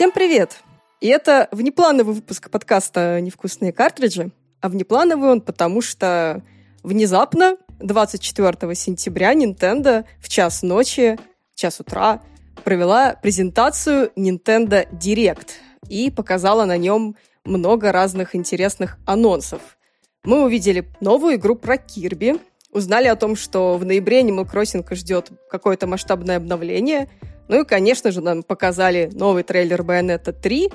Всем 0.00 0.12
привет! 0.12 0.62
И 1.02 1.08
это 1.08 1.46
внеплановый 1.52 2.14
выпуск 2.14 2.48
подкаста 2.48 3.20
«Невкусные 3.20 3.70
картриджи». 3.70 4.30
А 4.62 4.70
внеплановый 4.70 5.28
он 5.28 5.42
потому, 5.42 5.82
что 5.82 6.42
внезапно 6.82 7.58
24 7.80 8.74
сентября 8.74 9.34
Nintendo 9.34 10.06
в 10.18 10.30
час 10.30 10.62
ночи, 10.62 11.18
час 11.54 11.80
утра 11.80 12.22
провела 12.64 13.12
презентацию 13.12 14.10
Nintendo 14.16 14.90
Direct 14.90 15.48
и 15.90 16.10
показала 16.10 16.64
на 16.64 16.78
нем 16.78 17.14
много 17.44 17.92
разных 17.92 18.34
интересных 18.34 18.96
анонсов. 19.04 19.76
Мы 20.24 20.42
увидели 20.42 20.90
новую 21.02 21.34
игру 21.34 21.56
про 21.56 21.76
Кирби, 21.76 22.40
узнали 22.72 23.06
о 23.06 23.16
том, 23.16 23.36
что 23.36 23.76
в 23.76 23.84
ноябре 23.84 24.22
Animal 24.22 24.50
Crossing 24.50 24.94
ждет 24.94 25.30
какое-то 25.50 25.86
масштабное 25.86 26.38
обновление, 26.38 27.10
ну 27.48 27.62
и, 27.62 27.64
конечно 27.64 28.10
же, 28.10 28.20
нам 28.20 28.42
показали 28.42 29.10
новый 29.12 29.42
трейлер 29.42 29.82
Bayonetta 29.82 30.32
3 30.32 30.70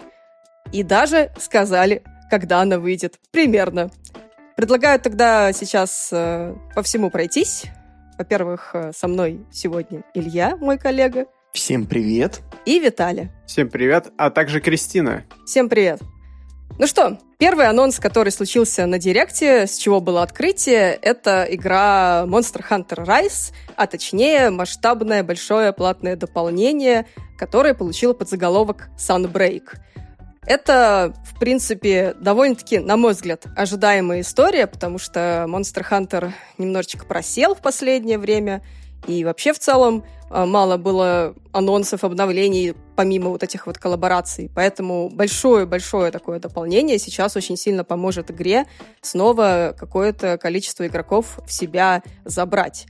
и 0.71 0.83
даже 0.83 1.31
сказали, 1.39 2.03
когда 2.29 2.61
она 2.61 2.79
выйдет. 2.79 3.19
Примерно. 3.31 3.91
Предлагаю 4.55 4.99
тогда 4.99 5.51
сейчас 5.53 6.09
э, 6.11 6.55
по 6.73 6.81
всему 6.81 7.09
пройтись. 7.09 7.65
Во-первых, 8.17 8.71
э, 8.73 8.91
со 8.95 9.07
мной 9.07 9.45
сегодня 9.51 10.03
Илья, 10.13 10.55
мой 10.55 10.77
коллега. 10.77 11.25
Всем 11.53 11.85
привет. 11.85 12.41
И 12.65 12.79
Виталий. 12.79 13.29
Всем 13.45 13.69
привет, 13.69 14.11
а 14.17 14.29
также 14.29 14.61
Кристина. 14.61 15.23
Всем 15.45 15.69
привет. 15.69 16.01
Ну 16.77 16.87
что, 16.87 17.17
первый 17.37 17.67
анонс, 17.67 17.99
который 17.99 18.33
случился 18.33 18.85
на 18.85 18.99
Директе, 18.99 19.65
с 19.65 19.77
чего 19.77 20.01
было 20.01 20.23
открытие, 20.23 20.93
это 21.01 21.47
игра 21.49 22.25
Monster 22.27 22.63
Hunter 22.69 23.05
Rise, 23.05 23.53
а 23.77 23.87
точнее 23.87 24.49
масштабное 24.49 25.23
большое 25.23 25.71
платное 25.71 26.17
дополнение, 26.17 27.05
которое 27.37 27.73
получило 27.73 28.13
подзаголовок 28.13 28.89
Sunbreak. 28.97 29.77
Это, 30.45 31.13
в 31.25 31.39
принципе, 31.39 32.13
довольно-таки, 32.19 32.79
на 32.79 32.97
мой 32.97 33.13
взгляд, 33.13 33.45
ожидаемая 33.55 34.21
история, 34.21 34.67
потому 34.67 34.99
что 34.99 35.45
Monster 35.47 35.83
Hunter 35.89 36.33
немножечко 36.57 37.05
просел 37.05 37.55
в 37.55 37.61
последнее 37.61 38.19
время, 38.19 38.61
и 39.07 39.23
вообще 39.23 39.53
в 39.53 39.59
целом 39.59 40.03
а, 40.29 40.45
мало 40.45 40.77
было 40.77 41.35
анонсов, 41.51 42.03
обновлений, 42.03 42.73
помимо 42.95 43.29
вот 43.29 43.43
этих 43.43 43.67
вот 43.67 43.77
коллабораций. 43.77 44.51
Поэтому 44.53 45.09
большое-большое 45.09 46.11
такое 46.11 46.39
дополнение 46.39 46.97
сейчас 46.97 47.35
очень 47.35 47.57
сильно 47.57 47.83
поможет 47.83 48.31
игре 48.31 48.65
снова 49.01 49.75
какое-то 49.77 50.37
количество 50.37 50.87
игроков 50.87 51.39
в 51.45 51.51
себя 51.51 52.03
забрать. 52.23 52.87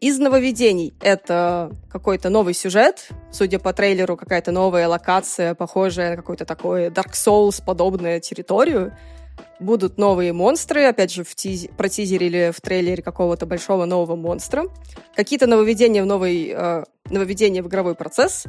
Из 0.00 0.16
нововведений 0.20 0.94
это 1.00 1.72
какой-то 1.90 2.30
новый 2.30 2.54
сюжет, 2.54 3.08
судя 3.32 3.58
по 3.58 3.72
трейлеру, 3.72 4.16
какая-то 4.16 4.52
новая 4.52 4.86
локация, 4.86 5.56
похожая 5.56 6.10
на 6.10 6.16
какой-то 6.16 6.44
такой 6.44 6.86
Dark 6.86 7.14
Souls 7.14 7.60
подобную 7.64 8.20
территорию 8.20 8.96
будут 9.60 9.98
новые 9.98 10.32
монстры, 10.32 10.84
опять 10.84 11.12
же, 11.12 11.24
в 11.24 11.34
тиз... 11.34 11.68
протизерили 11.76 12.52
в 12.54 12.60
трейлере 12.60 13.02
какого-то 13.02 13.46
большого 13.46 13.84
нового 13.84 14.16
монстра. 14.16 14.64
Какие-то 15.16 15.46
нововведения 15.46 16.02
в 16.02 16.06
новый, 16.06 16.52
э, 16.54 16.84
нововведения 17.10 17.62
в 17.62 17.68
игровой 17.68 17.94
процесс, 17.94 18.44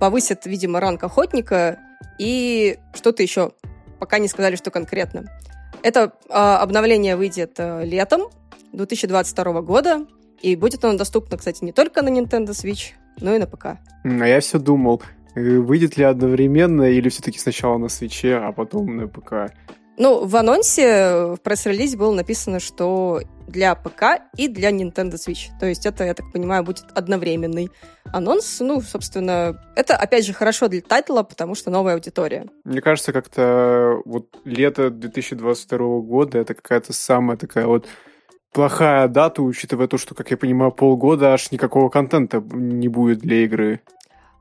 повысят, 0.00 0.46
видимо, 0.46 0.80
ранг 0.80 1.02
охотника 1.02 1.78
и 2.18 2.78
что-то 2.94 3.22
еще. 3.22 3.52
Пока 3.98 4.18
не 4.18 4.28
сказали, 4.28 4.56
что 4.56 4.70
конкретно. 4.70 5.26
Это 5.82 6.12
э, 6.28 6.32
обновление 6.32 7.16
выйдет 7.16 7.54
э, 7.58 7.84
летом 7.84 8.22
2022 8.72 9.62
года, 9.62 10.06
и 10.40 10.56
будет 10.56 10.84
оно 10.84 10.96
доступно, 10.96 11.36
кстати, 11.36 11.64
не 11.64 11.72
только 11.72 12.02
на 12.02 12.08
Nintendo 12.08 12.50
Switch, 12.50 12.92
но 13.20 13.34
и 13.34 13.38
на 13.38 13.46
ПК. 13.46 13.78
А 14.04 14.26
я 14.26 14.40
все 14.40 14.58
думал, 14.58 15.02
э, 15.34 15.40
выйдет 15.58 15.96
ли 15.96 16.04
одновременно 16.04 16.82
или 16.82 17.08
все-таки 17.08 17.38
сначала 17.38 17.78
на 17.78 17.88
свече, 17.88 18.36
а 18.36 18.52
потом 18.52 18.96
на 18.96 19.08
ПК. 19.08 19.52
Ну, 19.98 20.24
в 20.24 20.36
анонсе 20.36 21.34
в 21.34 21.38
пресс-релизе 21.42 21.96
было 21.96 22.14
написано, 22.14 22.60
что 22.60 23.20
для 23.48 23.74
ПК 23.74 24.22
и 24.36 24.46
для 24.46 24.70
Nintendo 24.70 25.14
Switch. 25.14 25.48
То 25.58 25.66
есть 25.66 25.86
это, 25.86 26.04
я 26.04 26.14
так 26.14 26.30
понимаю, 26.32 26.62
будет 26.62 26.84
одновременный 26.94 27.70
анонс. 28.12 28.60
Ну, 28.60 28.80
собственно, 28.80 29.60
это, 29.74 29.96
опять 29.96 30.24
же, 30.24 30.32
хорошо 30.32 30.68
для 30.68 30.82
тайтла, 30.82 31.22
потому 31.24 31.54
что 31.54 31.70
новая 31.70 31.94
аудитория. 31.94 32.46
Мне 32.64 32.80
кажется, 32.80 33.12
как-то 33.12 34.00
вот 34.04 34.38
лето 34.44 34.90
2022 34.90 36.00
года 36.00 36.38
это 36.38 36.54
какая-то 36.54 36.92
самая 36.92 37.36
такая 37.36 37.66
вот 37.66 37.86
плохая 38.52 39.08
дата, 39.08 39.42
учитывая 39.42 39.88
то, 39.88 39.98
что, 39.98 40.14
как 40.14 40.30
я 40.30 40.36
понимаю, 40.36 40.72
полгода 40.72 41.32
аж 41.32 41.50
никакого 41.50 41.88
контента 41.88 42.40
не 42.40 42.88
будет 42.88 43.18
для 43.18 43.44
игры. 43.44 43.80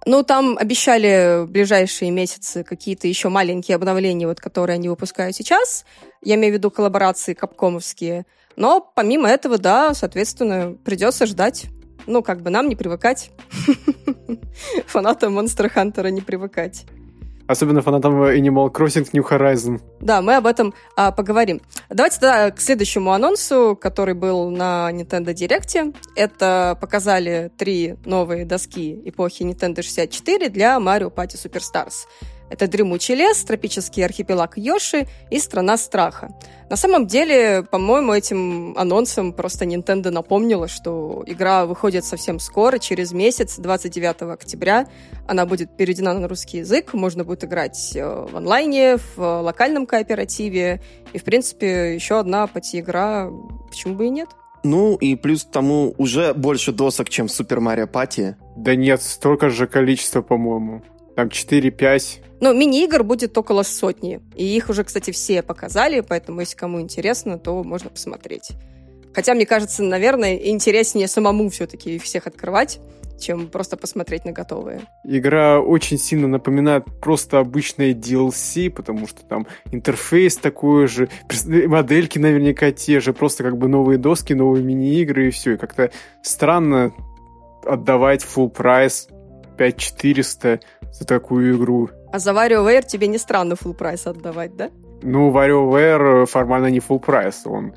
Ну, 0.05 0.23
там 0.23 0.57
обещали 0.57 1.43
в 1.43 1.49
ближайшие 1.49 2.11
месяцы 2.11 2.63
какие-то 2.63 3.07
еще 3.07 3.29
маленькие 3.29 3.75
обновления, 3.75 4.27
вот, 4.27 4.39
которые 4.39 4.75
они 4.75 4.89
выпускают 4.89 5.35
сейчас. 5.35 5.85
Я 6.21 6.35
имею 6.35 6.53
в 6.53 6.57
виду 6.57 6.71
коллаборации 6.71 7.33
капкомовские. 7.33 8.25
Но 8.55 8.79
помимо 8.95 9.29
этого, 9.29 9.57
да, 9.57 9.93
соответственно, 9.93 10.77
придется 10.83 11.25
ждать. 11.25 11.65
Ну, 12.05 12.23
как 12.23 12.41
бы 12.41 12.49
нам 12.49 12.69
не 12.69 12.75
привыкать. 12.75 13.31
Фанатам 14.87 15.37
Monster 15.37 15.71
Hunter 15.73 16.09
не 16.09 16.21
привыкать. 16.21 16.85
Особенно 17.47 17.81
фанатам 17.81 18.21
Animal 18.23 18.71
Crossing 18.71 19.07
New 19.13 19.23
Horizon. 19.23 19.79
Да, 20.01 20.21
мы 20.21 20.35
об 20.35 20.45
этом 20.45 20.73
а, 20.95 21.11
поговорим. 21.11 21.61
Давайте 21.89 22.19
тогда 22.19 22.51
к 22.51 22.59
следующему 22.59 23.11
анонсу, 23.11 23.77
который 23.79 24.13
был 24.13 24.49
на 24.49 24.89
Nintendo 24.91 25.33
Direct. 25.33 25.95
Это 26.15 26.77
показали 26.79 27.51
три 27.57 27.95
новые 28.05 28.45
доски 28.45 29.01
эпохи 29.05 29.43
Nintendo 29.43 29.81
64 29.81 30.49
для 30.49 30.77
Mario 30.77 31.13
Party 31.13 31.35
Superstars. 31.35 32.07
Это 32.49 32.67
«Дремучий 32.67 33.15
лес», 33.15 33.43
«Тропический 33.43 34.05
архипелаг 34.05 34.57
Йоши» 34.57 35.07
и 35.29 35.39
«Страна 35.39 35.77
страха». 35.77 36.29
На 36.69 36.75
самом 36.75 37.07
деле, 37.07 37.63
по-моему, 37.69 38.13
этим 38.13 38.77
анонсом 38.77 39.31
просто 39.31 39.65
Nintendo 39.65 40.09
напомнила, 40.11 40.67
что 40.67 41.23
игра 41.25 41.65
выходит 41.65 42.03
совсем 42.03 42.39
скоро, 42.39 42.77
через 42.77 43.13
месяц, 43.13 43.57
29 43.57 44.33
октября. 44.33 44.87
Она 45.27 45.45
будет 45.45 45.75
переведена 45.77 46.13
на 46.13 46.27
русский 46.27 46.59
язык, 46.59 46.93
можно 46.93 47.23
будет 47.23 47.45
играть 47.45 47.95
э, 47.95 48.25
в 48.29 48.35
онлайне, 48.35 48.97
в 49.15 49.41
локальном 49.41 49.85
кооперативе. 49.85 50.81
И, 51.13 51.19
в 51.19 51.23
принципе, 51.23 51.95
еще 51.95 52.19
одна 52.19 52.47
пати-игра, 52.47 53.29
почему 53.69 53.95
бы 53.95 54.07
и 54.07 54.09
нет? 54.09 54.29
Ну, 54.63 54.95
и 54.95 55.15
плюс 55.15 55.45
к 55.45 55.51
тому 55.51 55.93
уже 55.97 56.33
больше 56.33 56.73
досок, 56.73 57.09
чем 57.09 57.27
в 57.27 57.31
Супер 57.31 57.61
Марио 57.61 57.87
Пати. 57.87 58.35
Да 58.57 58.75
нет, 58.75 59.01
столько 59.01 59.49
же 59.49 59.67
количества, 59.67 60.21
по-моему. 60.21 60.81
Там 61.17 61.29
4-5. 61.29 62.19
Ну, 62.41 62.53
мини-игр 62.53 63.03
будет 63.03 63.35
около 63.39 63.63
сотни. 63.63 64.21
И 64.35 64.55
их 64.55 64.69
уже, 64.69 64.83
кстати, 64.83 65.09
все 65.09 65.41
показали, 65.41 66.01
поэтому, 66.01 66.41
если 66.41 66.55
кому 66.55 66.79
интересно, 66.79 67.39
то 67.39 67.63
можно 67.63 67.89
посмотреть. 67.89 68.51
Хотя, 69.15 69.33
мне 69.33 69.47
кажется, 69.47 69.81
наверное, 69.81 70.35
интереснее 70.35 71.07
самому 71.07 71.49
все-таки 71.49 71.95
их 71.95 72.03
всех 72.03 72.27
открывать, 72.27 72.79
чем 73.19 73.47
просто 73.47 73.77
посмотреть 73.77 74.25
на 74.25 74.31
готовые. 74.31 74.81
Игра 75.05 75.59
очень 75.59 75.97
сильно 75.97 76.27
напоминает 76.27 76.85
просто 77.01 77.39
обычные 77.39 77.95
DLC, 77.95 78.69
потому 78.69 79.07
что 79.07 79.23
там 79.23 79.47
интерфейс 79.71 80.37
такой 80.37 80.85
же, 80.85 81.09
модельки 81.65 82.19
наверняка 82.19 82.71
те 82.71 82.99
же, 82.99 83.11
просто 83.11 83.43
как 83.43 83.57
бы 83.57 83.67
новые 83.67 83.97
доски, 83.97 84.33
новые 84.33 84.63
мини-игры 84.63 85.29
и 85.29 85.31
все. 85.31 85.53
И 85.53 85.57
как-то 85.57 85.89
странно 86.21 86.93
отдавать 87.65 88.23
full 88.23 88.49
прайс 88.49 89.09
5400 89.57 90.59
за 90.91 91.05
такую 91.05 91.57
игру. 91.57 91.89
А 92.11 92.19
за 92.19 92.31
WarioWare 92.31 92.85
тебе 92.85 93.07
не 93.07 93.17
странно 93.17 93.53
full 93.53 93.73
прайс 93.73 94.07
отдавать, 94.07 94.55
да? 94.55 94.69
Ну, 95.01 95.31
WarioWare 95.31 96.25
формально 96.25 96.67
не 96.67 96.79
full 96.79 96.99
прайс, 96.99 97.45
он 97.45 97.73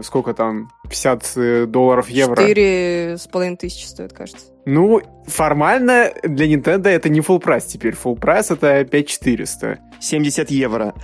сколько 0.00 0.32
там, 0.32 0.70
50 0.84 1.32
э, 1.36 1.66
долларов 1.66 2.08
евро? 2.08 2.36
Четыре 2.36 3.16
с 3.18 3.26
половиной 3.26 3.56
тысячи 3.56 3.84
стоит, 3.84 4.12
кажется. 4.12 4.46
Ну, 4.64 5.02
формально 5.26 6.12
для 6.22 6.46
Nintendo 6.46 6.88
это 6.88 7.08
не 7.08 7.20
full 7.20 7.40
прайс 7.40 7.64
теперь. 7.64 7.94
Full 7.94 8.18
прайс 8.18 8.50
это 8.50 8.84
5400. 8.84 9.78
70 10.00 10.50
евро. 10.50 10.94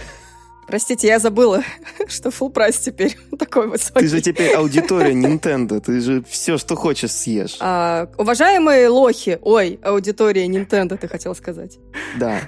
Простите, 0.68 1.08
я 1.08 1.18
забыла, 1.18 1.62
что 2.08 2.28
full 2.28 2.50
прайс 2.50 2.78
теперь 2.78 3.16
такой 3.38 3.68
высокий. 3.68 4.00
Ты 4.00 4.08
же 4.08 4.20
теперь 4.20 4.54
аудитория 4.54 5.14
Nintendo, 5.14 5.80
ты 5.80 5.98
же 6.00 6.22
все, 6.28 6.58
что 6.58 6.76
хочешь, 6.76 7.10
съешь. 7.10 7.56
А, 7.60 8.08
уважаемые 8.18 8.88
лохи, 8.88 9.38
ой, 9.40 9.80
аудитория 9.82 10.46
Nintendo, 10.46 10.98
ты 10.98 11.08
хотел 11.08 11.34
сказать. 11.34 11.78
Да. 12.18 12.42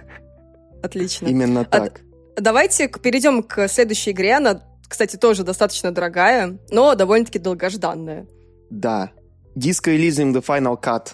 Отлично. 0.82 1.28
Именно 1.28 1.64
так. 1.64 2.02
А, 2.36 2.40
давайте 2.40 2.88
перейдем 2.88 3.42
к 3.42 3.66
следующей 3.68 4.10
игре. 4.10 4.34
Она, 4.34 4.62
кстати, 4.86 5.16
тоже 5.16 5.42
достаточно 5.42 5.90
дорогая, 5.90 6.58
но 6.70 6.94
довольно-таки 6.94 7.38
долгожданная. 7.38 8.26
Да. 8.68 9.12
Disco 9.56 9.96
Elysium 9.96 10.34
The 10.34 10.44
Final 10.44 10.78
Cut 10.78 11.12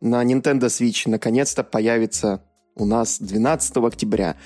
на 0.00 0.24
Nintendo 0.24 0.68
Switch 0.68 1.02
наконец-то 1.10 1.62
появится 1.62 2.42
у 2.74 2.86
нас 2.86 3.18
12 3.20 3.76
октября 3.78 4.36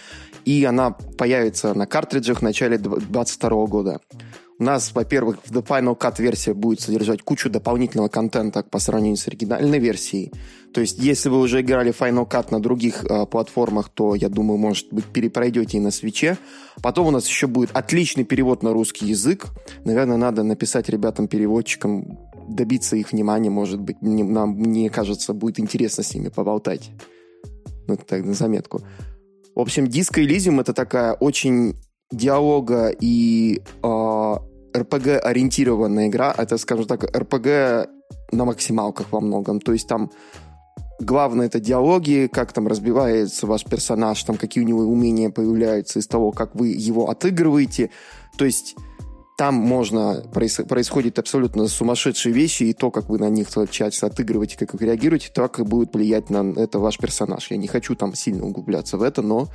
и 0.45 0.65
она 0.65 0.91
появится 0.91 1.75
на 1.75 1.87
картриджах 1.87 2.39
в 2.39 2.43
начале 2.43 2.79
2022 2.79 3.67
года. 3.67 4.01
У 4.59 4.65
нас, 4.65 4.93
во-первых, 4.95 5.39
The 5.49 5.67
Final 5.67 5.99
Cut 5.99 6.23
версия 6.23 6.55
будет 6.55 6.81
содержать 6.81 7.23
кучу 7.23 7.51
дополнительного 7.51 8.09
контента 8.09 8.63
по 8.63 8.79
сравнению 8.79 9.17
с 9.17 9.27
оригинальной 9.27 9.81
версией. 9.81 10.31
То 10.73 10.81
есть, 10.81 10.99
если 10.99 11.31
вы 11.31 11.41
уже 11.41 11.63
играли 11.63 11.93
Final 11.93 12.29
Cut 12.29 12.53
на 12.53 12.61
других 12.61 13.05
э, 13.05 13.27
платформах, 13.27 13.89
то, 13.89 14.15
я 14.15 14.29
думаю, 14.29 14.59
может 14.59 14.87
быть, 14.93 15.07
перепройдете 15.07 15.79
и 15.79 15.81
на 15.81 15.91
свече. 15.91 16.39
Потом 16.81 17.09
у 17.09 17.11
нас 17.11 17.27
еще 17.27 17.49
будет 17.49 17.71
отличный 17.73 18.25
перевод 18.25 18.63
на 18.63 18.73
русский 18.73 19.07
язык. 19.07 19.47
Наверное, 19.85 20.17
надо 20.17 20.45
написать 20.45 20.89
ребятам-переводчикам, 20.89 22.21
добиться 22.49 22.95
их 22.95 23.11
внимания, 23.11 23.51
может 23.51 23.81
быть. 23.81 24.01
Нам, 24.01 24.51
мне 24.51 24.91
кажется, 24.91 25.33
будет 25.33 25.59
интересно 25.59 26.05
с 26.05 26.15
ними 26.15 26.29
поболтать. 26.29 26.91
Ну, 27.89 27.97
так, 27.97 28.25
на 28.25 28.35
заметку. 28.35 28.83
В 29.55 29.61
общем, 29.61 29.85
Disco 29.85 30.25
Elysium 30.25 30.61
это 30.61 30.73
такая 30.73 31.13
очень 31.15 31.77
диалога 32.11 32.89
и 32.89 33.61
э, 33.83 34.37
RPG-ориентированная 34.75 36.09
игра. 36.09 36.35
Это, 36.37 36.57
скажем 36.59 36.87
так, 36.87 37.05
RPG 37.05 37.89
на 38.33 38.45
максималках 38.45 39.13
во 39.13 39.21
многом. 39.21 39.61
То 39.61 39.73
есть 39.73 39.89
там 39.89 40.11
главное 41.01 41.47
это 41.47 41.61
диалоги, 41.61 42.29
как 42.33 42.53
там 42.53 42.67
разбивается 42.67 43.47
ваш 43.47 43.65
персонаж, 43.65 44.23
там 44.23 44.37
какие 44.37 44.65
у 44.65 44.67
него 44.67 44.81
умения 44.81 45.31
появляются 45.31 45.99
из 45.99 46.07
того, 46.07 46.33
как 46.33 46.55
вы 46.55 46.69
его 46.69 47.11
отыгрываете. 47.11 47.91
То 48.39 48.45
есть 48.45 48.75
там 49.37 49.55
можно, 49.55 50.23
происходит 50.33 51.19
абсолютно 51.19 51.67
сумасшедшие 51.67 52.33
вещи, 52.33 52.65
и 52.65 52.73
то, 52.73 52.91
как 52.91 53.09
вы 53.09 53.19
на 53.19 53.29
них 53.29 53.49
часто 53.71 54.07
отыгрываете, 54.07 54.57
как 54.57 54.75
вы 54.75 54.87
реагируете, 54.87 55.31
так 55.35 55.59
и 55.59 55.63
будет 55.63 55.95
влиять 55.95 56.31
на 56.31 56.53
это 56.59 56.79
ваш 56.79 56.99
персонаж. 56.99 57.51
Я 57.51 57.57
не 57.57 57.67
хочу 57.67 57.95
там 57.95 58.15
сильно 58.15 58.45
углубляться 58.45 58.99
в 58.99 59.03
это, 59.03 59.23
но 59.23 59.49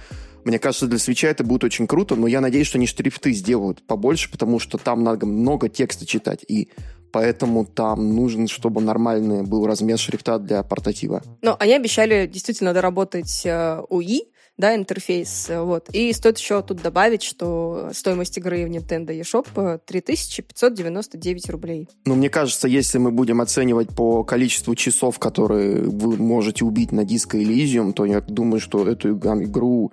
мне 0.44 0.60
кажется, 0.60 0.88
для 0.88 0.98
свеча 0.98 1.28
это 1.28 1.44
будет 1.44 1.64
очень 1.64 1.88
круто, 1.88 2.16
но 2.16 2.28
я 2.28 2.42
надеюсь, 2.42 2.68
что 2.68 2.78
они 2.78 2.88
шрифты 2.88 3.32
сделают 3.34 3.86
побольше, 3.86 4.32
потому 4.32 4.60
что 4.60 4.78
там 4.78 5.04
надо 5.04 5.26
много 5.26 5.70
текста 5.70 6.06
читать, 6.06 6.44
и 6.48 6.70
поэтому 7.12 7.66
там 7.66 8.16
нужен, 8.16 8.48
чтобы 8.48 8.82
нормальный 8.82 9.44
был 9.44 9.66
размер 9.66 9.98
шрифта 9.98 10.40
для 10.40 10.64
портатива. 10.64 11.22
Ну, 11.42 11.56
они 11.60 11.74
обещали 11.74 12.28
действительно 12.28 12.74
доработать 12.74 13.46
э, 13.46 13.82
УИ, 13.90 14.24
да, 14.58 14.76
интерфейс. 14.76 15.50
Вот. 15.50 15.90
И 15.94 16.12
стоит 16.14 16.38
еще 16.38 16.62
тут 16.64 16.82
добавить, 16.82 17.22
что 17.24 17.90
стоимость 17.94 18.38
игры 18.38 18.66
в 18.66 18.70
Nintendo 18.70 19.10
eShop 19.10 19.80
3599 19.86 21.50
рублей. 21.50 21.88
Ну, 22.06 22.16
мне 22.16 22.30
кажется, 22.30 22.68
если 22.68 22.98
мы 22.98 23.12
будем 23.12 23.40
оценивать 23.42 23.90
по 23.96 24.24
количеству 24.24 24.76
часов, 24.76 25.20
которые 25.20 25.84
вы 25.84 26.18
можете 26.18 26.66
убить 26.66 26.92
на 26.92 27.06
диско 27.06 27.38
Elysium, 27.38 27.94
то 27.94 28.06
я 28.06 28.22
думаю, 28.22 28.60
что 28.60 28.88
эту 28.88 29.14
игру 29.14 29.92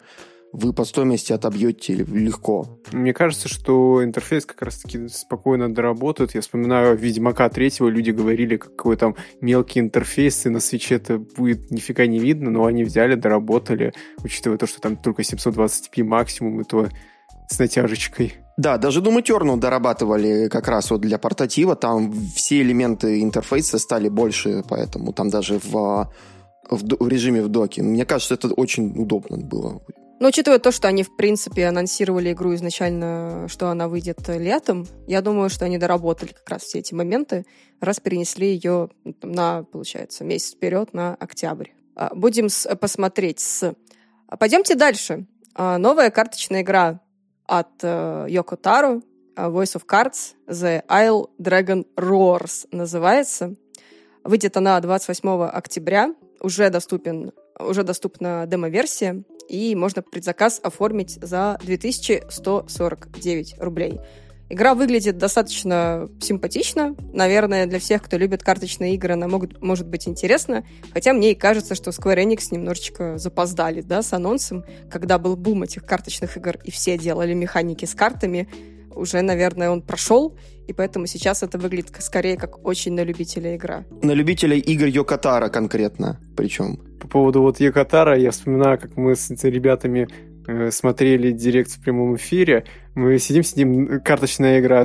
вы 0.55 0.73
по 0.73 0.85
стоимости 0.85 1.33
отобьете 1.33 1.95
легко. 1.95 2.79
Мне 2.93 3.12
кажется, 3.12 3.49
что 3.49 4.05
интерфейс 4.05 4.47
как 4.47 4.62
раз-таки 4.62 5.09
спокойно 5.09 5.73
доработает. 5.73 6.35
Я 6.35 6.43
вспоминаю 6.43 6.97
Ведьмака 6.97 7.49
третьего, 7.49 7.89
люди 7.89 8.12
говорили, 8.12 8.56
какой 8.56 8.97
там 8.97 9.17
мелкий 9.41 9.81
интерфейс, 9.81 10.47
и 10.47 10.51
на 10.51 10.61
свече 10.61 10.95
это 10.95 11.19
будет 11.19 11.73
нифига 11.73 12.06
не 12.06 12.21
видно, 12.21 12.51
но 12.51 12.67
они 12.67 12.85
взяли, 12.85 13.17
доработали, 13.17 13.93
учитывая 14.23 14.56
то, 14.56 14.69
что 14.69 14.81
там 14.81 14.97
только 14.97 15.23
720p 15.23 16.05
максимум, 16.05 16.61
и 16.61 16.65
то 16.65 16.89
с 17.49 17.59
натяжечкой. 17.59 18.35
Да, 18.57 18.79
даже 18.79 19.00
Doom 19.00 19.25
Eternal 19.25 19.59
дорабатывали 19.59 20.49
как 20.49 20.69
раз 20.69 20.89
вот 20.93 21.00
для 21.00 21.19
портатива, 21.19 21.75
там 21.75 22.12
все 22.12 22.62
элементы 22.62 23.21
интерфейса 23.23 23.81
стали 23.81 24.09
больше, 24.09 24.62
поэтому 24.69 25.12
там 25.12 25.31
даже 25.31 25.59
в, 25.59 26.09
в, 26.71 26.97
в 27.00 27.09
режиме 27.09 27.43
в 27.43 27.49
доке. 27.49 27.83
Мне 27.83 28.07
кажется, 28.07 28.35
это 28.35 28.55
очень 28.55 28.97
удобно 28.97 29.37
было. 29.37 29.83
Но 30.20 30.28
учитывая 30.28 30.58
то, 30.58 30.70
что 30.70 30.88
они, 30.88 31.02
в 31.02 31.16
принципе, 31.16 31.66
анонсировали 31.66 32.32
игру 32.32 32.55
изначально, 32.55 33.46
что 33.49 33.69
она 33.69 33.88
выйдет 33.88 34.28
летом, 34.28 34.87
я 35.06 35.20
думаю, 35.20 35.50
что 35.50 35.64
они 35.64 35.76
доработали 35.76 36.32
как 36.32 36.49
раз 36.49 36.62
все 36.62 36.78
эти 36.78 36.94
моменты, 36.94 37.44
раз 37.81 37.99
перенесли 38.00 38.49
ее 38.49 38.90
на, 39.22 39.64
получается, 39.64 40.25
месяц 40.25 40.55
вперед, 40.55 40.94
на 40.94 41.14
октябрь. 41.14 41.70
А, 41.96 42.14
будем 42.14 42.49
с, 42.49 42.72
посмотреть 42.76 43.40
с... 43.40 43.75
А, 44.28 44.37
пойдемте 44.37 44.76
дальше. 44.76 45.26
А, 45.55 45.78
новая 45.78 46.11
карточная 46.11 46.62
игра 46.62 47.00
от 47.46 47.82
Йоко 47.82 48.56
Таро, 48.56 49.02
Voice 49.37 49.76
of 49.76 49.82
Cards, 49.87 50.34
The 50.49 50.87
Isle 50.87 51.28
Dragon 51.38 51.84
Roars 51.96 52.66
называется. 52.70 53.55
Выйдет 54.22 54.56
она 54.56 54.81
28 54.81 55.43
октября. 55.43 56.14
Уже 56.40 56.70
доступен 56.70 57.32
уже 57.59 57.83
доступна 57.83 58.47
демо-версия 58.47 59.23
и 59.49 59.75
можно 59.75 60.03
предзаказ 60.03 60.61
оформить 60.62 61.19
за 61.21 61.59
2149 61.62 63.56
рублей. 63.59 64.01
Игра 64.51 64.75
выглядит 64.75 65.17
достаточно 65.17 66.09
симпатично. 66.21 66.95
Наверное, 67.12 67.67
для 67.67 67.79
всех, 67.79 68.03
кто 68.03 68.19
любит 68.19 68.43
карточные 68.43 68.95
игры, 68.95 69.15
она 69.15 69.27
могут, 69.27 69.62
может 69.62 69.89
быть 69.89 70.06
интересна. 70.06 70.67
Хотя 70.93 71.15
мне 71.15 71.33
и 71.33 71.35
кажется, 71.35 71.75
что 71.75 71.91
Square 71.91 72.23
Enix 72.23 72.49
немножечко 72.51 73.17
запоздали 73.17 73.81
да, 73.81 74.03
с 74.03 74.12
анонсом, 74.12 74.65
когда 74.91 75.19
был 75.19 75.37
бум 75.37 75.62
этих 75.62 75.87
карточных 75.87 76.37
игр, 76.37 76.59
и 76.62 76.71
все 76.71 76.99
делали 76.99 77.33
механики 77.33 77.87
с 77.87 77.95
картами. 77.95 78.49
Уже, 78.94 79.23
наверное, 79.23 79.70
он 79.70 79.82
прошел, 79.82 80.37
и 80.67 80.73
поэтому 80.73 81.06
сейчас 81.06 81.43
это 81.43 81.58
выглядит 81.58 81.91
скорее 81.99 82.37
как 82.37 82.67
очень 82.67 82.94
на 82.94 83.05
любителя 83.05 83.56
игра. 83.56 83.85
На 84.02 84.12
любителя 84.12 84.56
игр 84.56 84.87
Йокатара 84.87 85.49
конкретно 85.49 86.20
причем 86.37 86.79
по 87.00 87.08
поводу 87.08 87.43
вот 87.43 87.61
Якотара, 87.61 88.19
я 88.19 88.31
вспоминаю, 88.31 88.79
как 88.79 88.96
мы 88.96 89.14
с 89.14 89.31
ребятами 89.44 90.08
э, 90.46 90.70
смотрели 90.70 91.32
директ 91.32 91.70
в 91.70 91.81
прямом 91.82 92.17
эфире, 92.17 92.64
мы 92.94 93.19
сидим, 93.19 93.43
сидим, 93.43 94.00
карточная 94.00 94.61
игра, 94.61 94.85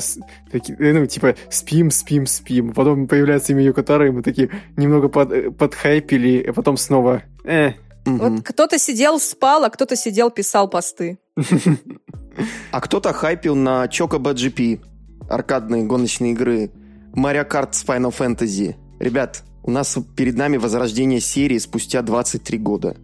таки, 0.51 0.73
э, 0.73 0.93
ну, 0.93 1.05
типа, 1.05 1.35
спим, 1.49 1.91
спим, 1.91 2.25
спим. 2.27 2.73
Потом 2.73 3.07
появляется 3.07 3.53
имя 3.53 3.63
Юкатара, 3.63 4.07
и 4.07 4.11
мы 4.11 4.21
такие 4.21 4.49
немного 4.77 5.09
под, 5.09 5.31
э, 5.31 5.51
подхайпили, 5.51 6.45
а 6.49 6.53
потом 6.53 6.77
снова, 6.77 7.23
э. 7.43 7.71
Вот 8.05 8.43
кто-то 8.43 8.79
сидел, 8.79 9.19
спал, 9.19 9.65
а 9.65 9.69
кто-то 9.69 9.95
сидел, 9.95 10.31
писал 10.31 10.69
посты. 10.69 11.19
А 12.71 12.81
кто-то 12.81 13.13
хайпил 13.13 13.55
на 13.55 13.85
Chocobo 13.85 14.33
GP, 14.33 14.81
аркадные 15.29 15.83
гоночные 15.83 16.33
игры, 16.33 16.71
Mario 17.13 17.47
Kart 17.47 17.71
Final 17.71 18.13
Fantasy. 18.15 18.75
Ребят, 18.99 19.43
у 19.63 19.71
нас 19.71 19.97
перед 20.15 20.35
нами 20.35 20.57
возрождение 20.57 21.19
серии 21.19 21.57
спустя 21.57 22.01
23 22.01 22.57
года. 22.57 22.97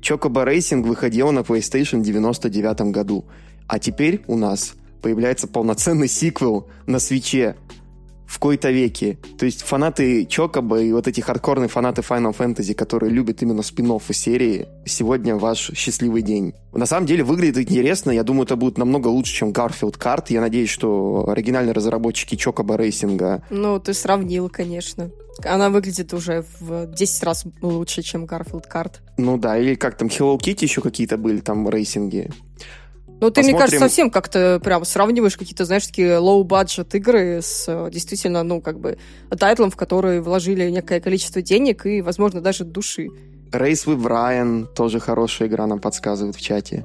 Chocobo 0.00 0.44
Racing 0.46 0.82
выходила 0.82 1.30
на 1.30 1.40
PlayStation 1.40 2.00
в 2.00 2.02
99 2.02 2.92
году, 2.92 3.24
а 3.68 3.78
теперь 3.78 4.22
у 4.26 4.36
нас 4.36 4.74
появляется 5.00 5.46
полноценный 5.46 6.08
сиквел 6.08 6.68
на 6.86 6.98
свече 6.98 7.56
в 8.32 8.38
кои-то 8.38 8.70
веке. 8.70 9.18
То 9.38 9.44
есть 9.44 9.62
фанаты 9.62 10.24
Chocobo 10.24 10.80
и 10.80 10.90
вот 10.92 11.06
эти 11.06 11.20
хардкорные 11.20 11.68
фанаты 11.68 12.00
Final 12.00 12.34
Fantasy, 12.34 12.72
которые 12.72 13.10
любят 13.10 13.42
именно 13.42 13.62
спин 13.62 13.92
серии, 14.10 14.68
сегодня 14.86 15.36
ваш 15.36 15.70
счастливый 15.74 16.22
день. 16.22 16.54
На 16.72 16.86
самом 16.86 17.06
деле 17.06 17.24
выглядит 17.24 17.58
интересно, 17.58 18.10
я 18.10 18.22
думаю, 18.22 18.44
это 18.44 18.56
будет 18.56 18.78
намного 18.78 19.08
лучше, 19.08 19.34
чем 19.34 19.50
Garfield 19.50 19.98
Kart. 19.98 20.26
Я 20.30 20.40
надеюсь, 20.40 20.70
что 20.70 21.28
оригинальные 21.28 21.74
разработчики 21.74 22.36
Chocobo 22.36 22.76
Racing 22.76 23.16
а... 23.16 23.42
Ну, 23.50 23.78
ты 23.78 23.92
сравнил, 23.92 24.48
конечно. 24.48 25.10
Она 25.44 25.68
выглядит 25.68 26.14
уже 26.14 26.44
в 26.60 26.86
10 26.86 27.22
раз 27.24 27.44
лучше, 27.60 28.02
чем 28.02 28.24
Garfield 28.24 28.64
Kart. 28.72 28.94
Ну 29.18 29.36
да, 29.36 29.58
или 29.58 29.74
как 29.74 29.98
там, 29.98 30.08
Hello 30.08 30.38
Kitty 30.38 30.62
еще 30.62 30.80
какие-то 30.80 31.18
были 31.18 31.40
там 31.40 31.68
racing 31.68 32.14
и. 32.14 32.30
Ну, 33.22 33.30
ты, 33.30 33.34
Посмотрим. 33.34 33.54
мне 33.54 33.58
кажется, 33.60 33.78
совсем 33.78 34.10
как-то 34.10 34.60
прям 34.64 34.84
сравниваешь 34.84 35.36
какие-то, 35.36 35.64
знаешь, 35.64 35.86
такие 35.86 36.18
low-budget 36.18 36.96
игры 36.96 37.38
с 37.40 37.66
э, 37.68 37.88
действительно, 37.92 38.42
ну, 38.42 38.60
как 38.60 38.80
бы, 38.80 38.98
тайтлом, 39.38 39.70
в 39.70 39.76
который 39.76 40.20
вложили 40.20 40.68
некое 40.70 41.00
количество 41.00 41.40
денег 41.40 41.86
и, 41.86 42.02
возможно, 42.02 42.40
даже 42.40 42.64
души. 42.64 43.06
Race 43.52 43.86
with 43.86 44.02
Ryan 44.02 44.66
тоже 44.74 44.98
хорошая 44.98 45.46
игра, 45.46 45.68
нам 45.68 45.78
подсказывают 45.78 46.34
в 46.34 46.40
чате. 46.40 46.84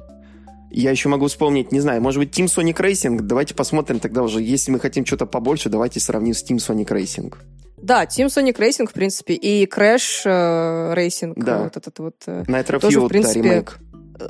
Я 0.70 0.92
еще 0.92 1.08
могу 1.08 1.26
вспомнить, 1.26 1.72
не 1.72 1.80
знаю, 1.80 2.00
может 2.00 2.20
быть, 2.20 2.38
Team 2.38 2.44
Sonic 2.44 2.76
Racing. 2.76 3.20
Давайте 3.20 3.56
посмотрим 3.56 3.98
тогда 3.98 4.22
уже, 4.22 4.40
если 4.40 4.70
мы 4.70 4.78
хотим 4.78 5.04
что-то 5.04 5.26
побольше, 5.26 5.68
давайте 5.70 5.98
сравним 5.98 6.34
с 6.34 6.44
Team 6.48 6.58
Sonic 6.58 6.86
Racing. 6.86 7.34
Да, 7.82 8.04
Team 8.04 8.26
Sonic 8.26 8.56
Racing, 8.58 8.88
в 8.88 8.92
принципе, 8.92 9.34
и 9.34 9.66
Crash 9.66 10.22
э, 10.24 10.94
Racing, 10.94 11.32
да. 11.34 11.64
вот 11.64 11.76
этот 11.76 11.98
вот. 11.98 12.14
Э, 12.26 12.44
Nitro 12.46 12.78
тоже, 12.78 13.00
Fuel, 13.00 13.06
в 13.06 13.08
принципе, 13.08 13.42
да, 13.42 13.48
ремейк 13.48 13.78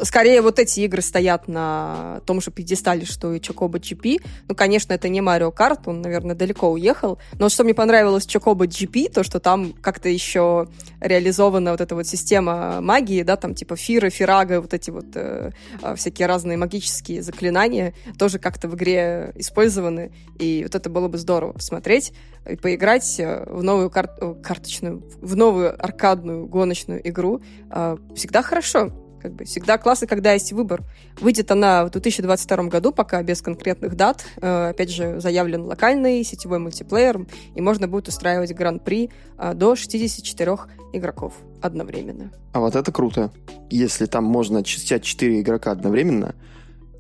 скорее 0.03 0.43
вот 0.43 0.59
эти 0.59 0.81
игры 0.81 1.03
стоят 1.03 1.49
на 1.49 2.21
том 2.27 2.41
же 2.41 2.51
пьедестале, 2.51 3.05
что 3.05 3.33
и 3.33 3.39
Chocobo 3.39 3.81
GP. 3.81 4.23
Ну, 4.49 4.55
конечно, 4.55 4.93
это 4.93 5.09
не 5.09 5.21
Mario 5.21 5.55
Kart, 5.55 5.81
он, 5.87 6.03
наверное, 6.03 6.35
далеко 6.35 6.71
уехал. 6.71 7.19
Но 7.39 7.49
что 7.49 7.65
мне 7.65 7.75
понравилось 7.75 8.27
в 8.27 8.35
Chocobo 8.35 8.67
GP, 8.67 9.13
то, 9.13 9.23
что 9.23 9.41
там 9.41 9.73
как-то 9.73 10.09
еще 10.09 10.69
реализована 11.01 11.73
вот 11.73 11.81
эта 11.81 11.95
вот 11.95 12.07
система 12.07 12.81
магии, 12.81 13.23
да, 13.23 13.37
там 13.37 13.55
типа 13.55 13.77
Фира, 13.77 14.11
Фирага, 14.11 14.61
вот 14.61 14.75
эти 14.75 14.91
вот 14.91 15.07
э, 15.15 15.53
а, 15.83 15.95
всякие 15.95 16.27
разные 16.27 16.57
магические 16.57 17.23
заклинания 17.23 17.95
тоже 18.19 18.39
как-то 18.39 18.69
в 18.69 18.75
игре 18.75 19.33
использованы. 19.37 20.13
И 20.39 20.63
вот 20.65 20.75
это 20.75 20.91
было 20.91 21.09
бы 21.09 21.19
здорово 21.19 21.53
посмотреть 21.53 22.13
и 22.49 22.57
поиграть 22.57 23.19
э, 23.19 23.45
в 23.49 23.63
новую 23.63 23.91
кар- 23.91 24.37
карточную, 24.43 25.03
в 25.21 25.37
новую 25.37 25.83
аркадную 25.83 26.47
гоночную 26.47 27.07
игру. 27.09 27.41
Э, 27.71 27.97
всегда 28.15 28.43
хорошо. 28.43 29.08
Как 29.21 29.33
бы 29.33 29.45
всегда 29.45 29.79
классно, 29.79 30.07
когда 30.07 30.33
есть 30.33 30.53
выбор. 30.53 30.83
Выйдет 31.21 31.51
она 31.51 31.85
в 31.85 31.91
2022 31.91 32.65
году, 32.65 32.93
пока 32.93 33.23
без 33.23 33.43
конкретных 33.43 33.97
дат. 33.97 34.25
Э, 34.41 34.71
опять 34.71 34.91
же, 34.91 35.21
заявлен 35.21 35.63
локальный 35.63 36.25
сетевой 36.25 36.59
мультиплеер, 36.59 37.27
и 37.55 37.61
можно 37.61 37.89
будет 37.89 38.09
устраивать 38.09 38.55
гран-при 38.55 39.11
э, 39.39 39.55
до 39.55 39.77
64 39.77 40.57
игроков 40.93 41.35
одновременно. 41.61 42.33
А 42.53 42.61
вот 42.61 42.77
это 42.77 42.93
круто. 42.93 43.33
Если 43.71 44.07
там 44.07 44.25
можно 44.25 44.65
64 44.65 45.41
игрока 45.41 45.71
одновременно, 45.71 46.35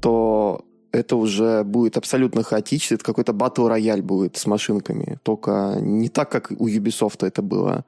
то 0.00 0.64
это 0.92 1.16
уже 1.16 1.64
будет 1.64 1.96
абсолютно 1.96 2.42
хаотично. 2.42 2.94
Это 2.94 3.04
какой-то 3.04 3.32
батл 3.32 3.66
рояль 3.66 4.02
будет 4.02 4.36
с 4.36 4.46
машинками. 4.46 5.18
Только 5.22 5.76
не 5.80 6.08
так, 6.08 6.30
как 6.30 6.50
у 6.50 6.68
Ubisoft 6.68 7.26
это 7.26 7.42
было. 7.42 7.84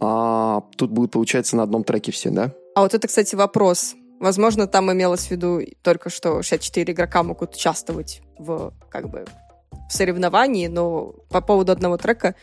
А 0.00 0.62
тут 0.76 0.90
будет, 0.90 1.12
получается, 1.12 1.56
на 1.56 1.62
одном 1.62 1.84
треке 1.84 2.10
все, 2.10 2.30
да? 2.30 2.52
А 2.74 2.82
вот 2.82 2.94
это, 2.94 3.06
кстати, 3.06 3.34
вопрос. 3.34 3.94
Возможно, 4.20 4.66
там 4.66 4.92
имелось 4.92 5.26
в 5.26 5.30
виду 5.30 5.60
только, 5.82 6.08
что 6.08 6.42
64 6.42 6.92
игрока 6.92 7.22
могут 7.22 7.54
участвовать 7.54 8.22
в, 8.38 8.72
как 8.88 9.10
бы, 9.10 9.24
в 9.88 9.92
соревновании, 9.92 10.68
но 10.68 11.14
по 11.28 11.40
поводу 11.40 11.72
одного 11.72 11.96
трека 11.96 12.34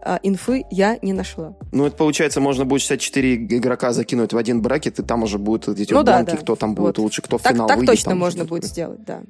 а, 0.00 0.20
инфы 0.22 0.64
я 0.70 0.98
не 1.02 1.12
нашла. 1.12 1.54
Ну, 1.72 1.86
это 1.86 1.96
получается, 1.96 2.40
можно 2.40 2.64
будет 2.64 2.82
64 2.82 3.34
игрока 3.34 3.92
закинуть 3.92 4.32
в 4.32 4.36
один 4.36 4.62
бракет, 4.62 4.98
и 4.98 5.02
там 5.02 5.22
уже 5.22 5.38
будут 5.38 5.80
эти 5.80 5.92
ну, 5.92 6.02
да, 6.02 6.22
да. 6.22 6.36
кто 6.36 6.56
там 6.56 6.74
будет 6.74 6.98
вот. 6.98 7.04
лучше, 7.04 7.20
кто 7.20 7.38
в 7.38 7.42
так, 7.42 7.52
финал 7.52 7.66
так 7.66 7.78
выйдет. 7.78 7.90
Так 7.90 7.96
точно 7.96 8.14
можно 8.14 8.44
будет 8.44 8.64
сделать, 8.64 9.04
да. 9.04 9.22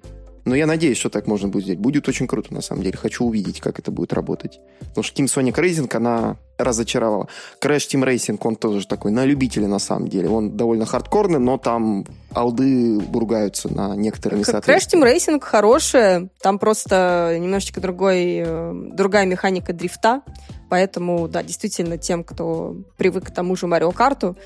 Но 0.45 0.55
я 0.55 0.67
надеюсь, 0.67 0.99
что 0.99 1.09
так 1.09 1.27
можно 1.27 1.49
будет 1.49 1.65
сделать. 1.65 1.81
Будет 1.81 2.09
очень 2.09 2.27
круто, 2.27 2.53
на 2.53 2.61
самом 2.61 2.83
деле. 2.83 2.97
Хочу 2.97 3.25
увидеть, 3.25 3.61
как 3.61 3.79
это 3.79 3.91
будет 3.91 4.13
работать. 4.13 4.61
Потому 4.81 5.03
что 5.03 5.23
Team 5.23 5.27
Sonic 5.27 5.55
Racing, 5.55 5.97
она 5.97 6.37
разочаровала. 6.59 7.29
Crash 7.63 7.89
Team 7.89 8.05
Racing, 8.05 8.39
он 8.43 8.57
тоже 8.57 8.87
такой 8.87 9.11
на 9.11 9.25
любителя, 9.25 9.67
на 9.67 9.79
самом 9.79 10.09
деле. 10.09 10.29
Он 10.29 10.57
довольно 10.57 10.85
хардкорный, 10.85 11.39
но 11.39 11.57
там 11.57 12.07
алды 12.33 13.01
ругаются 13.13 13.73
на 13.73 13.97
некоторые 13.97 14.41
несоответствия. 14.41 15.01
Crash 15.01 15.03
Team 15.03 15.17
Racing 15.17 15.41
хорошая. 15.41 16.29
Там 16.43 16.59
просто 16.59 17.39
немножечко 17.41 17.81
другой, 17.81 18.43
э, 18.45 18.73
другая 18.93 19.25
механика 19.27 19.73
дрифта. 19.73 20.23
Поэтому, 20.69 21.29
да, 21.29 21.43
действительно, 21.43 21.99
тем, 21.99 22.25
кто 22.25 22.77
привык 22.97 23.29
к 23.29 23.31
тому 23.31 23.57
же 23.57 23.67
Марио 23.67 23.93
Карту, 23.93 24.37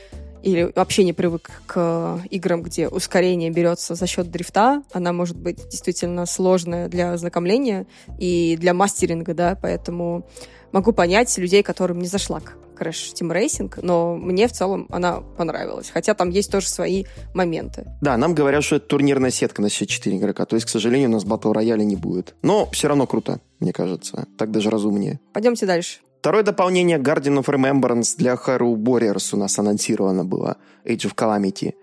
или 0.42 0.72
вообще 0.74 1.04
не 1.04 1.12
привык 1.12 1.50
к 1.66 2.20
играм, 2.30 2.62
где 2.62 2.88
ускорение 2.88 3.50
берется 3.50 3.94
за 3.94 4.06
счет 4.06 4.30
дрифта, 4.30 4.82
она 4.92 5.12
может 5.12 5.36
быть 5.36 5.68
действительно 5.68 6.26
сложная 6.26 6.88
для 6.88 7.12
ознакомления 7.12 7.86
и 8.18 8.56
для 8.58 8.74
мастеринга, 8.74 9.34
да, 9.34 9.58
поэтому 9.60 10.26
могу 10.72 10.92
понять 10.92 11.36
людей, 11.38 11.62
которым 11.62 11.98
не 12.00 12.08
зашла 12.08 12.40
Crash 12.78 13.12
Team 13.14 13.32
Racing, 13.32 13.80
но 13.82 14.14
мне 14.16 14.46
в 14.46 14.52
целом 14.52 14.86
она 14.90 15.20
понравилась. 15.20 15.90
Хотя 15.90 16.14
там 16.14 16.30
есть 16.30 16.50
тоже 16.50 16.68
свои 16.68 17.04
моменты. 17.34 17.86
Да, 18.00 18.16
нам 18.16 18.34
говорят, 18.34 18.62
что 18.62 18.76
это 18.76 18.86
турнирная 18.86 19.30
сетка 19.30 19.62
на 19.62 19.68
все 19.68 19.86
4 19.86 20.16
игрока. 20.16 20.44
То 20.44 20.54
есть, 20.54 20.66
к 20.66 20.68
сожалению, 20.68 21.08
у 21.10 21.12
нас 21.12 21.24
батл 21.24 21.52
рояля 21.52 21.82
не 21.82 21.96
будет. 21.96 22.36
Но 22.42 22.68
все 22.70 22.88
равно 22.88 23.06
круто, 23.06 23.40
мне 23.58 23.72
кажется. 23.72 24.26
Так 24.36 24.50
даже 24.50 24.70
разумнее. 24.70 25.18
Пойдемте 25.32 25.66
дальше. 25.66 25.98
Второе 26.20 26.42
дополнение 26.42 26.98
Guardian 26.98 27.38
of 27.38 27.46
Remembrance 27.46 28.16
для 28.18 28.34
Hyrule 28.34 28.74
Warriors 28.74 29.34
у 29.34 29.36
нас 29.36 29.56
анонсировано 29.58 30.24
было, 30.24 30.56
Age 30.84 31.06
of 31.06 31.14
Calamity. 31.14 31.74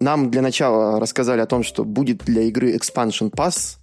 Нам 0.00 0.30
для 0.30 0.42
начала 0.42 1.00
рассказали 1.00 1.40
о 1.40 1.46
том, 1.46 1.62
что 1.62 1.84
будет 1.84 2.18
для 2.18 2.42
игры 2.42 2.76
Expansion 2.76 3.30
Pass. 3.30 3.78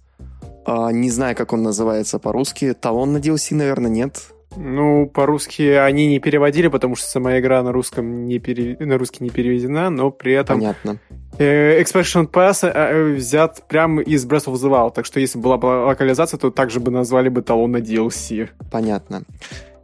А, 0.64 0.92
не 0.92 1.10
знаю, 1.10 1.34
как 1.34 1.52
он 1.52 1.64
называется 1.64 2.20
по-русски. 2.20 2.74
Талон 2.74 3.12
на 3.12 3.18
DLC, 3.18 3.56
наверное, 3.56 3.90
нет. 3.90 4.22
Ну, 4.56 5.10
по-русски 5.12 5.62
они 5.62 6.06
не 6.06 6.20
переводили, 6.20 6.68
потому 6.68 6.94
что 6.94 7.08
сама 7.08 7.38
игра 7.38 7.62
на 7.62 7.72
русском 7.72 8.26
не 8.26 8.38
пере... 8.38 8.76
на 8.78 8.96
русский 8.96 9.24
не 9.24 9.30
переведена, 9.30 9.90
но 9.90 10.12
при 10.12 10.32
этом... 10.32 10.58
Понятно. 10.60 10.98
Э, 11.38 11.82
Expansion 11.82 12.30
Pass 12.30 12.66
э, 12.66 13.14
взят 13.14 13.62
прямо 13.68 14.00
из 14.00 14.24
Breath 14.26 14.46
of 14.46 14.54
the 14.54 14.70
Wild, 14.70 14.94
так 14.94 15.04
что 15.04 15.20
если 15.20 15.38
была 15.38 15.58
бы 15.58 15.66
локализация, 15.66 16.38
то 16.38 16.50
также 16.50 16.80
бы 16.80 16.90
назвали 16.90 17.28
бы 17.28 17.42
талон 17.42 17.72
на 17.72 17.76
DLC. 17.78 18.48
Понятно. 18.70 19.22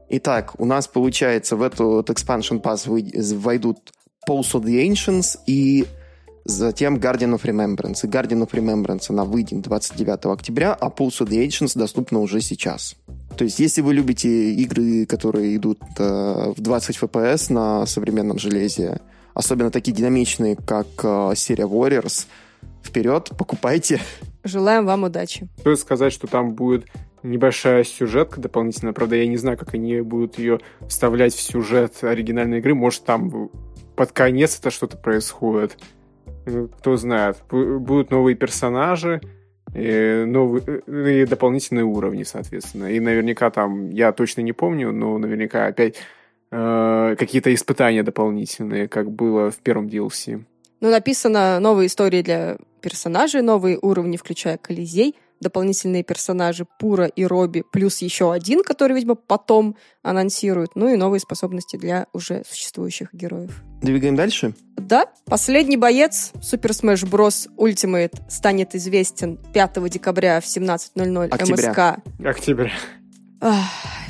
Итак, 0.09 0.54
у 0.59 0.64
нас 0.64 0.88
получается 0.88 1.56
в 1.56 1.62
эту 1.62 1.88
вот 1.88 2.11
Expansion 2.11 2.62
Pass 2.62 2.88
войдут 3.37 3.92
Pulse 4.28 4.52
of 4.52 4.62
the 4.64 4.87
Ancients 4.88 5.38
и 5.47 5.87
затем 6.44 6.97
Guardian 6.97 7.35
of 7.35 7.42
Remembrance. 7.42 8.00
И 8.04 8.09
Guardian 8.09 8.47
of 8.47 8.50
Remembrance, 8.52 9.06
она 9.11 9.25
выйдет 9.25 9.61
29 9.61 10.26
октября, 10.26 10.73
а 10.73 10.88
Pulse 10.88 11.21
of 11.21 11.28
the 11.28 11.47
Ancients 11.47 11.78
доступна 11.78 12.21
уже 12.21 12.40
сейчас. 12.40 12.97
То 13.37 13.44
есть, 13.44 13.59
если 13.59 13.82
вы 13.82 13.94
любите 13.94 14.52
игры, 14.54 15.06
которые 15.06 15.56
идут 15.56 15.80
э, 15.99 16.52
в 16.56 16.61
20 16.61 16.97
FPS 16.97 17.52
на 17.52 17.87
современном 17.87 18.38
железе, 18.38 19.00
особенно 19.34 19.70
такие 19.70 19.92
динамичные, 19.92 20.56
как 20.56 20.86
э, 21.02 21.32
серия 21.36 21.64
Warriors, 21.64 22.26
вперед, 22.82 23.30
покупайте. 23.38 24.00
Желаем 24.44 24.86
вам 24.86 25.04
удачи. 25.04 25.48
Стоит 25.60 25.78
сказать, 25.78 26.12
что 26.12 26.26
там 26.26 26.54
будет 26.54 26.86
небольшая 27.22 27.84
сюжетка 27.84 28.40
дополнительная. 28.40 28.92
Правда, 28.92 29.16
я 29.16 29.26
не 29.26 29.36
знаю, 29.36 29.56
как 29.56 29.74
они 29.74 30.00
будут 30.00 30.38
ее 30.38 30.60
вставлять 30.88 31.34
в 31.34 31.40
сюжет 31.40 32.02
оригинальной 32.02 32.58
игры. 32.58 32.74
Может, 32.74 33.04
там 33.04 33.50
под 33.96 34.12
конец 34.12 34.58
это 34.58 34.70
что-то 34.70 34.96
происходит. 34.96 35.78
Э, 36.46 36.68
кто 36.78 36.96
знает. 36.96 37.38
Будут 37.50 38.10
новые 38.10 38.36
персонажи, 38.36 39.20
и, 39.74 40.24
новые, 40.26 41.22
и 41.22 41.26
дополнительные 41.26 41.84
уровни, 41.84 42.24
соответственно. 42.24 42.86
И 42.86 43.00
наверняка 43.00 43.50
там, 43.50 43.90
я 43.90 44.12
точно 44.12 44.42
не 44.42 44.52
помню, 44.52 44.92
но 44.92 45.16
наверняка 45.18 45.66
опять 45.66 45.96
э, 46.52 47.16
какие-то 47.18 47.52
испытания 47.52 48.02
дополнительные, 48.02 48.87
как 48.87 49.11
было 49.11 49.50
в 49.50 49.56
первом 49.59 49.88
DLC. 49.88 50.44
Ну, 50.80 50.90
написано 50.90 51.61
новые 51.61 51.87
истории 51.87 52.23
для 52.23 52.59
персонажей, 52.80 53.42
новые 53.42 53.78
уровни, 53.80 54.16
включая 54.16 54.59
Колизей, 54.59 55.14
дополнительные 55.42 56.02
персонажи 56.02 56.66
Пура 56.78 57.06
и 57.06 57.25
Робби, 57.25 57.64
плюс 57.73 57.99
еще 57.99 58.32
один, 58.32 58.62
который, 58.62 58.94
видимо, 58.94 59.14
потом 59.14 59.76
анонсируют, 60.02 60.75
ну 60.75 60.88
и 60.88 60.97
новые 60.97 61.21
способности 61.21 61.76
для 61.76 62.06
уже 62.12 62.42
существующих 62.49 63.12
героев. 63.12 63.62
Двигаем 63.82 64.16
дальше? 64.16 64.54
Да. 64.76 65.06
Последний 65.26 65.76
боец 65.76 66.32
Super 66.37 66.71
Smash 66.71 67.09
Bros. 67.09 67.49
Ultimate 67.59 68.14
станет 68.28 68.75
известен 68.75 69.38
5 69.52 69.90
декабря 69.90 70.40
в 70.40 70.44
17.00 70.44 71.28
МСК. 71.52 72.02
Октября. 72.25 72.71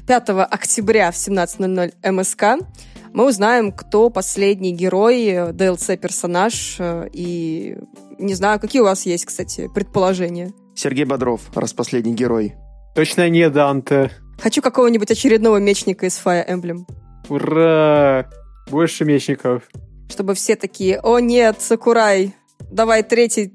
5 0.06 0.28
октября 0.50 1.10
в 1.10 1.14
17.00 1.14 2.12
МСК 2.12 2.44
мы 3.14 3.26
узнаем, 3.26 3.72
кто 3.72 4.10
последний 4.10 4.72
герой, 4.72 5.52
DLC-персонаж, 5.52 6.76
э, 6.78 7.08
и 7.12 7.76
не 8.18 8.34
знаю, 8.34 8.60
какие 8.60 8.80
у 8.80 8.84
вас 8.84 9.06
есть, 9.06 9.26
кстати, 9.26 9.68
предположения. 9.74 10.52
Сергей 10.74 11.04
Бодров, 11.04 11.40
раз 11.54 11.72
последний 11.72 12.14
герой. 12.14 12.54
Точно 12.94 13.28
не 13.28 13.48
Данте. 13.50 14.10
Хочу 14.38 14.62
какого-нибудь 14.62 15.10
очередного 15.10 15.58
мечника 15.58 16.06
из 16.06 16.20
Fire 16.22 16.46
Emblem. 16.48 16.86
Ура! 17.28 18.30
Больше 18.70 19.04
мечников. 19.04 19.64
Чтобы 20.08 20.34
все 20.34 20.56
такие, 20.56 21.00
о 21.00 21.18
нет, 21.20 21.60
Сакурай, 21.60 22.34
давай 22.70 23.02
третий 23.02 23.54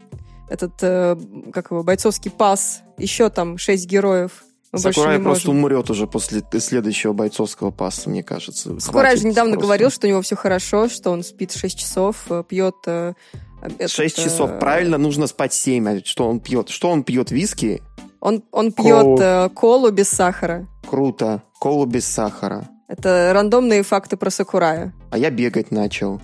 этот, 0.49 0.73
э, 0.81 1.15
как 1.51 1.71
его, 1.71 1.83
бойцовский 1.83 2.31
пас, 2.31 2.81
еще 2.97 3.29
там 3.29 3.57
шесть 3.57 3.87
героев. 3.87 4.43
Мы 4.71 4.79
Сакурай 4.79 5.19
просто 5.19 5.47
можем. 5.47 5.63
умрет 5.63 5.89
уже 5.89 6.07
после 6.07 6.43
следующего 6.59 7.13
бойцовского 7.13 7.71
паса, 7.71 8.09
мне 8.09 8.23
кажется. 8.23 8.79
Сакурай 8.79 9.17
же 9.17 9.25
недавно 9.25 9.53
просто. 9.53 9.65
говорил, 9.65 9.89
что 9.89 10.07
у 10.07 10.09
него 10.09 10.21
все 10.21 10.35
хорошо, 10.35 10.89
что 10.89 11.11
он 11.11 11.23
спит 11.23 11.53
6 11.53 11.79
часов, 11.79 12.25
э, 12.29 12.43
пьет 12.47 12.75
э, 12.85 13.13
этот, 13.61 13.89
6 13.89 14.15
часов, 14.15 14.51
э... 14.51 14.59
правильно, 14.59 14.97
нужно 14.97 15.27
спать 15.27 15.53
7. 15.53 15.89
А 15.89 16.05
что 16.05 16.27
он 16.27 16.39
пьет? 16.39 16.69
Что 16.69 16.89
он 16.89 17.03
пьет? 17.03 17.31
Виски? 17.31 17.81
Он, 18.19 18.43
он 18.51 18.71
пьет 18.71 19.19
э, 19.19 19.49
колу 19.55 19.91
без 19.91 20.09
сахара. 20.09 20.67
Круто. 20.89 21.43
Колу 21.59 21.85
без 21.85 22.05
сахара. 22.05 22.67
Это 22.87 23.31
рандомные 23.33 23.83
факты 23.83 24.15
про 24.15 24.29
Сакурая. 24.29 24.93
А 25.11 25.17
я 25.17 25.29
бегать 25.29 25.71
начал. 25.71 26.21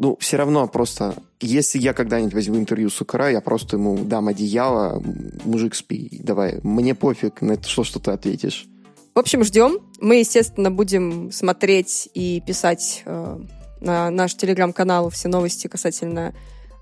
Ну, 0.00 0.16
все 0.18 0.38
равно 0.38 0.66
просто, 0.66 1.14
если 1.42 1.78
я 1.78 1.92
когда-нибудь 1.92 2.32
возьму 2.32 2.56
интервью 2.56 2.88
с 2.88 2.94
Сакурая, 2.94 3.32
я 3.32 3.42
просто 3.42 3.76
ему 3.76 3.98
дам 3.98 4.28
одеяло, 4.28 5.02
мужик 5.44 5.74
спи, 5.74 6.08
давай, 6.24 6.58
мне 6.62 6.94
пофиг 6.94 7.42
на 7.42 7.52
это, 7.52 7.68
что, 7.68 7.84
что 7.84 8.00
ты 8.00 8.10
ответишь. 8.10 8.66
В 9.14 9.18
общем, 9.18 9.44
ждем. 9.44 9.78
Мы, 10.00 10.20
естественно, 10.20 10.70
будем 10.70 11.30
смотреть 11.32 12.08
и 12.14 12.42
писать 12.46 13.02
э, 13.04 13.40
на 13.82 14.08
наш 14.08 14.34
телеграм-канал 14.36 15.10
все 15.10 15.28
новости 15.28 15.66
касательно 15.66 16.32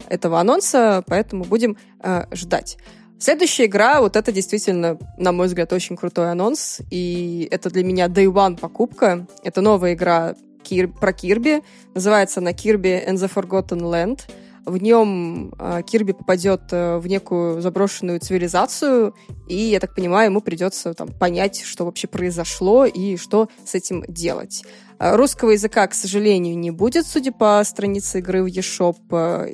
этого 0.09 0.39
анонса, 0.39 1.03
поэтому 1.09 1.43
будем 1.43 1.77
э, 2.01 2.27
ждать. 2.31 2.79
Следующая 3.19 3.65
игра, 3.65 4.01
вот 4.01 4.15
это 4.15 4.31
действительно, 4.31 4.97
на 5.17 5.33
мой 5.33 5.49
взгляд, 5.49 5.73
очень 5.73 5.97
крутой 5.97 6.31
анонс, 6.31 6.83
и 6.93 7.49
это 7.51 7.69
для 7.69 7.83
меня 7.83 8.07
Day 8.07 8.27
One 8.27 8.57
покупка. 8.57 9.27
Это 9.43 9.61
новая 9.61 9.95
игра 9.95 10.37
Кир... 10.63 10.89
про 10.89 11.13
Кирби, 11.13 11.63
называется 11.95 12.41
она 12.41 12.53
Kirby 12.53 13.07
and 13.07 13.15
the 13.15 13.31
Forgotten 13.33 13.81
Land. 13.81 14.21
В 14.65 14.77
нем 14.77 15.55
э, 15.59 15.81
Кирби 15.87 16.13
попадет 16.13 16.61
э, 16.73 16.99
в 16.99 17.07
некую 17.07 17.63
заброшенную 17.63 18.21
цивилизацию, 18.21 19.15
и, 19.47 19.57
я 19.57 19.81
так 19.81 19.95
понимаю, 19.95 20.31
ему 20.31 20.43
придется 20.43 20.93
там, 20.93 21.09
понять, 21.09 21.63
что 21.63 21.87
вообще 21.87 22.07
произошло 22.07 22.85
и 22.85 23.17
что 23.17 23.49
с 23.65 23.75
этим 23.75 24.05
делать. 24.07 24.65
Э, 24.99 25.17
русского 25.17 25.53
языка, 25.53 25.87
к 25.87 25.95
сожалению, 25.95 26.59
не 26.59 26.71
будет, 26.71 27.07
судя 27.07 27.33
по 27.33 27.63
странице 27.65 28.19
игры 28.19 28.43
в 28.43 28.47
eShop. 28.47 28.99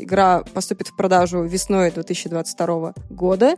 Игра 0.03 0.43
поступит 0.53 0.89
в 0.89 0.97
продажу 0.97 1.45
весной 1.45 1.93
2022 1.93 2.95
года. 3.11 3.57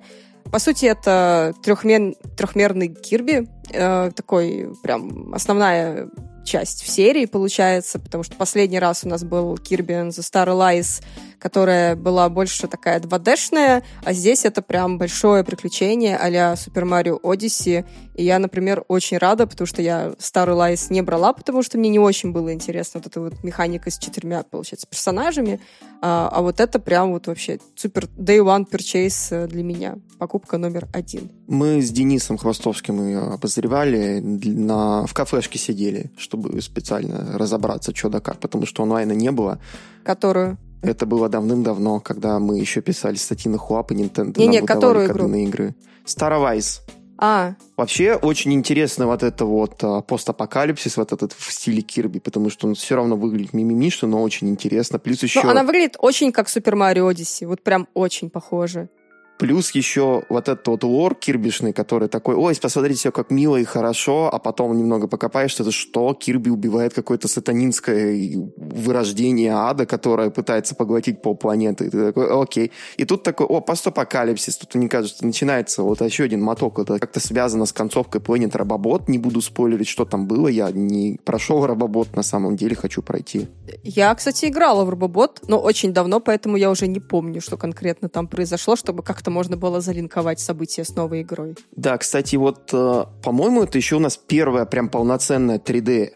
По 0.52 0.58
сути, 0.58 0.86
это 0.86 1.54
трехмер... 1.62 2.14
трехмерный 2.36 2.88
Кирби, 2.88 3.48
э, 3.72 4.10
такой 4.14 4.74
прям 4.82 5.32
основная 5.34 6.08
часть 6.46 6.82
в 6.82 6.88
серии 6.88 7.26
получается, 7.26 7.98
потому 7.98 8.22
что 8.24 8.36
последний 8.36 8.78
раз 8.78 9.04
у 9.04 9.08
нас 9.08 9.24
был 9.24 9.54
Kirby 9.56 10.06
and 10.06 10.08
the 10.08 10.22
Star 10.22 10.46
Allies, 10.46 11.02
которая 11.38 11.96
была 11.96 12.28
больше 12.28 12.66
такая 12.68 13.00
2D-шная, 13.00 13.82
а 14.04 14.12
здесь 14.12 14.44
это 14.44 14.62
прям 14.62 14.98
большое 14.98 15.44
приключение 15.44 16.16
а-ля 16.16 16.54
Super 16.54 16.84
Mario 16.84 17.20
Odyssey. 17.20 17.84
И 18.14 18.24
я, 18.24 18.38
например, 18.38 18.84
очень 18.88 19.18
рада, 19.18 19.46
потому 19.46 19.66
что 19.66 19.82
я 19.82 20.14
Star 20.18 20.48
Allies 20.48 20.86
не 20.90 21.02
брала, 21.02 21.32
потому 21.32 21.62
что 21.62 21.78
мне 21.78 21.90
не 21.90 21.98
очень 21.98 22.32
было 22.32 22.52
интересно 22.52 23.00
вот 23.00 23.06
эта 23.06 23.20
вот 23.20 23.44
механика 23.44 23.90
с 23.90 23.98
четырьмя, 23.98 24.42
получается, 24.44 24.86
персонажами. 24.86 25.60
А, 26.00 26.28
а 26.32 26.42
вот 26.42 26.60
это 26.60 26.78
прям 26.78 27.12
вот 27.12 27.26
вообще 27.26 27.58
супер 27.74 28.04
day 28.16 28.38
one 28.38 28.64
purchase 28.68 29.28
э, 29.30 29.46
для 29.46 29.62
меня. 29.62 29.96
Покупка 30.18 30.58
номер 30.58 30.88
один. 30.92 31.30
Мы 31.46 31.82
с 31.82 31.90
Денисом 31.90 32.38
Хвостовским 32.38 33.06
ее 33.06 33.20
обозревали, 33.20 34.20
на, 34.20 35.06
в 35.06 35.14
кафешке 35.14 35.58
сидели, 35.58 36.10
чтобы 36.16 36.60
специально 36.62 37.38
разобраться, 37.38 37.94
что 37.94 38.08
да 38.08 38.20
как, 38.20 38.38
потому 38.38 38.66
что 38.66 38.82
онлайна 38.82 39.12
не 39.12 39.30
было. 39.30 39.58
Которую? 40.04 40.58
Это 40.82 41.06
было 41.06 41.28
давным-давно, 41.28 42.00
когда 42.00 42.38
мы 42.38 42.58
еще 42.58 42.80
писали 42.80 43.16
статьи 43.16 43.50
на 43.50 43.58
Хуап 43.58 43.92
и 43.92 43.94
Nintendo. 43.94 44.38
Не-не, 44.38 44.62
которую 44.62 45.06
игру? 45.06 45.26
на 45.26 45.44
игры. 45.44 45.74
Старовайс. 46.04 46.82
А. 47.18 47.54
Вообще 47.76 48.14
очень 48.14 48.52
интересно 48.52 49.06
вот 49.06 49.22
это 49.22 49.46
вот 49.46 49.82
а, 49.82 50.02
постапокалипсис, 50.02 50.98
вот 50.98 51.12
этот 51.12 51.32
в 51.32 51.50
стиле 51.50 51.80
Кирби, 51.80 52.18
потому 52.18 52.50
что 52.50 52.68
он 52.68 52.74
все 52.74 52.94
равно 52.94 53.16
выглядит 53.16 53.54
мимимишно, 53.54 54.06
но 54.08 54.22
очень 54.22 54.50
интересно. 54.50 54.98
Плюс 54.98 55.22
еще... 55.22 55.42
Ну, 55.42 55.50
она 55.50 55.62
выглядит 55.62 55.96
очень 55.98 56.30
как 56.30 56.48
Супер 56.48 56.76
Марио 56.76 57.06
Одиссе, 57.06 57.46
вот 57.46 57.62
прям 57.62 57.88
очень 57.94 58.28
похоже. 58.28 58.90
Плюс 59.38 59.70
еще 59.72 60.22
вот 60.28 60.48
этот 60.48 60.66
вот 60.66 60.84
лор 60.84 61.14
кирбишный, 61.14 61.72
который 61.72 62.08
такой, 62.08 62.34
ой, 62.36 62.56
посмотрите, 62.60 62.98
все 63.00 63.12
как 63.12 63.30
мило 63.30 63.56
и 63.56 63.64
хорошо, 63.64 64.30
а 64.32 64.38
потом 64.38 64.76
немного 64.76 65.08
покопаешь, 65.08 65.54
это 65.58 65.70
что? 65.70 66.14
Кирби 66.14 66.48
убивает 66.48 66.94
какое-то 66.94 67.28
сатанинское 67.28 68.50
вырождение 68.56 69.52
ада, 69.52 69.86
которое 69.86 70.30
пытается 70.30 70.74
поглотить 70.74 71.22
полпланеты. 71.22 71.86
И 71.86 71.90
ты 71.90 72.06
такой, 72.06 72.42
окей. 72.42 72.72
И 72.96 73.04
тут 73.04 73.22
такой, 73.22 73.46
о, 73.46 73.60
постапокалипсис. 73.60 74.56
Тут, 74.56 74.74
мне 74.74 74.88
кажется, 74.88 75.24
начинается 75.24 75.82
вот 75.82 76.00
еще 76.00 76.24
один 76.24 76.40
моток. 76.42 76.78
Это 76.78 76.98
как-то 76.98 77.20
связано 77.20 77.66
с 77.66 77.72
концовкой 77.72 78.20
Planet 78.20 78.52
Robobot. 78.52 79.04
Не 79.08 79.18
буду 79.18 79.40
спойлерить, 79.40 79.88
что 79.88 80.04
там 80.04 80.26
было. 80.26 80.48
Я 80.48 80.70
не 80.70 81.20
прошел 81.24 81.64
Robobot, 81.64 82.08
на 82.14 82.22
самом 82.22 82.56
деле 82.56 82.74
хочу 82.74 83.02
пройти. 83.02 83.48
Я, 83.82 84.14
кстати, 84.14 84.46
играла 84.46 84.84
в 84.84 84.90
Robobot, 84.90 85.44
но 85.48 85.58
очень 85.58 85.92
давно, 85.92 86.20
поэтому 86.20 86.56
я 86.56 86.70
уже 86.70 86.86
не 86.86 87.00
помню, 87.00 87.40
что 87.40 87.56
конкретно 87.56 88.08
там 88.08 88.28
произошло, 88.28 88.76
чтобы 88.76 89.02
как-то 89.02 89.25
как-то 89.26 89.30
можно 89.30 89.56
было 89.56 89.80
залинковать 89.80 90.38
события 90.38 90.84
с 90.84 90.94
новой 90.94 91.22
игрой. 91.22 91.56
Да, 91.72 91.98
кстати, 91.98 92.36
вот, 92.36 92.70
э, 92.72 93.04
по-моему, 93.24 93.64
это 93.64 93.76
еще 93.78 93.96
у 93.96 93.98
нас 93.98 94.16
первая 94.16 94.64
прям 94.66 94.88
полноценная 94.88 95.58
3D 95.58 96.12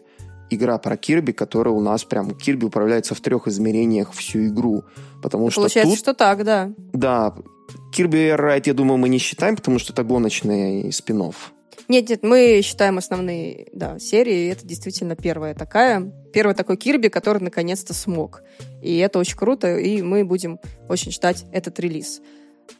игра 0.49 0.77
про 0.77 0.95
Кирби, 0.95 1.33
которая 1.33 1.73
у 1.73 1.81
нас 1.81 2.05
прям 2.05 2.31
Кирби 2.31 2.65
управляется 2.65 3.13
в 3.13 3.19
трех 3.19 3.47
измерениях 3.47 4.13
всю 4.13 4.47
игру. 4.47 4.83
Потому 5.21 5.51
что 5.51 5.61
Получается, 5.61 5.91
тут, 5.91 5.99
что 5.99 6.13
так, 6.13 6.43
да. 6.43 6.71
Да. 6.93 7.35
Кирби 7.91 8.29
Райт, 8.29 8.67
я 8.67 8.73
думаю, 8.73 8.97
мы 8.97 9.09
не 9.09 9.17
считаем, 9.17 9.55
потому 9.55 9.79
что 9.79 9.91
это 9.91 10.03
гоночный 10.03 10.91
спин 10.93 11.21
-офф. 11.21 11.35
Нет, 11.87 12.09
нет, 12.09 12.23
мы 12.23 12.61
считаем 12.63 12.97
основные 12.97 13.67
да, 13.73 13.99
серии, 13.99 14.49
это 14.49 14.65
действительно 14.65 15.17
первая 15.17 15.53
такая. 15.53 16.09
Первый 16.33 16.55
такой 16.55 16.77
Кирби, 16.77 17.09
который 17.09 17.43
наконец-то 17.43 17.93
смог. 17.93 18.41
И 18.81 18.97
это 18.99 19.19
очень 19.19 19.35
круто, 19.35 19.77
и 19.77 20.01
мы 20.01 20.23
будем 20.23 20.59
очень 20.87 21.11
ждать 21.11 21.43
этот 21.51 21.77
релиз. 21.81 22.21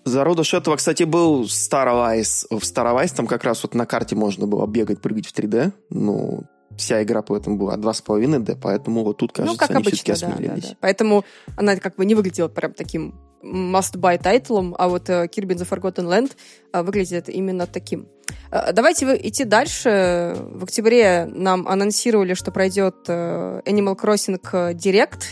Зародыш 0.04 0.54
этого, 0.54 0.76
кстати, 0.76 1.04
был 1.04 1.48
Старовайс. 1.48 2.48
В 2.50 2.64
Старовайс 2.64 3.12
там 3.12 3.28
как 3.28 3.44
раз 3.44 3.64
вот 3.64 3.76
на 3.76 3.86
карте 3.86 4.16
можно 4.16 4.48
было 4.48 4.66
бегать, 4.68 5.02
прыгать 5.02 5.28
в 5.28 5.34
3D. 5.34 5.72
Ну, 5.90 6.44
вся 6.78 7.04
игра 7.04 7.22
по 7.22 7.36
этому 7.38 7.58
была 7.58 7.76
2,5D, 7.78 8.58
поэтому 8.62 9.04
вот 9.04 9.18
тут, 9.18 9.32
кажется, 9.32 9.54
ну, 9.54 9.58
как 9.58 9.70
они 9.72 9.84
обычно, 9.84 9.96
все-таки 9.98 10.12
осмелились. 10.12 10.64
Да, 10.64 10.70
да. 10.70 10.78
Поэтому 10.82 11.26
она 11.58 11.76
как 11.76 11.96
бы 11.96 12.06
не 12.06 12.16
выглядела 12.16 12.48
прям 12.48 12.74
таким 12.74 13.20
must-buy 13.44 14.22
тайтлом, 14.22 14.76
а 14.78 14.88
вот 14.88 15.10
uh, 15.10 15.28
Kirby 15.28 15.56
the 15.56 15.68
Forgotten 15.68 16.08
Land 16.08 16.32
uh, 16.74 16.84
выглядит 16.84 17.30
именно 17.30 17.68
таким. 17.68 18.08
Uh, 18.52 18.72
давайте 18.72 19.06
идти 19.28 19.46
дальше. 19.46 20.36
В 20.38 20.64
октябре 20.64 21.26
нам 21.26 21.68
анонсировали, 21.68 22.34
что 22.34 22.52
пройдет 22.52 23.08
Animal 23.08 24.00
Crossing 24.00 24.40
Direct, 24.74 25.24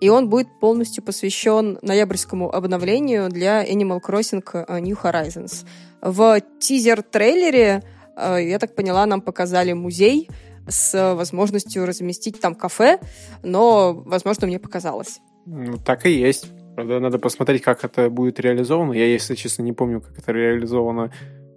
и 0.00 0.08
он 0.08 0.28
будет 0.28 0.48
полностью 0.60 1.02
посвящен 1.02 1.78
ноябрьскому 1.82 2.54
обновлению 2.54 3.28
для 3.28 3.64
Animal 3.64 4.00
Crossing 4.00 4.42
э, 4.52 4.80
New 4.80 4.96
Horizons. 5.02 5.66
В 6.00 6.40
тизер-трейлере, 6.60 7.82
э, 8.16 8.38
я 8.42 8.58
так 8.58 8.74
поняла, 8.74 9.06
нам 9.06 9.20
показали 9.20 9.72
музей 9.72 10.28
с 10.68 11.14
возможностью 11.14 11.86
разместить 11.86 12.40
там 12.40 12.54
кафе, 12.54 13.00
но, 13.42 13.94
возможно, 14.06 14.46
мне 14.46 14.58
показалось. 14.58 15.20
Ну, 15.46 15.78
так 15.78 16.06
и 16.06 16.10
есть. 16.10 16.50
Правда, 16.74 17.00
надо 17.00 17.18
посмотреть, 17.18 17.62
как 17.62 17.84
это 17.84 18.10
будет 18.10 18.38
реализовано. 18.38 18.92
Я, 18.92 19.06
если 19.06 19.34
честно, 19.34 19.62
не 19.62 19.72
помню, 19.72 20.00
как 20.00 20.16
это 20.18 20.30
реализовано 20.30 21.10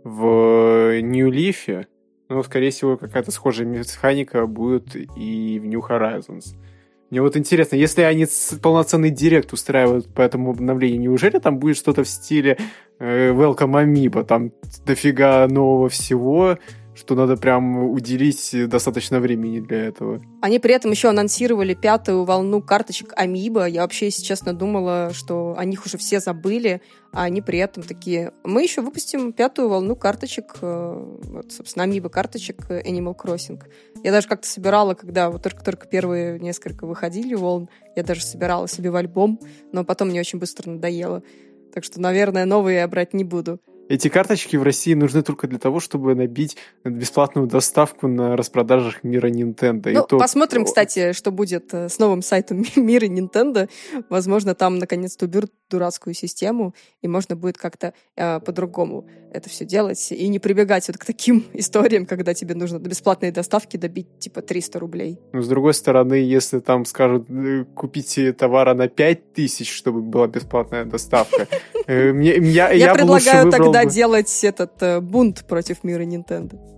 в 0.04 1.00
New 1.02 1.30
Leaf. 1.30 1.86
Но, 2.30 2.42
скорее 2.44 2.72
всего, 2.72 2.98
какая-то 2.98 3.32
схожая 3.32 3.68
механика 3.68 4.48
будет 4.48 4.96
и 4.96 5.60
в 5.60 5.66
New 5.66 5.82
Horizons. 5.82 6.56
Мне 7.12 7.22
вот 7.22 7.36
интересно, 7.36 7.76
если 7.76 8.04
они 8.04 8.26
полноценный 8.62 9.10
директ 9.10 9.52
устраивают 9.52 10.14
по 10.14 10.22
этому 10.22 10.52
обновлению, 10.52 11.02
неужели 11.02 11.40
там 11.40 11.60
будет 11.60 11.76
что-то 11.76 12.06
в 12.06 12.08
стиле 12.08 12.58
э, 13.00 13.34
Welcome 13.34 13.84
Amiibo, 13.84 14.24
там 14.24 14.54
дофига 14.86 15.46
нового 15.50 15.90
всего, 15.90 16.58
что 16.94 17.16
надо 17.16 17.38
прям 17.38 17.78
уделить 17.92 18.52
достаточно 18.68 19.20
времени 19.20 19.60
для 19.60 19.86
этого. 19.86 20.22
Они 20.42 20.60
при 20.60 20.74
этом 20.74 20.92
еще 20.92 21.10
анонсировали 21.10 21.74
пятую 21.74 22.24
волну 22.26 22.62
карточек 22.62 23.14
Амиба. 23.16 23.66
Я 23.66 23.82
вообще, 23.82 24.06
если 24.06 24.24
честно, 24.24 24.54
думала, 24.54 25.12
что 25.14 25.56
о 25.58 25.66
них 25.66 25.86
уже 25.86 25.98
все 25.98 26.20
забыли, 26.20 26.82
а 27.14 27.24
они 27.24 27.42
при 27.42 27.60
этом 27.60 27.84
такие... 27.84 28.34
Мы 28.44 28.64
еще 28.64 28.82
выпустим 28.82 29.34
пятую 29.34 29.70
волну 29.70 29.96
карточек, 29.96 30.56
э, 30.62 31.18
вот, 31.24 31.52
собственно, 31.52 31.84
Амиба 31.84 32.10
карточек 32.10 32.70
Animal 32.70 33.16
Crossing. 33.16 33.62
Я 34.04 34.12
даже 34.12 34.28
как-то 34.28 34.48
собирала, 34.48 34.94
когда 34.94 35.30
вот 35.30 35.44
только-только 35.44 35.88
первые 35.88 36.40
несколько 36.40 36.86
выходили 36.86 37.36
волн, 37.36 37.70
я 37.96 38.04
даже 38.04 38.24
собирала 38.24 38.68
себе 38.68 38.92
в 38.92 38.96
альбом, 38.96 39.40
но 39.72 39.84
потом 39.84 40.10
мне 40.10 40.20
очень 40.20 40.40
быстро 40.40 40.70
надоело. 40.70 41.24
Так 41.74 41.84
что, 41.84 42.02
наверное, 42.02 42.46
новые 42.46 42.80
я 42.80 42.88
брать 42.88 43.14
не 43.14 43.24
буду. 43.24 43.60
Эти 43.90 44.08
карточки 44.08 44.56
в 44.56 44.64
России 44.64 44.94
нужны 44.94 45.22
только 45.22 45.48
для 45.48 45.60
того, 45.60 45.80
чтобы 45.80 46.16
набить 46.16 46.58
бесплатную 46.84 47.48
доставку 47.48 48.08
на 48.08 48.38
распродажах 48.38 49.04
мира 49.04 49.30
Nintendo. 49.30 49.92
Ну, 49.92 50.04
то... 50.04 50.18
посмотрим, 50.18 50.66
кстати, 50.66 51.14
что 51.14 51.32
будет 51.32 51.74
э, 51.74 51.90
с 51.90 52.00
новым 52.00 52.22
сайтом 52.22 52.64
мира 52.76 53.06
Nintendo. 53.06 53.70
Возможно, 54.10 54.56
там 54.56 54.78
наконец-то 54.78 55.26
уберут 55.26 55.52
дурацкую 55.70 56.14
систему, 56.14 56.74
и 57.02 57.08
можно 57.08 57.36
будет 57.36 57.58
как-то 57.58 57.94
э, 58.16 58.40
по-другому 58.40 59.08
это 59.34 59.50
все 59.50 59.64
делать, 59.64 60.12
и 60.12 60.28
не 60.28 60.40
прибегать 60.40 60.88
вот 60.88 60.98
к 60.98 61.06
таким 61.06 61.46
историям, 61.54 62.06
когда 62.06 62.34
тебе 62.34 62.54
нужно 62.56 62.80
до 62.80 62.90
бесплатной 62.90 63.32
доставки 63.32 63.78
добить 63.78 64.20
типа 64.20 64.42
300 64.42 64.80
рублей. 64.80 65.20
Ну, 65.32 65.42
с 65.42 65.48
другой 65.48 65.74
стороны, 65.74 66.16
если 66.16 66.60
там 66.60 66.86
скажут, 66.86 67.30
э, 67.30 67.66
купите 67.76 68.34
товара 68.34 68.74
на 68.74 68.88
5000, 68.88 69.70
чтобы 69.70 70.02
была 70.02 70.28
бесплатная 70.28 70.86
доставка, 70.86 71.48
э, 71.88 72.14
я 72.22 72.94
предлагаю 72.94 73.50
тогда 73.82 73.90
бы... 73.90 73.96
делать 73.96 74.44
этот 74.44 74.82
э, 74.82 75.00
бунт 75.00 75.46
против 75.48 75.84
мира 75.84 76.04
Nintendo. 76.04 76.60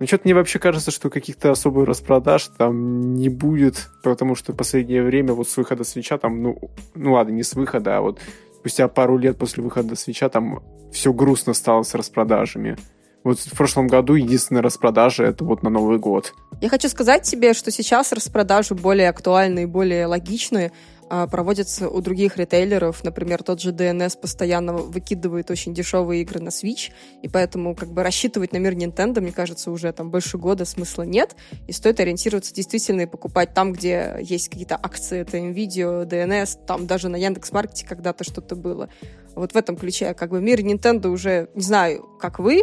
Ну, 0.00 0.08
что-то 0.08 0.22
мне 0.24 0.34
вообще 0.34 0.58
кажется, 0.58 0.90
что 0.90 1.10
каких-то 1.10 1.52
особых 1.52 1.86
распродаж 1.86 2.48
там 2.58 3.14
не 3.14 3.28
будет, 3.28 3.88
потому 4.02 4.34
что 4.34 4.52
в 4.52 4.56
последнее 4.56 5.00
время 5.00 5.32
вот 5.32 5.48
с 5.48 5.56
выхода 5.56 5.84
свеча 5.84 6.18
там, 6.18 6.42
ну, 6.42 6.58
ну 6.96 7.12
ладно, 7.12 7.30
не 7.30 7.44
с 7.44 7.54
выхода, 7.54 7.98
а 7.98 8.00
вот 8.00 8.18
спустя 8.56 8.88
пару 8.88 9.16
лет 9.16 9.38
после 9.38 9.62
выхода 9.62 9.94
свеча 9.94 10.28
там 10.28 10.60
все 10.92 11.12
грустно 11.12 11.54
стало 11.54 11.84
с 11.84 11.94
распродажами. 11.94 12.76
Вот 13.22 13.38
в 13.38 13.56
прошлом 13.56 13.86
году 13.86 14.14
единственная 14.14 14.62
распродажа 14.62 15.22
это 15.22 15.44
вот 15.44 15.62
на 15.62 15.70
Новый 15.70 15.98
год. 15.98 16.34
Я 16.60 16.68
хочу 16.68 16.88
сказать 16.88 17.22
тебе, 17.22 17.54
что 17.54 17.70
сейчас 17.70 18.12
распродажи 18.12 18.74
более 18.74 19.08
актуальные, 19.08 19.68
более 19.68 20.06
логичные 20.06 20.72
а, 21.01 21.01
проводятся 21.30 21.90
у 21.90 22.00
других 22.00 22.38
ритейлеров. 22.38 23.04
Например, 23.04 23.42
тот 23.42 23.60
же 23.60 23.72
DNS 23.72 24.18
постоянно 24.18 24.72
выкидывает 24.72 25.50
очень 25.50 25.74
дешевые 25.74 26.22
игры 26.22 26.40
на 26.40 26.48
Switch, 26.48 26.90
и 27.22 27.28
поэтому 27.28 27.74
как 27.74 27.92
бы 27.92 28.02
рассчитывать 28.02 28.52
на 28.52 28.56
мир 28.56 28.74
Nintendo, 28.74 29.20
мне 29.20 29.32
кажется, 29.32 29.70
уже 29.70 29.92
там 29.92 30.10
больше 30.10 30.38
года 30.38 30.64
смысла 30.64 31.02
нет, 31.02 31.36
и 31.66 31.72
стоит 31.72 32.00
ориентироваться 32.00 32.54
действительно 32.54 33.02
и 33.02 33.06
покупать 33.06 33.52
там, 33.52 33.74
где 33.74 34.16
есть 34.20 34.48
какие-то 34.48 34.76
акции, 34.76 35.20
это 35.20 35.36
NVIDIA, 35.36 36.06
DNS, 36.06 36.64
там 36.66 36.86
даже 36.86 37.08
на 37.08 37.16
Яндекс.Маркете 37.16 37.86
когда-то 37.86 38.24
что-то 38.24 38.56
было. 38.56 38.88
Вот 39.34 39.52
в 39.52 39.56
этом 39.56 39.76
ключе, 39.76 40.14
как 40.14 40.30
бы 40.30 40.40
мир 40.40 40.60
Nintendo 40.60 41.08
уже, 41.08 41.50
не 41.54 41.62
знаю, 41.62 42.08
как 42.20 42.38
вы, 42.38 42.62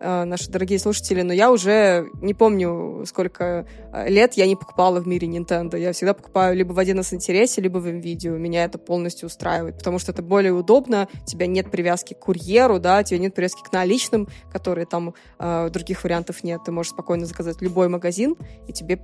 наши 0.00 0.50
дорогие 0.50 0.78
слушатели, 0.78 1.22
но 1.22 1.32
я 1.32 1.50
уже 1.50 2.08
не 2.22 2.34
помню, 2.34 3.04
сколько 3.06 3.66
э, 3.92 4.08
лет 4.08 4.34
я 4.34 4.46
не 4.46 4.56
покупала 4.56 5.00
в 5.00 5.06
мире 5.06 5.28
Nintendo. 5.28 5.78
Я 5.78 5.92
всегда 5.92 6.14
покупаю 6.14 6.56
либо 6.56 6.72
в 6.72 6.78
1С 6.78 7.14
интересе, 7.14 7.60
либо 7.60 7.78
в 7.78 7.86
NVIDIA. 7.86 8.30
Меня 8.38 8.64
это 8.64 8.78
полностью 8.78 9.26
устраивает, 9.26 9.78
потому 9.78 9.98
что 9.98 10.12
это 10.12 10.22
более 10.22 10.52
удобно, 10.52 11.08
у 11.22 11.26
тебя 11.26 11.46
нет 11.46 11.70
привязки 11.70 12.14
к 12.14 12.18
курьеру, 12.18 12.78
да, 12.78 13.00
у 13.00 13.02
тебя 13.02 13.18
нет 13.18 13.34
привязки 13.34 13.62
к 13.62 13.72
наличным, 13.72 14.28
которые 14.52 14.86
там 14.86 15.14
э, 15.38 15.68
других 15.70 16.02
вариантов 16.04 16.42
нет. 16.44 16.62
Ты 16.64 16.72
можешь 16.72 16.92
спокойно 16.92 17.26
заказать 17.26 17.60
любой 17.60 17.88
магазин, 17.88 18.36
и 18.66 18.72
тебе 18.72 19.00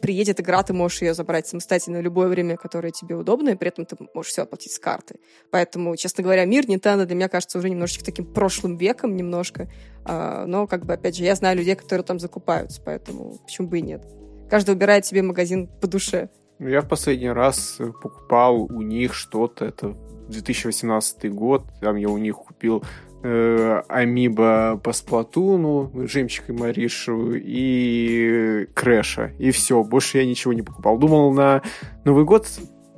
приедет 0.00 0.40
игра, 0.40 0.62
ты 0.62 0.72
можешь 0.72 1.02
ее 1.02 1.14
забрать 1.14 1.46
самостоятельно 1.46 1.98
в 1.98 2.02
любое 2.02 2.28
время, 2.28 2.56
которое 2.56 2.90
тебе 2.90 3.14
удобно, 3.14 3.50
и 3.50 3.54
при 3.54 3.68
этом 3.68 3.84
ты 3.84 3.96
можешь 4.14 4.32
все 4.32 4.42
оплатить 4.42 4.72
с 4.72 4.78
карты. 4.78 5.16
Поэтому, 5.50 5.96
честно 5.96 6.22
говоря, 6.22 6.44
мир 6.44 6.64
Nintendo 6.64 7.04
для 7.04 7.16
меня 7.16 7.28
кажется 7.28 7.58
уже 7.58 7.70
немножечко 7.70 8.04
таким 8.04 8.26
прошлым 8.26 8.76
веком 8.76 9.16
немножко. 9.16 9.70
А, 10.04 10.46
но, 10.46 10.66
как 10.66 10.84
бы, 10.86 10.94
опять 10.94 11.16
же, 11.16 11.24
я 11.24 11.34
знаю 11.34 11.56
людей, 11.56 11.74
которые 11.74 12.04
там 12.04 12.18
закупаются, 12.18 12.80
поэтому 12.84 13.38
почему 13.44 13.68
бы 13.68 13.78
и 13.78 13.82
нет. 13.82 14.06
Каждый 14.50 14.70
выбирает 14.70 15.06
себе 15.06 15.22
магазин 15.22 15.66
по 15.66 15.86
душе. 15.86 16.28
Ну, 16.58 16.68
я 16.68 16.80
в 16.82 16.88
последний 16.88 17.30
раз 17.30 17.78
покупал 18.02 18.62
у 18.64 18.82
них 18.82 19.14
что-то, 19.14 19.64
это 19.64 19.96
2018 20.28 21.32
год, 21.32 21.64
там 21.80 21.96
я 21.96 22.08
у 22.08 22.18
них 22.18 22.36
купил 22.36 22.84
э, 23.22 23.82
Амиба 23.88 24.80
по 24.82 24.92
Сплатуну, 24.92 25.90
Жемчик 26.06 26.50
и 26.50 26.52
Маришу 26.52 27.32
и 27.34 28.66
Крэша. 28.74 29.32
И 29.38 29.50
все, 29.50 29.82
больше 29.82 30.18
я 30.18 30.26
ничего 30.26 30.52
не 30.52 30.62
покупал. 30.62 30.98
Думал 30.98 31.32
на 31.32 31.62
Новый 32.04 32.24
год 32.24 32.46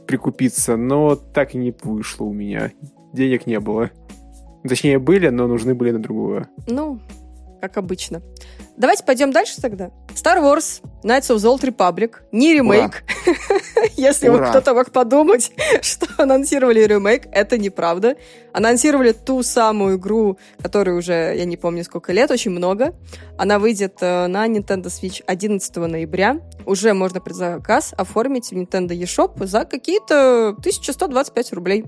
прикупиться, 0.06 0.76
но 0.76 1.16
так 1.16 1.54
и 1.54 1.58
не 1.58 1.74
вышло 1.82 2.24
у 2.24 2.32
меня. 2.32 2.72
Денег 3.12 3.46
не 3.46 3.60
было. 3.60 3.90
Точнее, 4.66 4.98
были, 4.98 5.28
но 5.28 5.46
нужны 5.46 5.74
были 5.74 5.90
на 5.90 5.98
другое. 5.98 6.48
Ну, 6.66 6.98
как 7.68 7.78
обычно. 7.78 8.20
Давайте 8.76 9.04
пойдем 9.04 9.30
дальше 9.30 9.60
тогда. 9.60 9.90
Star 10.14 10.38
Wars 10.42 10.82
Knights 11.02 11.30
of 11.30 11.36
the 11.36 11.48
Old 11.48 11.62
Republic. 11.62 12.16
Не 12.30 12.52
ремейк. 12.54 13.04
Если 13.96 14.28
кто-то 14.28 14.74
мог 14.74 14.90
подумать, 14.90 15.50
что 15.80 16.06
анонсировали 16.18 16.80
ремейк, 16.80 17.26
это 17.32 17.56
неправда. 17.56 18.16
Анонсировали 18.52 19.12
ту 19.12 19.42
самую 19.42 19.96
игру, 19.96 20.38
которой 20.60 20.98
уже, 20.98 21.34
я 21.36 21.44
не 21.44 21.56
помню, 21.56 21.84
сколько 21.84 22.12
лет, 22.12 22.30
очень 22.30 22.50
много. 22.50 22.94
Она 23.38 23.58
выйдет 23.58 23.96
э, 24.00 24.26
на 24.26 24.46
Nintendo 24.46 24.86
Switch 24.86 25.22
11 25.26 25.74
ноября. 25.76 26.40
Уже 26.66 26.92
можно 26.92 27.20
предзаказ 27.20 27.94
оформить 27.96 28.50
в 28.50 28.52
Nintendo 28.52 28.88
eShop 28.88 29.46
за 29.46 29.64
какие-то 29.64 30.48
1125 30.48 31.52
рублей. 31.54 31.84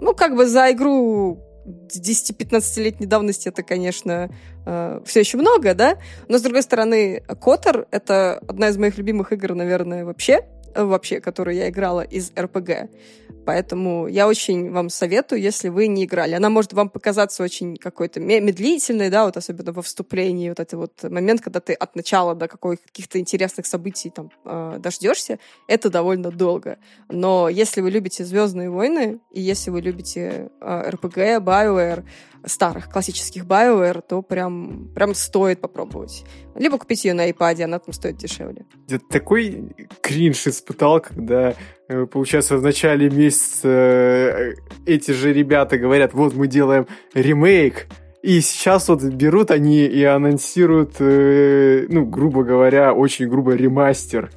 Ну, 0.00 0.14
как 0.14 0.34
бы 0.34 0.46
за 0.46 0.72
игру 0.72 1.38
10-15-летней 1.64 3.06
давности 3.06 3.48
это, 3.48 3.62
конечно, 3.62 4.30
э, 4.66 5.00
все 5.04 5.20
еще 5.20 5.38
много, 5.38 5.74
да? 5.74 5.98
Но, 6.28 6.38
с 6.38 6.42
другой 6.42 6.62
стороны, 6.62 7.22
Котор— 7.40 7.86
это 7.90 8.42
одна 8.48 8.68
из 8.68 8.76
моих 8.76 8.98
любимых 8.98 9.32
игр, 9.32 9.54
наверное, 9.54 10.04
вообще 10.04 10.44
вообще, 10.74 11.20
которую 11.20 11.56
я 11.56 11.68
играла 11.68 12.00
из 12.00 12.32
РПГ. 12.38 12.88
Поэтому 13.44 14.06
я 14.06 14.28
очень 14.28 14.70
вам 14.70 14.88
советую, 14.88 15.40
если 15.40 15.68
вы 15.68 15.86
не 15.86 16.04
играли. 16.04 16.34
Она 16.34 16.48
может 16.50 16.72
вам 16.72 16.88
показаться 16.88 17.42
очень 17.42 17.76
какой-то 17.76 18.20
медлительной, 18.20 19.10
да, 19.10 19.24
вот 19.24 19.36
особенно 19.36 19.72
во 19.72 19.82
вступлении, 19.82 20.48
вот 20.48 20.60
этот 20.60 20.74
вот 20.74 21.10
момент, 21.10 21.40
когда 21.40 21.60
ты 21.60 21.72
от 21.72 21.96
начала 21.96 22.34
до 22.34 22.48
каких-то 22.48 23.18
интересных 23.18 23.66
событий 23.66 24.10
там 24.10 24.30
э, 24.44 24.76
дождешься, 24.78 25.38
это 25.68 25.90
довольно 25.90 26.30
долго. 26.30 26.78
Но 27.08 27.48
если 27.48 27.80
вы 27.80 27.90
любите 27.90 28.24
Звездные 28.24 28.70
войны, 28.70 29.20
и 29.30 29.40
если 29.40 29.70
вы 29.70 29.80
любите 29.80 30.50
э, 30.60 30.90
РПГ, 30.90 31.16
BioWare, 31.42 32.04
старых 32.44 32.90
классических 32.90 33.44
BioWare, 33.44 34.02
то 34.02 34.22
прям, 34.22 34.88
прям 34.94 35.14
стоит 35.14 35.60
попробовать. 35.60 36.24
Либо 36.54 36.78
купить 36.78 37.04
ее 37.04 37.14
на 37.14 37.30
iPad, 37.30 37.62
она 37.62 37.78
там 37.78 37.92
стоит 37.92 38.16
дешевле. 38.16 38.66
Я 38.88 38.98
такой 38.98 39.74
кринж 40.00 40.46
испытал, 40.46 41.00
когда, 41.00 41.54
получается, 42.10 42.56
в 42.56 42.62
начале 42.62 43.10
месяца 43.10 43.68
э, 43.68 44.54
эти 44.86 45.10
же 45.10 45.32
ребята 45.32 45.78
говорят, 45.78 46.14
вот 46.14 46.34
мы 46.34 46.46
делаем 46.46 46.86
ремейк, 47.14 47.86
и 48.22 48.40
сейчас 48.40 48.88
вот 48.88 49.02
берут 49.02 49.50
они 49.50 49.84
и 49.84 50.04
анонсируют, 50.04 50.94
э, 51.00 51.86
ну, 51.88 52.06
грубо 52.06 52.44
говоря, 52.44 52.92
очень 52.94 53.28
грубо 53.28 53.54
ремастер. 53.54 54.30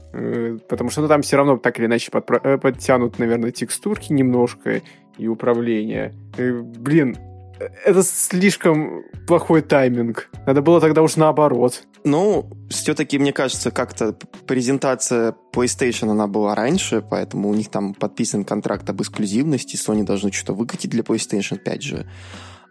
потому 0.67 0.89
что 0.89 1.01
ну, 1.01 1.07
там 1.07 1.21
все 1.21 1.37
равно 1.37 1.57
так 1.57 1.79
или 1.79 1.85
иначе 1.85 2.09
подпро- 2.11 2.57
подтянут, 2.57 3.19
наверное, 3.19 3.51
текстурки 3.51 4.11
немножко 4.11 4.81
и 5.17 5.27
управление. 5.27 6.13
блин, 6.37 7.15
это 7.59 8.03
слишком 8.03 9.03
плохой 9.27 9.61
тайминг. 9.61 10.29
Надо 10.45 10.61
было 10.61 10.81
тогда 10.81 11.01
уж 11.01 11.15
наоборот. 11.15 11.83
Ну, 12.03 12.49
все-таки, 12.69 13.17
мне 13.17 13.33
кажется, 13.33 13.71
как-то 13.71 14.15
презентация 14.45 15.35
PlayStation, 15.53 16.11
она 16.11 16.27
была 16.27 16.55
раньше, 16.55 17.01
поэтому 17.01 17.49
у 17.49 17.53
них 17.53 17.69
там 17.69 17.93
подписан 17.93 18.43
контракт 18.43 18.89
об 18.89 19.01
эксклюзивности, 19.01 19.75
Sony 19.75 20.03
должны 20.03 20.31
что-то 20.31 20.53
выкатить 20.53 20.91
для 20.91 21.01
PlayStation 21.01 21.57
5 21.57 21.81
же. 21.81 22.07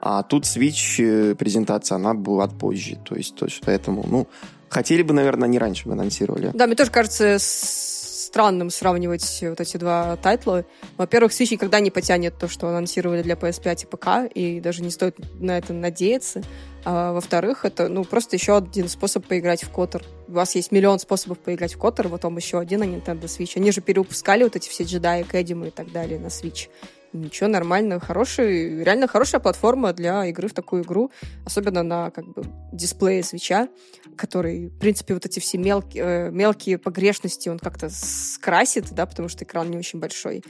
А 0.00 0.22
тут 0.22 0.44
Switch 0.44 1.02
э, 1.02 1.34
презентация, 1.34 1.96
она 1.96 2.12
была 2.14 2.46
позже. 2.46 2.98
То 3.04 3.16
есть, 3.16 3.36
то, 3.36 3.46
поэтому, 3.64 4.04
ну, 4.06 4.28
хотели 4.68 5.02
бы, 5.02 5.14
наверное, 5.14 5.48
не 5.48 5.58
раньше 5.58 5.86
бы 5.86 5.92
анонсировали. 5.92 6.50
Да, 6.52 6.66
мне 6.66 6.76
тоже 6.76 6.90
кажется, 6.90 7.38
странным 8.34 8.68
сравнивать 8.70 9.38
вот 9.42 9.60
эти 9.60 9.76
два 9.76 10.16
тайтла. 10.16 10.64
Во-первых, 10.96 11.30
Switch 11.30 11.52
никогда 11.52 11.78
не 11.78 11.92
потянет 11.92 12.36
то, 12.36 12.48
что 12.48 12.66
анонсировали 12.66 13.22
для 13.22 13.36
PS5 13.36 13.84
и 13.84 13.86
ПК, 13.86 14.34
и 14.34 14.60
даже 14.60 14.82
не 14.82 14.90
стоит 14.90 15.16
на 15.40 15.56
это 15.56 15.72
надеяться. 15.72 16.42
А, 16.84 17.12
во-вторых, 17.12 17.64
это 17.64 17.88
ну 17.88 18.02
просто 18.02 18.34
еще 18.34 18.56
один 18.56 18.88
способ 18.88 19.24
поиграть 19.24 19.62
в 19.62 19.70
Котор. 19.70 20.02
У 20.26 20.32
вас 20.32 20.56
есть 20.56 20.72
миллион 20.72 20.98
способов 20.98 21.38
поиграть 21.38 21.74
в 21.74 21.78
Котор, 21.78 22.08
вот 22.08 22.24
он 22.24 22.36
еще 22.36 22.58
один 22.58 22.80
на 22.80 22.84
Nintendo 22.84 23.26
Switch. 23.26 23.52
Они 23.54 23.70
же 23.70 23.80
перевыпускали 23.80 24.42
вот 24.42 24.56
эти 24.56 24.68
все 24.68 24.82
джедаи, 24.82 25.22
Кэддимы 25.22 25.68
и 25.68 25.70
так 25.70 25.92
далее 25.92 26.18
на 26.18 26.26
Switch. 26.26 26.68
Ничего, 27.14 27.48
нормально, 27.48 28.00
хороший, 28.00 28.83
реально 28.83 29.07
хорошая 29.07 29.40
платформа 29.40 29.92
для 29.92 30.27
игры 30.27 30.48
в 30.48 30.53
такую 30.53 30.83
игру, 30.83 31.12
особенно 31.44 31.85
на 31.85 32.11
как 32.11 32.27
бы 32.27 32.42
дисплее 32.72 33.22
свеча, 33.22 33.68
который, 34.16 34.66
в 34.66 34.79
принципе, 34.81 35.14
вот 35.14 35.24
эти 35.24 35.38
все 35.38 35.57
мелкие, 35.57 36.03
э, 36.05 36.31
мелкие 36.33 36.77
погрешности 36.77 37.48
он 37.48 37.61
как-то 37.61 37.88
скрасит, 37.88 38.90
да, 38.90 39.07
потому 39.07 39.29
что 39.29 39.44
экран 39.44 39.70
не 39.70 39.79
очень 39.79 40.00
большой. 40.00 40.42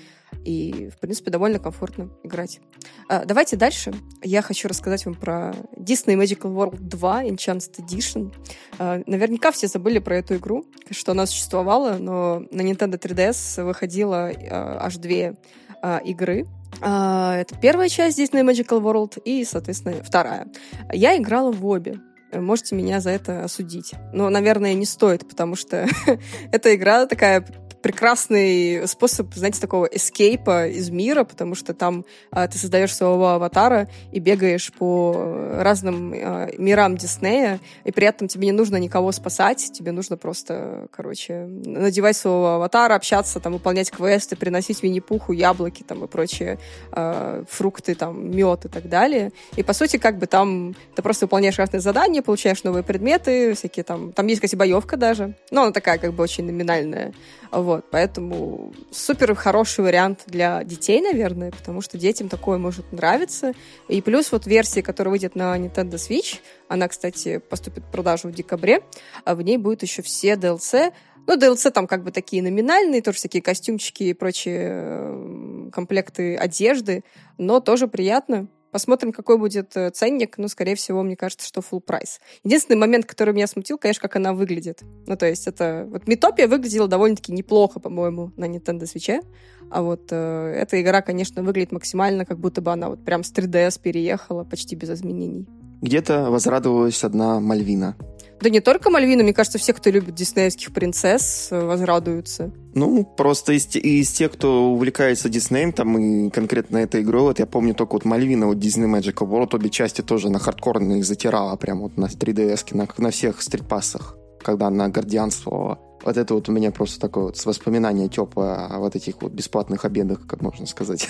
И, 0.45 0.91
в 0.95 0.99
принципе, 0.99 1.31
довольно 1.31 1.59
комфортно 1.59 2.11
играть. 2.23 2.61
А, 3.09 3.25
давайте 3.25 3.57
дальше. 3.57 3.93
Я 4.23 4.43
хочу 4.43 4.69
рассказать 4.69 5.05
вам 5.07 5.15
про 5.15 5.55
Disney 5.77 6.17
Magical 6.17 6.55
World 6.55 6.79
2 6.81 7.25
Enchanted 7.25 7.77
Edition. 7.79 8.33
А, 8.79 9.03
наверняка 9.07 9.53
все 9.53 9.69
забыли 9.69 9.99
про 9.99 10.17
эту 10.17 10.37
игру, 10.37 10.67
что 10.91 11.13
она 11.13 11.27
существовала, 11.27 11.99
но 11.99 12.41
на 12.51 12.63
Nintendo 12.63 12.99
3DS 12.99 13.65
выходила 13.65 14.31
а, 14.31 14.79
аж 14.81 14.97
две 14.97 15.37
а, 15.85 15.99
игры. 15.99 16.47
А, 16.81 17.37
это 17.37 17.57
первая 17.57 17.91
часть 17.91 18.19
Disney 18.19 18.43
Magical 18.43 18.81
World 18.81 19.21
и, 19.23 19.45
соответственно, 19.45 20.03
вторая. 20.03 20.49
Я 20.91 21.19
играла 21.19 21.53
в 21.53 21.65
обе 21.67 22.01
можете 22.41 22.75
меня 22.75 23.01
за 23.01 23.11
это 23.11 23.45
осудить. 23.45 23.93
Но, 24.13 24.29
наверное, 24.29 24.75
не 24.75 24.87
стоит, 24.87 25.29
потому 25.29 25.55
что 25.55 25.87
эта 26.53 26.75
игра 26.75 27.07
такая 27.07 27.47
прекрасный 27.85 28.89
способ, 28.89 29.35
знаете, 29.35 29.61
такого 29.61 29.85
эскейпа 29.85 30.69
из 30.69 30.89
мира, 30.89 31.25
потому 31.25 31.55
что 31.55 31.75
там 31.75 32.07
а, 32.31 32.49
ты 32.49 32.57
создаешь 32.57 32.95
своего 32.95 33.29
аватара 33.29 33.91
и 34.11 34.21
бегаешь 34.21 34.73
по 34.73 35.13
разным 35.59 36.15
а, 36.17 36.49
мирам 36.57 36.97
Диснея, 36.97 37.61
и 37.85 37.93
при 37.93 38.07
этом 38.07 38.27
тебе 38.27 38.47
не 38.47 38.53
нужно 38.53 38.77
никого 38.77 39.13
спасать, 39.13 39.71
тебе 39.75 39.93
нужно 39.93 40.17
просто, 40.17 40.89
короче, 40.93 41.45
надевать 41.45 42.17
своего 42.17 42.55
аватара, 42.55 42.95
общаться, 42.95 43.39
там, 43.39 43.53
выполнять 43.53 43.91
квесты, 43.91 44.35
приносить 44.35 44.83
Винни-Пуху 44.83 45.33
яблоки 45.33 45.83
там 45.83 46.05
и 46.05 46.07
прочие 46.07 46.59
а, 46.91 47.45
фрукты, 47.51 47.95
там, 47.95 48.31
мед 48.35 48.65
и 48.65 48.69
так 48.69 48.89
далее. 48.89 49.31
И, 49.57 49.63
по 49.63 49.75
сути, 49.75 49.99
как 49.99 50.17
бы 50.17 50.27
там 50.27 50.75
ты 50.95 51.03
просто 51.03 51.27
выполняешь 51.27 51.59
разные 51.59 51.83
задания, 51.83 52.23
получаешь 52.23 52.65
новые 52.65 52.83
предметы, 52.83 53.53
всякие 53.53 53.85
там... 53.85 54.13
Там 54.13 54.27
есть, 54.27 54.41
кстати, 54.41 54.57
боевка 54.57 54.97
даже. 54.97 55.35
Но 55.51 55.65
она 55.65 55.73
такая, 55.73 55.99
как 55.99 56.15
бы, 56.15 56.23
очень 56.23 56.47
номинальная. 56.47 57.13
Вот. 57.51 57.74
Вот, 57.75 57.87
поэтому 57.91 58.73
супер 58.93 59.35
хороший 59.35 59.83
вариант 59.83 60.23
для 60.27 60.63
детей, 60.63 61.01
наверное, 61.01 61.51
потому 61.51 61.81
что 61.81 61.99
детям 61.99 62.29
такое 62.29 62.57
может 62.57 62.93
нравиться. 62.93 63.53
И 63.89 64.01
плюс 64.01 64.31
вот 64.31 64.47
версия, 64.47 64.81
которая 64.81 65.11
выйдет 65.11 65.35
на 65.35 65.59
Nintendo 65.59 65.95
Switch, 65.95 66.39
она, 66.69 66.87
кстати, 66.87 67.39
поступит 67.39 67.83
в 67.83 67.91
продажу 67.91 68.29
в 68.29 68.33
декабре, 68.33 68.83
а 69.25 69.35
в 69.35 69.43
ней 69.43 69.57
будет 69.57 69.83
еще 69.83 70.03
все 70.03 70.35
DLC, 70.35 70.93
ну, 71.27 71.37
DLC 71.37 71.73
там 71.73 71.89
как 71.89 72.05
бы 72.05 72.13
такие 72.13 72.45
номинальные, 72.45 73.03
тоже 73.03 73.19
всякие 73.19 73.43
костюмчики 73.43 74.05
и 74.05 74.15
прочие 74.15 74.71
э, 74.71 75.71
комплекты 75.73 76.37
одежды, 76.37 77.03
но 77.39 77.59
тоже 77.59 77.89
приятно. 77.89 78.47
Посмотрим, 78.75 79.13
какой 79.13 79.39
будет 79.39 79.77
э, 79.77 79.91
ценник. 79.91 80.37
Ну, 80.37 80.49
скорее 80.49 80.75
всего, 80.75 81.05
мне 81.05 81.15
кажется, 81.15 81.47
что 81.47 81.61
full 81.61 81.79
прайс. 81.79 82.19
Единственный 82.43 82.75
момент, 82.75 83.07
который 83.07 83.33
меня 83.33 83.47
смутил, 83.47 83.79
конечно, 83.79 84.03
как 84.03 84.17
она 84.17 84.35
выглядит. 84.35 84.83
Ну, 85.07 85.17
то 85.17 85.27
есть 85.27 85.47
это... 85.47 85.87
Вот 85.89 86.09
Метопия 86.09 86.49
выглядела 86.49 86.89
довольно-таки 86.89 87.31
неплохо, 87.31 87.79
по-моему, 87.79 88.33
на 88.37 88.47
Nintendo 88.47 88.83
Switch. 88.83 89.25
А 89.71 89.81
вот 89.81 90.09
э, 90.11 90.55
эта 90.57 90.83
игра, 90.83 91.03
конечно, 91.03 91.45
выглядит 91.45 91.71
максимально, 91.71 92.25
как 92.25 92.41
будто 92.41 92.63
бы 92.63 92.73
она 92.73 92.89
вот 92.89 93.05
прям 93.05 93.23
с 93.23 93.33
3DS 93.33 93.81
переехала, 93.81 94.43
почти 94.43 94.75
без 94.75 94.91
изменений. 94.91 95.47
Где-то 95.81 96.33
возрадовалась 96.33 97.05
одна 97.05 97.39
Мальвина. 97.39 97.95
Да 98.41 98.51
не 98.51 98.61
только 98.61 98.91
Мальвина, 98.91 99.23
мне 99.23 99.33
кажется, 99.33 99.59
все, 99.59 99.73
кто 99.73 99.91
любит 99.91 100.15
диснеевских 100.15 100.73
принцесс, 100.73 101.49
возрадуются. 101.51 102.53
Ну, 102.75 103.05
просто 103.05 103.53
из, 103.53 103.75
из 103.77 104.11
тех, 104.11 104.33
кто 104.33 104.73
увлекается 104.73 105.29
Диснеем, 105.29 105.73
там 105.73 105.97
и 105.99 106.31
конкретно 106.31 106.79
этой 106.79 107.03
игрой, 107.03 107.23
вот 107.23 107.39
я 107.39 107.47
помню 107.47 107.75
только 107.75 107.93
вот 107.93 108.05
Мальвина, 108.05 108.47
вот 108.47 108.59
Disney 108.59 108.91
Magical 108.91 109.29
World, 109.29 109.55
обе 109.55 109.71
части 109.71 110.03
тоже 110.03 110.29
на 110.29 110.39
хардкорно 110.39 110.95
их 110.95 111.05
затирала, 111.05 111.57
прям 111.57 111.81
вот 111.81 111.97
на 111.97 112.07
3DS, 112.07 112.77
на, 112.77 112.89
на 112.99 113.11
всех 113.11 113.41
стритпассах, 113.41 114.17
когда 114.43 114.67
она 114.67 114.89
гардианствовала. 114.89 115.79
Вот 116.05 116.17
это 116.17 116.35
вот 116.35 116.49
у 116.49 116.53
меня 116.53 116.71
просто 116.71 117.01
такое 117.01 117.25
вот 117.25 117.47
воспоминание 117.47 118.09
теплое 118.09 118.67
о 118.67 118.79
вот 118.79 118.95
этих 118.97 119.23
вот 119.23 119.33
бесплатных 119.33 119.85
обедах, 119.85 120.27
как 120.27 120.43
можно 120.43 120.67
сказать. 120.67 121.09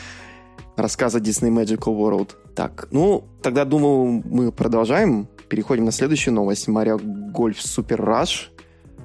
Рассказа 0.76 1.18
Disney 1.18 1.50
Magical 1.50 1.96
World. 1.96 2.30
Так, 2.54 2.88
ну, 2.90 3.24
тогда, 3.42 3.64
думаю, 3.64 4.22
мы 4.24 4.52
продолжаем 4.52 5.28
переходим 5.52 5.84
на 5.84 5.92
следующую 5.92 6.32
новость. 6.32 6.66
Mario 6.66 6.98
Golf 6.98 7.58
Super 7.58 7.98
Rush. 7.98 8.48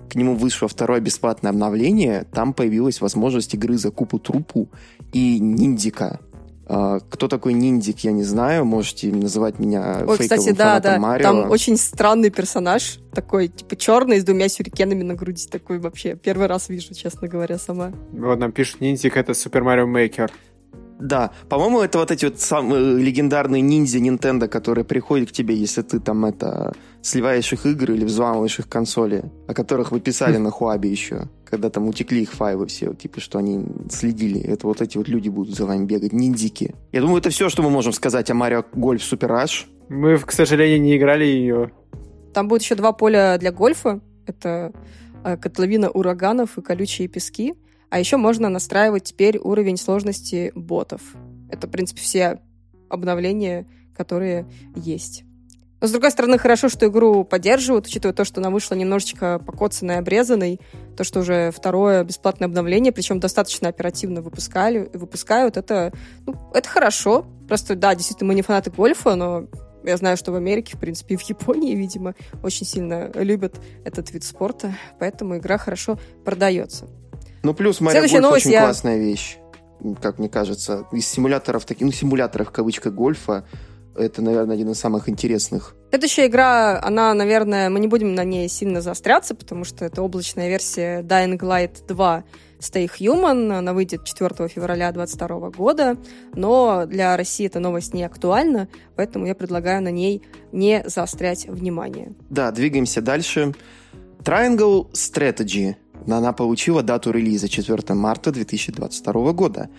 К 0.10 0.15
нему 0.15 0.33
вышло 0.33 0.69
второе 0.69 1.01
бесплатное 1.01 1.51
обновление. 1.51 2.25
Там 2.31 2.53
появилась 2.53 3.01
возможность 3.01 3.53
игры 3.53 3.77
за 3.77 3.91
купу 3.91 4.17
трупу 4.17 4.69
и 5.12 5.39
ниндика. 5.39 6.21
Uh, 6.65 7.01
кто 7.10 7.27
такой 7.27 7.53
ниндик, 7.53 7.99
я 7.99 8.13
не 8.13 8.23
знаю. 8.23 8.63
Можете 8.63 9.12
называть 9.12 9.60
меня 9.60 10.05
Ой, 10.07 10.17
кстати, 10.17 10.51
да, 10.51 10.79
да. 10.79 10.97
Марио. 10.99 11.23
Там 11.23 11.51
очень 11.51 11.75
странный 11.75 12.29
персонаж. 12.29 12.99
Такой, 13.13 13.49
типа, 13.49 13.75
черный, 13.75 14.21
с 14.21 14.23
двумя 14.23 14.47
сюрикенами 14.47 15.03
на 15.03 15.15
груди. 15.15 15.47
Такой 15.47 15.79
вообще. 15.79 16.15
Первый 16.15 16.47
раз 16.47 16.69
вижу, 16.69 16.93
честно 16.93 17.27
говоря, 17.27 17.57
сама. 17.57 17.91
Вот 18.13 18.39
нам 18.39 18.53
пишут, 18.53 18.79
ниндик— 18.79 19.17
это 19.17 19.33
Super 19.33 19.63
Mario 19.63 19.86
Maker. 19.86 20.29
Да, 20.99 21.31
по-моему, 21.47 21.81
это 21.81 21.99
вот 21.99 22.12
эти 22.12 22.25
вот 22.25 22.39
самые 22.39 22.97
легендарные 22.97 23.62
ниндзя 23.62 23.99
Nintendo, 23.99 24.47
которые 24.47 24.83
приходят 24.83 25.29
к 25.29 25.31
тебе, 25.31 25.55
если 25.55 25.81
ты 25.83 25.99
там 25.99 26.25
это 26.25 26.73
сливаешь 27.01 27.53
их 27.53 27.65
игры 27.65 27.95
или 27.95 28.03
взламываешь 28.03 28.60
их 28.60 28.67
консоли, 28.67 29.31
о 29.47 29.53
которых 29.53 29.91
вы 29.91 29.99
писали 29.99 30.38
на 30.38 30.49
Хуабе 30.49 30.89
еще, 30.89 31.29
когда 31.45 31.69
там 31.69 31.88
утекли 31.88 32.23
их 32.23 32.33
файлы 32.33 32.65
все, 32.67 32.93
типа, 32.93 33.19
что 33.19 33.38
они 33.39 33.63
следили. 33.89 34.41
Это 34.41 34.67
вот 34.67 34.81
эти 34.81 34.97
вот 34.97 35.07
люди 35.07 35.29
будут 35.29 35.55
за 35.55 35.65
вами 35.65 35.86
бегать, 35.86 36.13
ниндзики. 36.13 36.75
Я 36.91 37.01
думаю, 37.01 37.19
это 37.19 37.29
все, 37.29 37.49
что 37.49 37.62
мы 37.62 37.69
можем 37.69 37.93
сказать 37.93 38.29
о 38.31 38.33
Марио 38.33 38.63
Гольф 38.73 39.03
Супер 39.03 39.31
Rush. 39.31 39.65
Мы, 39.89 40.17
к 40.17 40.31
сожалению, 40.31 40.81
не 40.81 40.97
играли 40.97 41.25
ее. 41.25 41.71
Там 42.33 42.47
будет 42.47 42.63
еще 42.63 42.75
два 42.75 42.91
поля 42.91 43.38
для 43.38 43.51
гольфа. 43.51 44.01
Это 44.25 44.73
э, 45.23 45.38
котловина 45.38 45.89
ураганов 45.89 46.57
и 46.57 46.62
колючие 46.62 47.07
пески. 47.07 47.53
А 47.89 48.00
еще 48.00 48.17
можно 48.17 48.50
настраивать 48.50 49.06
теперь 49.06 49.38
уровень 49.38 49.78
сложности 49.78 50.52
ботов. 50.56 51.02
Это, 51.50 51.67
в 51.67 51.71
принципе, 51.71 52.02
все 52.02 52.41
обновления, 52.89 53.65
которые 53.95 54.45
есть. 54.76 55.23
Но, 55.80 55.88
с 55.88 55.91
другой 55.91 56.10
стороны, 56.10 56.39
хорошо, 56.39 56.69
что 56.69 56.88
игру 56.88 57.23
поддерживают, 57.23 57.86
учитывая 57.86 58.13
то, 58.13 58.26
что 58.26 58.41
она 58.41 58.50
вышла 58.50 58.73
немножечко 58.73 59.39
покоцанной, 59.45 60.00
обрезанной, 60.00 60.60
то, 60.95 61.04
что 61.04 61.19
уже 61.19 61.52
второе 61.52 62.04
бесплатное 62.04 62.47
обновление, 62.47 62.91
причем 62.91 63.19
достаточно 63.19 63.69
оперативно 63.69 64.21
выпускали, 64.21 64.89
выпускают, 64.93 65.56
это, 65.56 65.93
ну, 66.26 66.36
это 66.54 66.67
хорошо. 66.67 67.26
Просто, 67.47 67.76
да, 67.76 67.93
действительно, 67.93 68.30
мы 68.30 68.36
не 68.36 68.41
фанаты 68.41 68.71
гольфа, 68.71 69.15
но 69.15 69.47
я 69.84 69.97
знаю, 69.97 70.17
что 70.17 70.32
в 70.32 70.36
Америке, 70.36 70.76
в 70.76 70.80
принципе, 70.80 71.13
и 71.13 71.17
в 71.17 71.21
Японии, 71.21 71.76
видимо, 71.76 72.15
очень 72.41 72.65
сильно 72.65 73.12
любят 73.13 73.62
этот 73.86 74.12
вид 74.12 74.23
спорта, 74.23 74.76
поэтому 75.00 75.38
игра 75.38 75.60
хорошо 75.60 76.00
продается. 76.26 76.88
Ну, 77.43 77.54
плюс 77.54 77.78
Следующая 77.78 78.19
Golf 78.19 78.34
очень 78.34 78.52
я... 78.52 78.62
классная 78.62 78.97
вещь, 78.97 79.38
как 80.02 80.19
мне 80.19 80.30
кажется. 80.30 80.86
Из 80.91 81.08
симуляторов, 81.08 81.65
таких, 81.65 81.86
ну, 81.86 81.91
симуляторов, 81.91 82.50
в 82.50 82.52
кавычках, 82.52 82.93
гольфа, 82.93 83.45
это, 83.97 84.21
наверное, 84.21 84.56
один 84.56 84.69
из 84.71 84.80
самых 84.80 85.10
интересных. 85.10 85.76
Следующая 85.89 86.28
игра, 86.28 86.80
она, 86.82 87.13
наверное, 87.13 87.69
мы 87.69 87.80
не 87.80 87.88
будем 87.88 88.13
на 88.13 88.23
ней 88.23 88.47
сильно 88.47 88.82
заостряться, 88.82 89.34
потому 89.36 89.63
что 89.63 89.86
это 89.86 90.02
облачная 90.02 90.50
версия 90.50 91.02
Dying 91.02 91.39
Light 91.39 91.88
2 91.88 92.23
Stay 92.60 92.89
Human. 93.00 93.58
Она 93.58 93.73
выйдет 93.73 94.04
4 94.04 94.47
февраля 94.50 94.91
2022 94.91 95.50
года, 95.52 95.97
но 96.36 96.86
для 96.86 97.17
России 97.17 97.47
эта 97.47 97.60
новость 97.60 97.93
не 97.93 98.04
актуальна, 98.04 98.67
поэтому 98.95 99.26
я 99.26 99.36
предлагаю 99.36 99.82
на 99.82 99.91
ней 99.91 100.21
не 100.52 100.84
заострять 100.86 101.47
внимание. 101.47 102.13
Да, 102.30 102.52
двигаемся 102.52 103.02
дальше. 103.02 103.54
Triangle 104.19 104.91
Strategy– 104.91 105.76
она 106.15 106.32
получила 106.32 106.82
дату 106.84 107.12
релиза 107.12 107.50
4 107.50 107.93
марта 107.93 108.32
2022 108.32 109.34
года. 109.34 109.70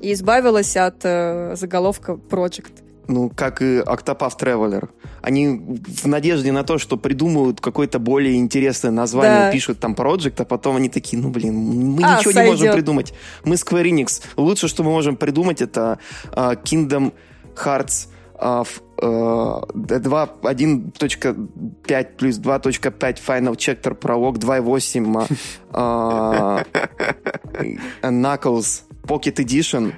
И 0.00 0.12
избавилась 0.12 0.76
от 0.76 1.00
э, 1.04 1.56
заголовка 1.56 2.12
Project. 2.12 2.84
Ну, 3.08 3.30
как 3.34 3.62
и 3.62 3.78
Octopath 3.78 4.38
Traveler. 4.38 4.90
Они 5.22 5.48
в 5.48 6.06
надежде 6.06 6.52
на 6.52 6.62
то, 6.62 6.76
что 6.78 6.98
придумают 6.98 7.60
какое-то 7.60 7.98
более 7.98 8.36
интересное 8.36 8.90
название, 8.90 9.46
да. 9.46 9.50
пишут 9.50 9.80
там 9.80 9.94
Project, 9.94 10.34
а 10.36 10.44
потом 10.44 10.76
они 10.76 10.90
такие, 10.90 11.20
ну, 11.20 11.30
блин, 11.30 11.54
мы 11.56 12.04
а, 12.04 12.18
ничего 12.18 12.32
сойдет. 12.32 12.44
не 12.44 12.50
можем 12.50 12.72
придумать. 12.74 13.14
Мы 13.44 13.54
Square 13.54 13.84
Enix. 13.84 14.22
Лучше, 14.36 14.68
что 14.68 14.82
мы 14.82 14.90
можем 14.90 15.16
придумать, 15.16 15.62
это 15.62 15.98
uh, 16.32 16.62
Kingdom 16.62 17.14
Hearts 17.56 18.08
uh, 19.00 19.64
1.5 19.72 22.16
плюс 22.16 22.38
2.5 22.38 23.18
Final 23.26 23.56
Chapter 23.56 23.94
Prologue 23.94 24.38
2.8 24.38 25.26
uh, 25.72 26.64
Knuckles 28.02 28.88
Pocket 29.08 29.40
Edition. 29.40 29.94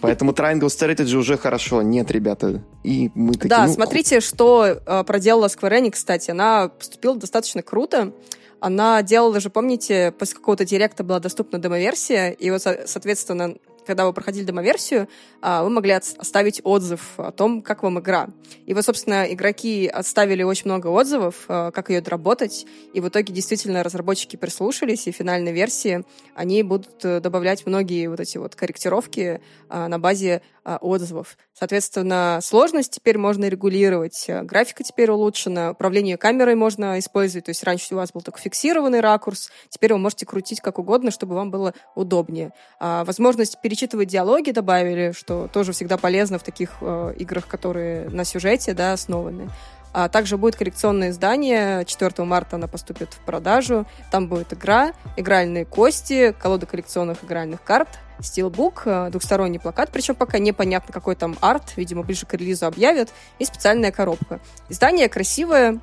Поэтому 0.00 0.32
Triangle 0.32 0.68
Strategy 0.68 1.16
уже 1.16 1.38
хорошо. 1.38 1.82
Нет, 1.82 2.10
ребята. 2.10 2.62
И 2.82 3.10
мы 3.14 3.34
такие, 3.34 3.48
Да, 3.48 3.66
ну... 3.66 3.72
смотрите, 3.72 4.20
что 4.20 4.66
э, 4.66 5.04
проделала 5.04 5.46
Square 5.46 5.80
Enix, 5.80 5.92
кстати. 5.92 6.32
Она 6.32 6.68
поступила 6.68 7.16
достаточно 7.16 7.62
круто. 7.62 8.12
Она 8.60 9.02
делала 9.02 9.40
же, 9.40 9.50
помните, 9.50 10.12
после 10.18 10.36
какого-то 10.36 10.66
директа 10.66 11.02
была 11.02 11.18
доступна 11.18 11.58
демо-версия, 11.58 12.30
и 12.30 12.50
вот, 12.50 12.60
соответственно, 12.60 13.56
когда 13.90 14.06
вы 14.06 14.12
проходили 14.12 14.44
демоверсию, 14.44 15.08
а, 15.42 15.64
вы 15.64 15.70
могли 15.70 15.90
оставить 15.90 16.60
отзыв 16.62 17.14
о 17.16 17.32
том, 17.32 17.60
как 17.60 17.82
вам 17.82 17.98
игра. 17.98 18.28
И 18.66 18.72
вот, 18.72 18.84
собственно, 18.84 19.24
игроки 19.24 19.88
оставили 19.88 20.44
очень 20.44 20.66
много 20.66 20.86
отзывов, 20.86 21.34
а, 21.48 21.72
как 21.72 21.90
ее 21.90 22.00
доработать, 22.00 22.66
и 22.94 23.00
в 23.00 23.08
итоге 23.08 23.34
действительно 23.34 23.82
разработчики 23.82 24.36
прислушались, 24.36 25.08
и 25.08 25.10
в 25.10 25.16
финальной 25.16 25.50
версии 25.50 26.04
они 26.36 26.62
будут 26.62 27.04
э, 27.04 27.18
добавлять 27.18 27.66
многие 27.66 28.06
вот 28.06 28.20
эти 28.20 28.38
вот 28.38 28.54
корректировки 28.54 29.40
а, 29.68 29.88
на 29.88 29.98
базе 29.98 30.42
отзывов. 30.78 31.36
Соответственно, 31.52 32.40
сложность 32.42 32.92
теперь 32.92 33.18
можно 33.18 33.46
регулировать, 33.46 34.26
графика 34.42 34.82
теперь 34.84 35.10
улучшена, 35.10 35.70
управление 35.72 36.16
камерой 36.16 36.54
можно 36.54 36.98
использовать, 36.98 37.46
то 37.46 37.50
есть 37.50 37.64
раньше 37.64 37.94
у 37.94 37.96
вас 37.96 38.12
был 38.12 38.22
только 38.22 38.38
фиксированный 38.38 39.00
ракурс, 39.00 39.50
теперь 39.68 39.92
вы 39.92 39.98
можете 39.98 40.26
крутить 40.26 40.60
как 40.60 40.78
угодно, 40.78 41.10
чтобы 41.10 41.34
вам 41.34 41.50
было 41.50 41.74
удобнее. 41.94 42.52
Возможность 42.78 43.60
перечитывать 43.60 44.08
диалоги 44.08 44.50
добавили, 44.50 45.12
что 45.12 45.48
тоже 45.52 45.72
всегда 45.72 45.96
полезно 45.96 46.38
в 46.38 46.42
таких 46.42 46.78
э, 46.80 47.14
играх, 47.18 47.46
которые 47.46 48.08
на 48.08 48.24
сюжете 48.24 48.74
да, 48.74 48.92
основаны. 48.92 49.50
А 49.92 50.08
также 50.08 50.36
будет 50.36 50.56
коррекционное 50.56 51.10
издание. 51.10 51.84
4 51.84 52.24
марта 52.24 52.56
она 52.56 52.68
поступит 52.68 53.12
в 53.12 53.18
продажу. 53.24 53.86
Там 54.10 54.28
будет 54.28 54.52
игра, 54.52 54.92
игральные 55.16 55.64
кости, 55.64 56.34
колода 56.38 56.66
коллекционных 56.66 57.24
игральных 57.24 57.62
карт, 57.62 57.88
стилбук, 58.22 58.82
э, 58.86 59.08
двухсторонний 59.10 59.60
плакат, 59.60 59.90
причем 59.92 60.14
пока 60.14 60.38
непонятно, 60.38 60.92
какой 60.92 61.16
там 61.16 61.36
арт, 61.40 61.76
видимо, 61.76 62.02
ближе 62.02 62.26
к 62.26 62.34
релизу 62.34 62.66
объявят, 62.66 63.10
и 63.38 63.44
специальная 63.44 63.92
коробка. 63.92 64.40
Издание 64.68 65.08
красивое, 65.08 65.80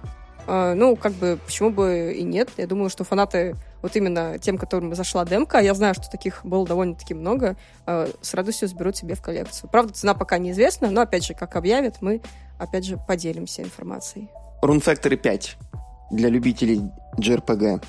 э, 0.47 0.73
ну, 0.75 0.95
как 0.95 1.13
бы, 1.13 1.39
почему 1.45 1.69
бы 1.69 2.13
и 2.17 2.23
нет. 2.23 2.49
Я 2.57 2.67
думаю, 2.67 2.89
что 2.89 3.03
фанаты 3.03 3.55
вот 3.81 3.95
именно 3.95 4.39
тем, 4.39 4.57
которым 4.57 4.95
зашла 4.95 5.25
демка, 5.25 5.59
я 5.59 5.73
знаю, 5.73 5.93
что 5.93 6.09
таких 6.09 6.41
было 6.43 6.65
довольно-таки 6.65 7.13
много, 7.13 7.55
э, 7.85 8.07
с 8.21 8.33
радостью 8.33 8.67
заберут 8.67 8.97
себе 8.97 9.15
в 9.15 9.21
коллекцию. 9.21 9.69
Правда, 9.69 9.93
цена 9.93 10.13
пока 10.13 10.37
неизвестна, 10.37 10.89
но, 10.89 11.01
опять 11.01 11.25
же, 11.25 11.33
как 11.33 11.55
объявят, 11.55 11.97
мы, 12.01 12.21
опять 12.57 12.85
же, 12.85 12.97
поделимся 12.97 13.63
информацией. 13.63 14.29
Rune 14.63 14.83
Factory 14.83 15.17
5 15.17 15.57
для 16.11 16.29
любителей 16.29 16.81
JRPG 17.17 17.83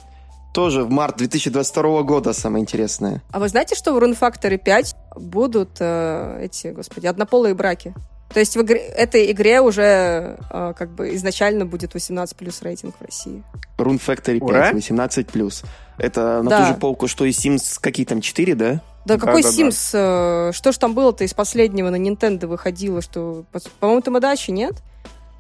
тоже 0.59 0.83
в 0.85 0.91
март 0.91 1.17
2022 1.19 2.03
года, 2.03 2.33
самое 2.33 2.63
интересное. 2.63 3.23
А 3.31 3.39
вы 3.39 3.49
знаете, 3.49 3.75
что 3.77 3.93
в 3.95 3.99
Rune 3.99 4.19
Factory 4.19 4.59
5 4.59 4.95
будут 5.17 5.77
э, 5.79 6.41
эти, 6.45 6.69
господи, 6.69 7.07
однополые 7.07 7.55
браки? 7.55 7.95
То 8.35 8.41
есть 8.41 8.57
в 8.57 8.61
игре, 8.63 8.79
этой 8.79 9.31
игре 9.31 9.61
уже 9.61 10.37
э, 10.51 10.75
как 10.77 10.91
бы 10.91 11.15
изначально 11.15 11.65
будет 11.65 11.95
18 11.95 12.37
плюс 12.37 12.61
рейтинг 12.63 12.95
в 12.99 13.05
России. 13.05 13.43
Rune 13.79 14.01
Factory 14.05 14.41
5, 14.41 14.43
Ура! 14.43 14.71
18 14.73 15.29
плюс. 15.29 15.63
Это 15.97 16.43
на 16.43 16.51
Да. 16.51 16.61
ту 16.61 16.67
же 16.67 16.75
полку, 16.75 17.07
что 17.09 17.25
и 17.25 17.31
Sims 17.31 17.79
какие 17.81 18.05
там 18.05 18.21
4, 18.21 18.55
да? 18.55 18.81
Да, 19.07 19.17
какой 19.17 19.43
Да-да-да. 19.43 19.63
Sims? 19.69 19.91
э, 19.95 20.53
что 20.53 20.73
ж 20.73 20.77
там 20.77 20.93
было-то 20.95 21.23
из 21.25 21.33
последнего 21.35 21.89
на 21.89 21.97
Nintendo 21.97 22.47
выходило? 22.49 23.01
Что, 23.01 23.45
по- 23.53 23.61
по-моему, 23.81 24.03
Тамадачи, 24.03 24.51
нет? 24.51 24.75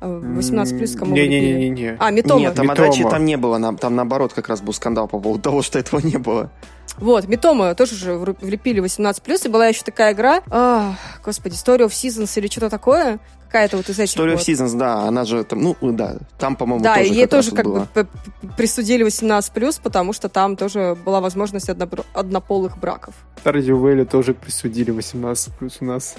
Э, 0.00 0.20
18 0.36 0.78
плюс 0.78 0.94
кому? 0.94 1.14
Не-не-не-не. 1.14 1.96
А, 1.98 2.10
Митома. 2.10 2.40
Нет, 2.40 2.54
там 2.54 2.66
Митома. 2.66 2.88
отдачи 2.88 3.02
там 3.08 3.24
не 3.24 3.36
было. 3.36 3.76
Там 3.76 3.96
наоборот 3.96 4.32
как 4.32 4.48
раз 4.48 4.60
был 4.60 4.72
скандал 4.72 5.08
по 5.08 5.18
поводу 5.18 5.42
того, 5.42 5.62
что 5.62 5.78
этого 5.78 6.00
не 6.00 6.18
было. 6.18 6.50
Вот, 6.98 7.28
Митома 7.28 7.74
тоже 7.74 7.94
же 7.94 8.14
влепили 8.16 8.82
18+, 8.82 9.20
и 9.44 9.48
была 9.48 9.68
еще 9.68 9.82
такая 9.84 10.14
игра, 10.14 10.42
а, 10.50 10.94
господи, 11.24 11.54
Story 11.54 11.86
of 11.86 11.90
Seasons 11.90 12.32
или 12.40 12.48
что-то 12.48 12.70
такое, 12.70 13.20
какая-то 13.46 13.76
вот 13.76 13.88
из 13.88 14.00
этих 14.00 14.16
Story 14.16 14.32
of 14.34 14.38
вот. 14.38 14.48
Seasons, 14.48 14.76
да, 14.76 15.02
она 15.02 15.24
же 15.24 15.44
там, 15.44 15.60
ну, 15.62 15.76
да, 15.80 16.16
там, 16.38 16.56
по-моему, 16.56 16.82
Да, 16.82 16.96
тоже 16.96 17.08
и 17.08 17.12
ей 17.14 17.22
как 17.22 17.30
тоже 17.30 17.50
как 17.52 17.64
было. 17.66 17.86
бы 17.94 18.08
присудили 18.56 19.06
18+, 19.06 19.80
потому 19.80 20.12
что 20.12 20.28
там 20.28 20.56
тоже 20.56 20.96
была 21.04 21.20
возможность 21.20 21.68
однополых 21.68 22.78
браков. 22.78 23.14
Stardew 23.44 23.80
Valley 23.80 24.04
тоже 24.04 24.34
присудили 24.34 24.90
18 24.90 25.54
плюс 25.54 25.76
у 25.80 25.84
нас. 25.84 26.16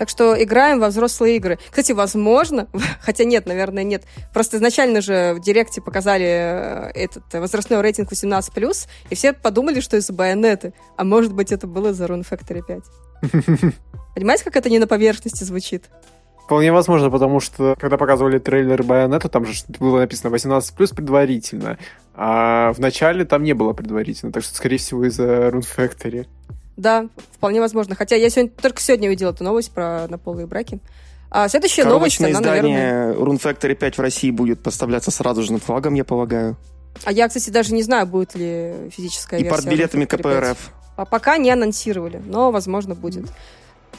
Так 0.00 0.08
что 0.08 0.42
играем 0.42 0.80
во 0.80 0.88
взрослые 0.88 1.36
игры. 1.36 1.58
Кстати, 1.68 1.92
возможно, 1.92 2.68
хотя 3.02 3.24
нет, 3.24 3.44
наверное, 3.44 3.84
нет. 3.84 4.04
Просто 4.32 4.56
изначально 4.56 5.02
же 5.02 5.34
в 5.34 5.40
Директе 5.40 5.82
показали 5.82 6.24
э, 6.24 6.90
этот 6.94 7.22
э, 7.34 7.38
возрастной 7.38 7.82
рейтинг 7.82 8.10
18+, 8.10 8.88
и 9.10 9.14
все 9.14 9.34
подумали, 9.34 9.80
что 9.80 9.98
из-за 9.98 10.14
байонеты. 10.14 10.72
А 10.96 11.04
может 11.04 11.34
быть, 11.34 11.52
это 11.52 11.66
было 11.66 11.92
за 11.92 12.06
Rune 12.06 12.26
Factory 12.26 12.62
5. 12.66 13.74
Понимаете, 14.14 14.44
как 14.44 14.56
это 14.56 14.70
не 14.70 14.78
на 14.78 14.86
поверхности 14.86 15.44
звучит? 15.44 15.90
Вполне 16.46 16.72
возможно, 16.72 17.10
потому 17.10 17.38
что, 17.40 17.76
когда 17.78 17.98
показывали 17.98 18.38
трейлер 18.38 18.82
Байонета, 18.82 19.28
там 19.28 19.44
же 19.44 19.52
было 19.78 19.98
написано 19.98 20.30
18 20.30 20.76
плюс 20.76 20.92
предварительно, 20.92 21.76
а 22.14 22.72
в 22.72 22.78
начале 22.78 23.26
там 23.26 23.42
не 23.42 23.52
было 23.52 23.74
предварительно, 23.74 24.32
так 24.32 24.44
что, 24.44 24.54
скорее 24.54 24.78
всего, 24.78 25.04
из-за 25.04 25.48
Rune 25.48 25.66
Factory. 25.76 26.26
Да, 26.80 27.08
вполне 27.32 27.60
возможно. 27.60 27.94
Хотя 27.94 28.16
я 28.16 28.30
сегодня, 28.30 28.50
только 28.50 28.80
сегодня 28.80 29.08
увидела 29.08 29.32
эту 29.32 29.44
новость 29.44 29.70
про 29.70 30.04
однополые 30.04 30.46
браки. 30.46 30.80
А 31.30 31.46
следующая 31.46 31.84
новость, 31.84 32.16
Коробочное 32.16 32.30
она, 32.30 32.40
наверное... 32.40 33.10
издание 33.10 33.26
Rune 33.26 33.40
Factory 33.40 33.74
5 33.74 33.98
в 33.98 34.00
России 34.00 34.30
будет 34.30 34.62
поставляться 34.62 35.10
с 35.10 35.20
радужным 35.20 35.60
флагом, 35.60 35.92
я 35.92 36.04
полагаю. 36.04 36.56
А 37.04 37.12
я, 37.12 37.28
кстати, 37.28 37.50
даже 37.50 37.74
не 37.74 37.82
знаю, 37.82 38.06
будет 38.06 38.34
ли 38.34 38.88
физическая 38.90 39.40
И 39.40 39.42
версия. 39.42 39.68
Factory 39.68 40.06
5. 40.06 40.08
КПРФ. 40.08 40.72
А 40.96 41.04
пока 41.04 41.36
не 41.36 41.50
анонсировали, 41.50 42.22
но, 42.24 42.50
возможно, 42.50 42.94
будет. 42.94 43.26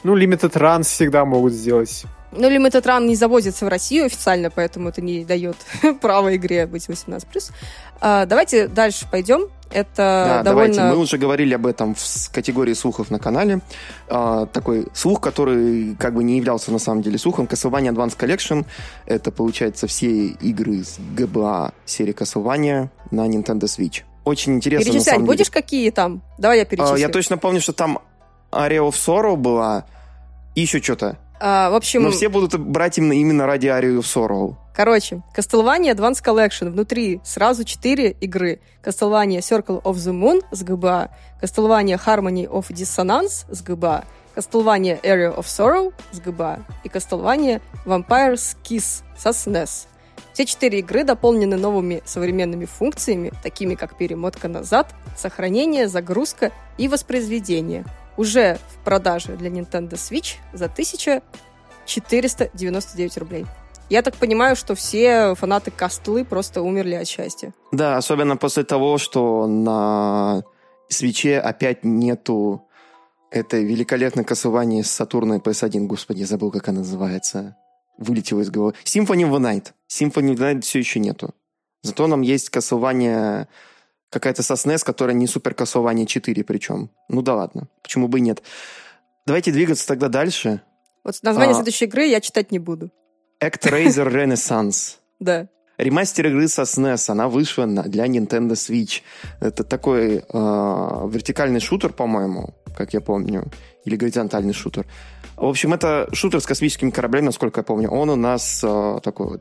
Ну, 0.03 0.17
Limited 0.17 0.53
Runs 0.53 0.83
всегда 0.83 1.23
могут 1.23 1.53
сделать. 1.53 2.05
Ну, 2.31 2.49
Limited 2.49 2.81
Run 2.81 3.05
не 3.05 3.15
завозится 3.15 3.65
в 3.65 3.67
Россию 3.67 4.05
официально, 4.05 4.49
поэтому 4.49 4.89
это 4.89 5.01
не 5.01 5.23
дает 5.23 5.55
права 6.01 6.35
игре 6.35 6.65
быть 6.65 6.89
18+. 6.89 7.51
А, 7.99 8.25
давайте 8.25 8.67
дальше 8.67 9.05
пойдем. 9.09 9.49
Это 9.73 10.43
Да, 10.43 10.43
довольно... 10.43 10.73
давайте. 10.75 10.95
Мы 10.95 11.01
уже 11.01 11.17
говорили 11.17 11.53
об 11.53 11.65
этом 11.65 11.95
в 11.95 12.31
категории 12.33 12.73
слухов 12.73 13.09
на 13.11 13.19
канале. 13.19 13.61
А, 14.09 14.45
такой 14.47 14.87
слух, 14.93 15.21
который 15.21 15.95
как 15.95 16.13
бы 16.13 16.23
не 16.23 16.37
являлся 16.37 16.71
на 16.71 16.79
самом 16.79 17.01
деле 17.01 17.17
слухом. 17.17 17.45
Castlevania 17.45 17.93
Advance 17.93 18.17
Collection. 18.17 18.65
Это, 19.05 19.31
получается, 19.31 19.87
все 19.87 20.27
игры 20.27 20.83
с 20.83 20.99
GBA 21.15 21.73
серии 21.85 22.13
Castlevania 22.13 22.89
на 23.11 23.27
Nintendo 23.27 23.63
Switch. 23.63 24.01
Очень 24.23 24.55
интересно, 24.55 24.87
на 24.87 24.91
Перечислять 24.93 25.15
самом 25.15 25.25
будешь, 25.25 25.47
деле. 25.47 25.51
какие 25.61 25.89
там? 25.89 26.21
Давай 26.37 26.57
я 26.57 26.63
А, 26.63 26.65
перечислю. 26.65 26.95
я 26.97 27.09
точно 27.09 27.37
помню, 27.37 27.59
что 27.61 27.73
там 27.73 27.99
Area 28.51 28.87
of 28.87 28.91
Sorrow 28.91 29.35
была 29.35 29.85
и 30.53 30.61
еще 30.61 30.81
что-то. 30.81 31.17
А, 31.43 31.71
в 31.71 31.75
общем, 31.75 32.03
Но 32.03 32.11
все 32.11 32.29
будут 32.29 32.55
брать 32.59 32.99
именно, 32.99 33.13
именно 33.13 33.47
ради 33.47 33.65
Area 33.65 33.97
of 33.97 34.01
Sorrow. 34.01 34.55
короче, 34.75 35.23
Castlevania 35.35 35.95
Advance 35.95 36.23
Collection. 36.23 36.69
Внутри 36.69 37.19
сразу 37.23 37.63
четыре 37.63 38.11
игры. 38.11 38.59
Castlevania 38.83 39.39
Circle 39.39 39.81
of 39.81 39.95
the 39.95 40.13
Moon 40.13 40.43
с 40.51 40.63
GBA, 40.63 41.09
Castlevania 41.41 41.99
Harmony 42.05 42.47
of 42.47 42.69
Dissonance 42.69 43.45
с 43.49 43.63
GBA, 43.63 44.05
Castlevania 44.35 45.01
Area 45.01 45.35
of 45.35 45.45
Sorrow 45.45 45.91
с 46.11 46.19
GBA 46.19 46.59
и 46.83 46.89
Castlevania 46.89 47.59
Vampire's 47.85 48.55
Kiss 48.63 49.01
со 49.17 49.29
SNES. 49.29 49.87
Все 50.33 50.45
четыре 50.45 50.79
игры 50.79 51.03
дополнены 51.03 51.57
новыми 51.57 52.03
современными 52.05 52.65
функциями, 52.65 53.33
такими 53.43 53.75
как 53.75 53.97
перемотка 53.97 54.47
назад, 54.47 54.93
сохранение, 55.17 55.87
загрузка 55.87 56.51
и 56.77 56.87
воспроизведение. 56.87 57.83
Уже 58.17 58.59
в 58.69 58.77
продаже 58.83 59.37
для 59.37 59.49
Nintendo 59.49 59.93
Switch 59.93 60.35
за 60.53 60.65
1499 60.65 63.17
рублей. 63.17 63.45
Я 63.89 64.01
так 64.01 64.15
понимаю, 64.15 64.55
что 64.55 64.73
все 64.73 65.35
фанаты 65.35 65.71
Кастлы 65.71 66.23
просто 66.23 66.61
умерли 66.61 66.95
от 66.95 67.07
счастья. 67.07 67.53
Да, 67.73 67.97
особенно 67.97 68.37
после 68.37 68.63
того, 68.63 68.97
что 68.97 69.47
на 69.47 70.43
свече 70.87 71.39
опять 71.39 71.83
нету 71.83 72.69
этой 73.31 73.65
великолепной 73.65 74.23
косывания 74.23 74.83
с 74.83 74.91
Сатурна 74.91 75.35
и 75.35 75.39
PS1. 75.39 75.87
Господи, 75.87 76.23
забыл, 76.23 76.51
как 76.51 76.67
она 76.67 76.79
называется. 76.79 77.55
Вылетело 77.97 78.41
из 78.41 78.49
головы. 78.49 78.73
Symphony 78.85 79.23
of 79.23 79.31
the 79.31 79.39
Night. 79.39 79.71
Symphony 79.89 80.33
of 80.33 80.37
the 80.37 80.53
Night 80.53 80.61
все 80.61 80.79
еще 80.79 80.99
нету. 80.99 81.33
Зато 81.83 82.07
нам 82.07 82.21
есть 82.21 82.49
косование 82.49 83.47
какая-то 84.11 84.43
со 84.43 84.53
SNES, 84.53 84.85
которая 84.85 85.15
не 85.15 85.25
супер 85.25 85.55
косование 85.55 86.05
4 86.05 86.43
причем. 86.43 86.91
Ну 87.09 87.23
да 87.23 87.33
ладно, 87.35 87.67
почему 87.81 88.07
бы 88.07 88.19
и 88.19 88.21
нет. 88.21 88.43
Давайте 89.25 89.51
двигаться 89.51 89.87
тогда 89.87 90.07
дальше. 90.09 90.61
Вот 91.03 91.15
название 91.23 91.53
А. 91.53 91.55
следующей 91.55 91.85
игры 91.85 92.03
я 92.05 92.21
читать 92.21 92.51
не 92.51 92.59
буду. 92.59 92.91
ActRaiser 93.43 94.07
Renaissance. 94.07 94.97
Да. 95.19 95.47
Ремастер 95.77 96.27
игры 96.27 96.47
со 96.47 96.63
SNES, 96.63 97.09
она 97.11 97.27
вышла 97.27 97.65
на- 97.65 97.83
для 97.83 98.05
Nintendo 98.07 98.51
Switch. 98.53 99.01
Это 99.39 99.63
такой 99.63 100.17
э, 100.17 100.21
вертикальный 100.29 101.59
шутер, 101.59 101.93
по-моему, 101.93 102.55
как 102.75 102.93
я 102.93 103.01
помню, 103.01 103.45
или 103.85 103.95
горизонтальный 103.95 104.53
шутер. 104.53 104.85
В 105.37 105.45
общем, 105.45 105.73
это 105.73 106.07
шутер 106.13 106.39
с 106.41 106.45
космическими 106.45 106.89
кораблями, 106.91 107.25
насколько 107.25 107.59
я 107.61 107.63
помню. 107.63 107.89
Он 107.89 108.09
у 108.09 108.15
нас 108.15 108.61
э, 108.63 108.99
такой... 109.03 109.39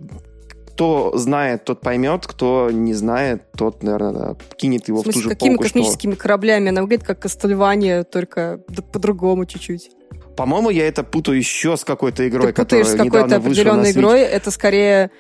Кто 0.74 1.16
знает, 1.16 1.64
тот 1.64 1.80
поймет, 1.80 2.26
кто 2.26 2.70
не 2.70 2.94
знает, 2.94 3.42
тот, 3.52 3.83
наверное, 3.83 4.12
да, 4.12 4.37
кинет 4.56 4.88
его 4.88 4.98
В 4.98 5.02
в, 5.02 5.04
ту 5.04 5.12
смысле, 5.12 5.22
же 5.22 5.28
какими 5.28 5.56
полку, 5.56 5.68
что... 5.68 5.78
космическими 5.78 6.14
кораблями? 6.14 6.68
Она 6.70 6.83
выглядит 6.83 7.04
как 7.04 7.20
Кастельвания, 7.20 8.04
только 8.04 8.61
по-другому 8.92 9.46
чуть-чуть. 9.46 9.90
По-моему, 10.37 10.70
я 10.70 10.88
это 10.88 11.04
путаю 11.04 11.37
еще 11.37 11.76
с 11.76 11.85
какой-то 11.85 12.26
игрой, 12.28 12.48
Ты 12.48 12.62
путаешь 12.62 12.87
с 12.87 12.92
которая 12.92 13.11
какой-то 13.11 13.40
вышла 13.40 13.64
на 13.64 13.72
определенной 13.80 13.92
игрой. 13.92 14.20
Это 14.22 14.50
скорее... 14.50 15.11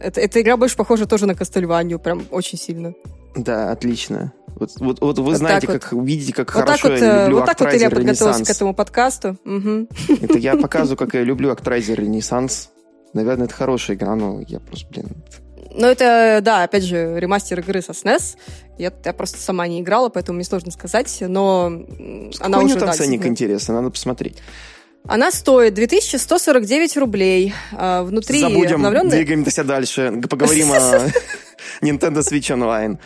Это, 0.00 0.20
эта 0.20 0.40
игра 0.40 0.56
больше 0.56 0.76
похожа 0.76 1.06
тоже 1.06 1.26
на 1.26 1.34
Кастельванию, 1.34 1.98
прям 1.98 2.24
очень 2.30 2.56
сильно. 2.56 2.94
Да, 3.36 3.72
отлично. 3.72 4.32
Вот, 4.58 4.70
вот, 4.78 5.00
вот 5.00 5.18
вы 5.18 5.24
Вот 5.24 5.36
знаете, 5.36 5.66
так 5.66 5.76
вот. 5.76 5.84
как 5.84 5.92
видите, 6.04 6.32
как 6.32 6.54
Вот 6.54 6.66
так 6.66 6.80
хорошо 6.80 6.88
вот, 6.88 7.00
я 7.00 7.06
э, 7.06 7.24
люблю 7.24 7.36
вот 7.38 7.46
так 7.46 7.60
вот 7.60 7.74
Илья 7.74 7.90
подготовился 7.90 8.44
к 8.44 8.50
этому 8.50 8.74
подкасту. 8.74 9.36
Мгм. 9.44 9.88
Это 10.20 10.38
я 10.38 10.56
показываю, 10.60 10.96
как 10.96 11.14
я 11.14 11.22
люблю 11.22 11.50
Actraiser 11.50 11.96
Renaissance. 11.96 12.68
Наверное, 13.12 13.46
это 13.46 13.54
хорошая 13.54 13.96
игра, 13.96 14.14
но 14.14 14.40
я 14.46 14.60
просто, 14.60 14.88
блин... 14.90 15.06
Но 15.74 15.86
это, 15.86 16.40
да, 16.42 16.62
опять 16.64 16.82
же, 16.82 17.18
ремастер 17.18 17.60
игры 17.60 17.82
со 17.82 17.92
SNES. 17.92 18.36
Я, 18.78 18.92
я 19.04 19.12
просто 19.12 19.38
сама 19.38 19.68
не 19.68 19.80
играла, 19.80 20.08
поэтому 20.08 20.36
мне 20.36 20.44
сложно 20.44 20.70
сказать, 20.70 21.14
но 21.20 21.66
м, 21.66 22.30
она 22.40 22.60
уже... 22.60 22.76
там 22.76 22.92
ценник 22.92 23.26
интересный, 23.26 23.74
надо 23.74 23.90
посмотреть. 23.90 24.38
Она 25.06 25.30
стоит 25.30 25.74
2149 25.74 26.96
рублей. 26.96 27.54
А, 27.72 28.02
Внутри 28.02 28.40
Забудем, 28.40 28.76
обновленная... 28.76 29.10
двигаемся 29.10 29.64
дальше. 29.64 30.20
Поговорим 30.28 30.72
о 30.72 30.76
Nintendo 31.82 32.18
Switch 32.18 32.50
Online. 32.50 32.98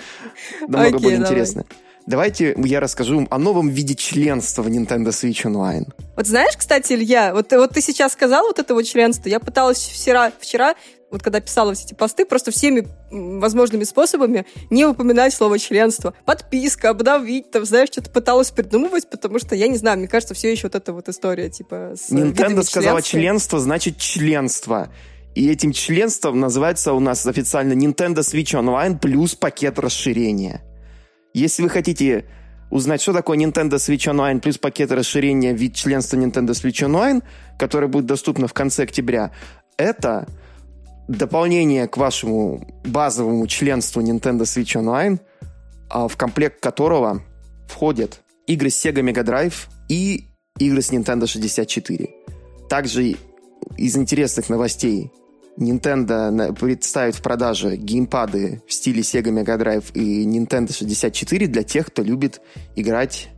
Намного 0.66 0.98
давай. 0.98 1.16
интересно. 1.16 1.64
Давайте 2.06 2.54
я 2.56 2.80
расскажу 2.80 3.26
о 3.30 3.38
новом 3.38 3.68
виде 3.68 3.94
членства 3.94 4.62
в 4.62 4.68
Nintendo 4.68 5.08
Switch 5.08 5.44
Online. 5.44 5.86
Вот 6.16 6.26
знаешь, 6.26 6.56
кстати, 6.56 6.94
Илья, 6.94 7.32
вот, 7.32 7.52
вот 7.52 7.70
ты 7.70 7.80
сейчас 7.80 8.12
сказал 8.12 8.46
вот 8.46 8.58
это 8.58 8.74
вот 8.74 8.82
членство, 8.82 9.28
я 9.28 9.40
пыталась 9.40 9.78
вчера, 9.78 10.32
вчера, 10.40 10.74
вот 11.10 11.22
когда 11.22 11.40
писала 11.40 11.74
все 11.74 11.84
эти 11.84 11.94
посты, 11.94 12.24
просто 12.24 12.50
всеми 12.50 12.88
возможными 13.10 13.84
способами 13.84 14.46
не 14.70 14.84
упоминать 14.84 15.32
слово 15.34 15.58
членство. 15.58 16.14
Подписка, 16.24 16.90
обновить, 16.90 17.50
там, 17.50 17.64
знаешь, 17.64 17.90
что-то 17.90 18.10
пыталась 18.10 18.50
придумывать, 18.50 19.08
потому 19.10 19.38
что, 19.38 19.54
я 19.54 19.68
не 19.68 19.76
знаю, 19.76 19.98
мне 19.98 20.08
кажется, 20.08 20.34
все 20.34 20.50
еще 20.50 20.64
вот 20.64 20.74
эта 20.74 20.92
вот 20.92 21.08
история, 21.08 21.50
типа, 21.50 21.92
с 21.96 22.10
Nintendo 22.10 22.62
сказала 22.62 23.02
членство, 23.02 23.60
значит 23.60 23.98
членство. 23.98 24.90
И 25.34 25.48
этим 25.48 25.72
членством 25.72 26.40
называется 26.40 26.92
у 26.92 27.00
нас 27.00 27.26
официально 27.26 27.72
Nintendo 27.72 28.18
Switch 28.18 28.58
Online 28.58 28.98
плюс 28.98 29.34
пакет 29.34 29.78
расширения. 29.78 30.62
Если 31.34 31.62
вы 31.62 31.68
хотите 31.68 32.26
узнать, 32.70 33.02
что 33.02 33.12
такое 33.12 33.38
Nintendo 33.38 33.74
Switch 33.74 34.10
Online 34.10 34.40
плюс 34.40 34.58
пакет 34.58 34.92
расширения 34.92 35.52
вид 35.52 35.74
членства 35.74 36.16
Nintendo 36.16 36.50
Switch 36.50 36.86
Online, 36.86 37.22
которое 37.58 37.86
будет 37.86 38.06
доступно 38.06 38.48
в 38.48 38.52
конце 38.52 38.84
октября, 38.84 39.32
это 39.76 40.26
дополнение 41.08 41.88
к 41.88 41.96
вашему 41.96 42.66
базовому 42.84 43.46
членству 43.46 44.00
Nintendo 44.00 44.42
Switch 44.42 44.80
Online 44.80 45.18
а, 45.92 46.08
в 46.08 46.16
комплект 46.16 46.60
которого 46.60 47.22
входят 47.68 48.22
игры 48.46 48.70
с 48.70 48.82
Sega 48.82 49.02
Mega 49.02 49.22
Drive 49.22 49.68
и 49.90 50.28
игры 50.58 50.80
с 50.80 50.90
Nintendo 50.90 51.26
64. 51.26 52.08
Также 52.70 53.16
из 53.76 53.96
интересных 53.96 54.48
новостей 54.48 55.12
Nintendo 55.58 56.54
представит 56.54 57.14
в 57.14 57.22
продаже 57.22 57.76
геймпады 57.76 58.62
в 58.66 58.72
стиле 58.72 59.02
Sega 59.02 59.30
Mega 59.30 59.58
Drive 59.58 59.92
и 59.92 60.24
Nintendo 60.24 60.72
64 60.72 61.46
для 61.46 61.62
тех, 61.62 61.86
кто 61.86 62.02
любит 62.02 62.40
играть 62.74 63.28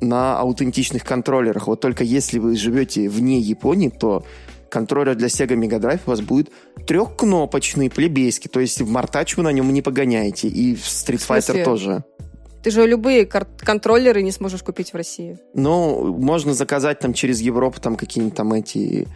на 0.00 0.38
аутентичных 0.38 1.04
контроллерах. 1.04 1.66
Вот 1.66 1.80
только 1.80 2.04
если 2.04 2.38
вы 2.38 2.56
живете 2.56 3.08
вне 3.08 3.38
Японии, 3.38 3.88
то 3.90 4.24
контроллер 4.70 5.14
для 5.14 5.28
Sega 5.28 5.54
Mega 5.54 5.78
Drive 5.78 6.00
у 6.06 6.10
вас 6.10 6.20
будет 6.20 6.50
трехкнопочный, 6.86 7.90
плебейский. 7.90 8.50
То 8.50 8.60
есть 8.60 8.80
в 8.80 8.90
Мартач 8.90 9.36
вы 9.36 9.42
на 9.42 9.52
нем 9.52 9.72
не 9.72 9.82
погоняете. 9.82 10.48
И 10.48 10.74
в 10.74 10.80
Street 10.80 11.24
Fighter 11.26 11.64
тоже. 11.64 12.04
Ты 12.62 12.70
же 12.70 12.86
любые 12.86 13.26
контроллеры 13.26 14.22
не 14.22 14.32
сможешь 14.32 14.62
купить 14.62 14.94
в 14.94 14.96
России. 14.96 15.38
Ну, 15.52 16.14
можно 16.14 16.54
заказать 16.54 16.98
там 16.98 17.12
через 17.12 17.40
Европу 17.42 17.78
там 17.80 17.94
какие-нибудь 17.94 18.36
там 18.36 18.54
эти 18.54 19.06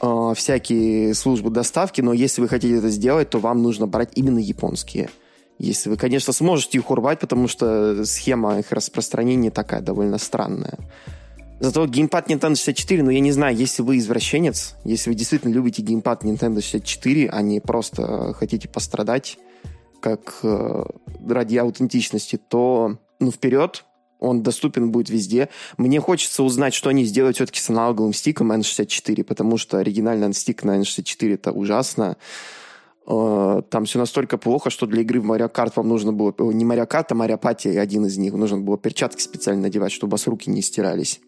э, 0.00 0.32
всякие 0.34 1.14
службы 1.14 1.50
доставки, 1.50 2.00
но 2.00 2.12
если 2.12 2.40
вы 2.40 2.48
хотите 2.48 2.76
это 2.76 2.88
сделать, 2.90 3.30
то 3.30 3.38
вам 3.38 3.62
нужно 3.62 3.86
брать 3.86 4.10
именно 4.14 4.38
японские. 4.38 5.10
Если 5.58 5.88
вы, 5.88 5.96
конечно, 5.96 6.32
сможете 6.32 6.78
их 6.78 6.90
урвать, 6.90 7.20
потому 7.20 7.48
что 7.48 8.04
схема 8.04 8.58
их 8.58 8.72
распространения 8.72 9.50
такая 9.50 9.80
довольно 9.80 10.18
странная. 10.18 10.78
Зато 11.58 11.86
геймпад 11.86 12.28
Nintendo 12.28 12.54
64, 12.54 13.02
ну 13.02 13.10
я 13.10 13.20
не 13.20 13.32
знаю, 13.32 13.56
если 13.56 13.80
вы 13.80 13.96
извращенец, 13.96 14.74
если 14.84 15.08
вы 15.08 15.16
действительно 15.16 15.52
любите 15.52 15.80
геймпад 15.80 16.22
Nintendo 16.24 16.60
64, 16.60 17.30
а 17.30 17.40
не 17.40 17.60
просто 17.60 18.34
хотите 18.34 18.68
пострадать, 18.68 19.38
как 20.00 20.40
э, 20.42 20.84
ради 21.26 21.56
аутентичности, 21.56 22.36
то 22.36 22.98
ну 23.18 23.30
вперед, 23.30 23.84
он 24.26 24.42
доступен 24.42 24.90
будет 24.90 25.10
везде. 25.10 25.48
Мне 25.76 26.00
хочется 26.00 26.42
узнать, 26.42 26.74
что 26.74 26.90
они 26.90 27.04
сделают 27.04 27.36
все-таки 27.36 27.60
с 27.60 27.70
аналоговым 27.70 28.12
стиком 28.12 28.52
N64, 28.52 29.24
потому 29.24 29.56
что 29.56 29.78
оригинальный 29.78 30.32
стик 30.34 30.64
на 30.64 30.78
N64 30.80 31.34
это 31.34 31.52
ужасно. 31.52 32.16
Э, 33.06 33.62
там 33.70 33.84
все 33.84 33.98
настолько 33.98 34.38
плохо, 34.38 34.70
что 34.70 34.86
для 34.86 35.02
игры 35.02 35.20
в 35.20 35.30
Mario 35.30 35.52
Kart 35.52 35.72
вам 35.76 35.88
нужно 35.88 36.12
было... 36.12 36.34
Не 36.52 36.64
Mario 36.64 36.88
Kart, 36.88 37.06
а 37.10 37.14
Mario 37.14 37.40
Party 37.40 37.78
один 37.78 38.06
из 38.06 38.18
них. 38.18 38.32
Нужно 38.32 38.58
было 38.58 38.76
перчатки 38.76 39.22
специально 39.22 39.62
надевать, 39.62 39.92
чтобы 39.92 40.10
у 40.10 40.12
вас 40.12 40.26
руки 40.26 40.50
не 40.50 40.62
стирались. 40.62 41.20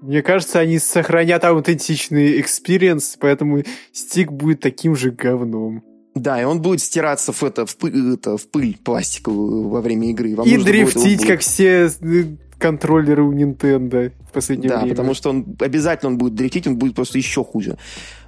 Мне 0.00 0.22
кажется, 0.22 0.60
они 0.60 0.78
сохранят 0.78 1.44
аутентичный 1.44 2.40
experience, 2.40 3.16
поэтому 3.20 3.64
стик 3.92 4.32
будет 4.32 4.60
таким 4.60 4.96
же 4.96 5.10
говном. 5.10 5.82
Да, 6.14 6.40
и 6.40 6.44
он 6.44 6.60
будет 6.60 6.80
стираться 6.80 7.32
в, 7.32 7.42
это, 7.42 7.66
в, 7.66 7.76
пыль, 7.76 8.14
это, 8.14 8.36
в 8.36 8.48
пыль 8.48 8.76
пластиковую 8.82 9.68
во 9.68 9.80
время 9.80 10.10
игры. 10.10 10.34
Вам 10.34 10.46
и 10.46 10.56
дрифтить, 10.56 11.24
как 11.24 11.40
все 11.40 11.86
э, 12.00 12.24
контроллеры 12.58 13.22
у 13.22 13.32
Nintendo 13.32 14.12
в 14.28 14.32
последнее 14.32 14.70
да, 14.70 14.76
время. 14.78 14.90
Да, 14.90 14.96
потому 14.96 15.14
что 15.14 15.30
он 15.30 15.56
обязательно 15.60 16.10
он 16.10 16.18
будет 16.18 16.34
дрифтить, 16.34 16.66
он 16.66 16.76
будет 16.76 16.94
просто 16.94 17.18
еще 17.18 17.44
хуже. 17.44 17.78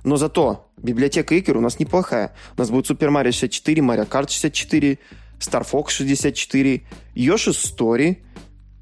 Но 0.04 0.16
зато 0.16 0.70
библиотека 0.76 1.34
игр 1.34 1.56
у 1.56 1.60
нас 1.60 1.80
неплохая. 1.80 2.32
У 2.56 2.60
нас 2.60 2.70
будет 2.70 2.88
Super 2.88 3.10
Mario 3.10 3.32
64, 3.32 3.82
Mario 3.82 4.08
Kart 4.08 4.30
64, 4.30 4.98
Star 5.40 5.66
Fox 5.68 5.90
64, 5.90 6.82
Yoshi's 7.16 7.58
Story, 7.58 8.18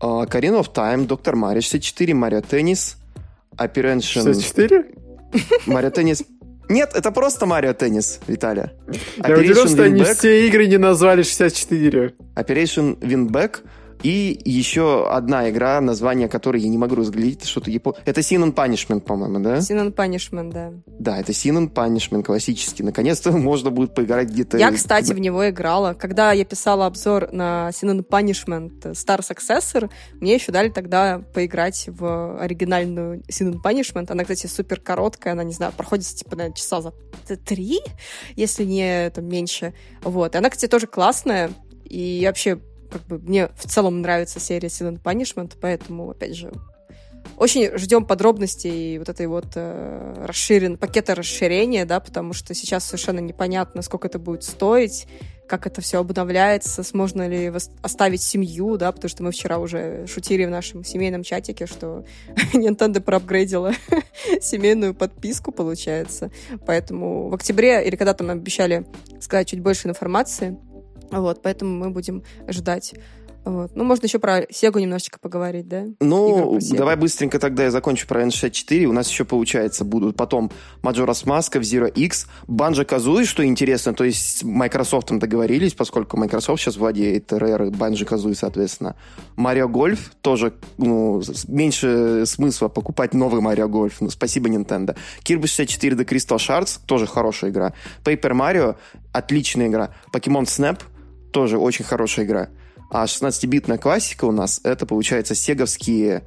uh, 0.00 0.26
Ocarina 0.26 0.60
of 0.60 0.72
Time, 0.74 1.06
Доктор 1.06 1.36
Марио 1.36 1.62
64, 1.62 2.12
Mario 2.12 2.42
Tennis, 2.42 2.96
Operation... 3.56 4.24
64? 4.24 4.84
Mario 5.66 5.90
Tennis 5.90 6.22
нет, 6.70 6.92
это 6.94 7.10
просто 7.10 7.46
Марио 7.46 7.74
Теннис, 7.74 8.20
Виталия. 8.26 8.72
Я 9.26 9.36
удивлен, 9.36 9.68
что 9.68 9.82
они 9.82 10.02
все 10.04 10.46
игры 10.46 10.66
не 10.66 10.78
назвали 10.78 11.22
64. 11.22 12.14
Operation 12.36 12.98
Winback 13.00 13.58
и 14.02 14.40
еще 14.44 15.08
одна 15.10 15.50
игра, 15.50 15.80
название 15.80 16.28
которой 16.28 16.62
я 16.62 16.68
не 16.68 16.78
могу 16.78 16.94
разглядеть, 16.94 17.44
что-то 17.44 17.70
япон... 17.70 17.94
Это 18.04 18.20
Sin 18.20 18.42
and 18.44 18.54
Punishment, 18.54 19.00
по-моему, 19.00 19.40
да? 19.40 19.58
Sin 19.58 19.80
and 19.80 19.94
Punishment, 19.94 20.52
да. 20.52 20.72
Да, 20.86 21.18
это 21.18 21.32
Sin 21.32 21.58
and 21.58 21.72
Punishment 21.72 22.22
классический. 22.22 22.82
Наконец-то 22.82 23.32
можно 23.32 23.70
будет 23.70 23.94
поиграть 23.94 24.30
где-то... 24.30 24.58
Я, 24.58 24.72
кстати, 24.72 25.12
в 25.12 25.18
него 25.18 25.48
играла. 25.48 25.94
Когда 25.94 26.32
я 26.32 26.44
писала 26.44 26.86
обзор 26.86 27.32
на 27.32 27.70
Sin 27.70 27.94
and 27.94 28.06
Punishment 28.06 28.92
Star 28.92 29.20
Successor, 29.20 29.90
мне 30.14 30.34
еще 30.34 30.52
дали 30.52 30.70
тогда 30.70 31.22
поиграть 31.34 31.88
в 31.88 32.38
оригинальную 32.40 33.20
Sin 33.28 33.52
and 33.52 33.62
Punishment. 33.62 34.10
Она, 34.10 34.22
кстати, 34.22 34.46
супер 34.46 34.80
короткая, 34.80 35.34
она, 35.34 35.44
не 35.44 35.52
знаю, 35.52 35.72
проходит, 35.76 36.06
типа, 36.06 36.36
наверное, 36.36 36.56
часа 36.56 36.80
за 36.80 36.92
три, 37.44 37.80
если 38.36 38.64
не 38.64 39.10
там, 39.10 39.26
меньше. 39.26 39.74
Вот. 40.02 40.34
И 40.34 40.38
она, 40.38 40.48
кстати, 40.50 40.70
тоже 40.70 40.86
классная. 40.86 41.50
И 41.84 42.22
вообще 42.24 42.60
как 42.90 43.02
бы 43.06 43.18
мне 43.18 43.48
в 43.56 43.66
целом 43.68 44.00
нравится 44.02 44.40
серия 44.40 44.68
Sin 44.68 44.92
and 44.92 45.02
Punishment, 45.02 45.56
поэтому, 45.60 46.10
опять 46.10 46.34
же, 46.34 46.52
очень 47.36 47.76
ждем 47.78 48.04
подробностей 48.04 48.98
вот 48.98 49.08
этой 49.08 49.26
вот 49.26 49.46
э, 49.54 50.24
расширен, 50.26 50.76
пакета 50.76 51.14
расширения, 51.14 51.84
да, 51.84 52.00
потому 52.00 52.32
что 52.32 52.54
сейчас 52.54 52.84
совершенно 52.84 53.20
непонятно, 53.20 53.82
сколько 53.82 54.08
это 54.08 54.18
будет 54.18 54.44
стоить, 54.44 55.06
как 55.50 55.66
это 55.66 55.80
все 55.80 55.98
обновляется, 55.98 56.82
сможно 56.82 57.26
ли 57.28 57.52
оставить 57.82 58.22
семью, 58.22 58.76
да, 58.76 58.92
потому 58.92 59.08
что 59.08 59.22
мы 59.22 59.32
вчера 59.32 59.58
уже 59.58 60.06
шутили 60.06 60.44
в 60.44 60.50
нашем 60.50 60.84
семейном 60.84 61.24
чатике, 61.24 61.66
что 61.66 62.04
Nintendo 62.52 63.00
проапгрейдила 63.00 63.72
семейную 64.40 64.94
подписку, 64.94 65.50
получается. 65.50 66.30
Поэтому 66.66 67.28
в 67.28 67.34
октябре, 67.34 67.84
или 67.84 67.96
когда 67.96 68.14
там 68.14 68.30
обещали 68.30 68.86
сказать 69.20 69.48
чуть 69.48 69.60
больше 69.60 69.88
информации, 69.88 70.56
вот, 71.10 71.42
поэтому 71.42 71.76
мы 71.76 71.90
будем 71.90 72.22
ждать. 72.48 72.94
Вот. 73.44 73.74
Ну, 73.74 73.84
можно 73.84 74.04
еще 74.04 74.18
про 74.18 74.42
Сегу 74.50 74.78
немножечко 74.78 75.18
поговорить, 75.18 75.66
да? 75.66 75.86
Ну, 76.00 76.58
давай 76.72 76.96
быстренько 76.96 77.38
тогда 77.38 77.64
я 77.64 77.70
закончу 77.70 78.06
про 78.06 78.22
N64. 78.22 78.84
У 78.84 78.92
нас 78.92 79.08
еще, 79.08 79.24
получается, 79.24 79.84
будут 79.84 80.16
потом 80.16 80.50
Majora's 80.82 81.24
Mask, 81.24 81.58
Zero 81.60 81.90
X, 81.90 82.26
Banjo 82.46 82.86
Kazooie, 82.86 83.24
что 83.24 83.44
интересно, 83.44 83.94
то 83.94 84.04
есть 84.04 84.38
с 84.38 84.42
Microsoft 84.42 85.08
договорились, 85.10 85.72
поскольку 85.72 86.18
Microsoft 86.18 86.60
сейчас 86.60 86.76
владеет 86.76 87.32
Rare 87.32 87.68
и 87.68 87.70
Banjo 87.70 88.06
Kazooie, 88.06 88.34
соответственно. 88.34 88.94
Mario 89.38 89.68
Golf 89.68 89.98
тоже, 90.20 90.52
ну, 90.76 91.22
меньше 91.48 92.26
смысла 92.26 92.68
покупать 92.68 93.14
новый 93.14 93.40
Mario 93.40 93.68
Golf. 93.68 93.94
Ну, 94.00 94.10
спасибо, 94.10 94.50
Nintendo. 94.50 94.96
Kirby 95.24 95.46
64 95.46 95.96
The 95.96 96.06
Crystal 96.06 96.36
Shards, 96.36 96.78
тоже 96.84 97.06
хорошая 97.06 97.50
игра. 97.50 97.72
Paper 98.04 98.32
Mario, 98.32 98.76
отличная 99.12 99.68
игра. 99.68 99.94
Pokemon 100.12 100.44
Snap, 100.44 100.78
тоже 101.32 101.58
очень 101.58 101.84
хорошая 101.84 102.26
игра. 102.26 102.48
А 102.90 103.04
16-битная 103.04 103.78
классика 103.78 104.24
у 104.24 104.32
нас, 104.32 104.60
это, 104.64 104.84
получается, 104.84 105.34
сеговские 105.34 106.24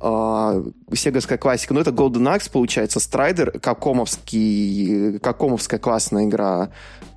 э, 0.00 0.64
сеговская 0.94 1.38
классика. 1.38 1.74
Ну, 1.74 1.80
это 1.80 1.90
Golden 1.90 2.34
Axe, 2.34 2.50
получается, 2.50 3.00
Страйдер, 3.00 3.58
какомовский, 3.60 5.18
какомовская 5.18 5.78
классная 5.78 6.24
игра. 6.24 6.70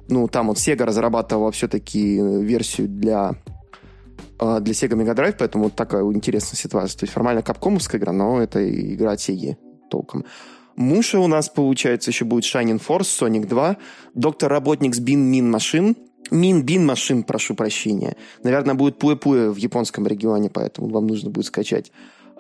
Ну, 0.09 0.27
там 0.27 0.47
вот 0.47 0.57
Sega 0.57 0.83
разрабатывала 0.83 1.51
все-таки 1.51 2.17
версию 2.17 2.89
для 2.89 3.35
а, 4.39 4.59
для 4.59 4.73
Sega 4.73 4.95
Mega 4.95 5.15
Drive, 5.15 5.35
поэтому 5.37 5.65
вот 5.65 5.75
такая 5.75 6.03
интересная 6.03 6.57
ситуация. 6.57 6.99
То 6.99 7.03
есть 7.03 7.13
формально 7.13 7.41
капкомовская 7.41 7.99
игра, 7.99 8.13
но 8.13 8.41
это 8.41 8.67
игра 8.67 9.11
от 9.11 9.19
Sega 9.19 9.55
толком. 9.89 10.25
Муша 10.75 11.19
у 11.19 11.27
нас, 11.27 11.49
получается, 11.49 12.09
еще 12.09 12.23
будет 12.23 12.45
Shining 12.45 12.81
Force, 12.81 13.01
Sonic 13.19 13.47
2, 13.47 13.77
Доктор 14.13 14.49
Работник 14.49 14.95
с 14.95 15.01
Bin 15.01 15.29
Min 15.29 15.53
Machine, 15.53 15.95
Мин 16.31 16.63
Бин 16.63 16.85
машин, 16.85 17.23
прошу 17.23 17.55
прощения. 17.55 18.15
Наверное, 18.43 18.75
будет 18.75 18.97
Пуэ-Пуэ 19.01 19.49
в 19.49 19.57
японском 19.57 20.05
регионе, 20.05 20.49
поэтому 20.49 20.89
вам 20.89 21.07
нужно 21.07 21.29
будет 21.29 21.45
скачать 21.45 21.91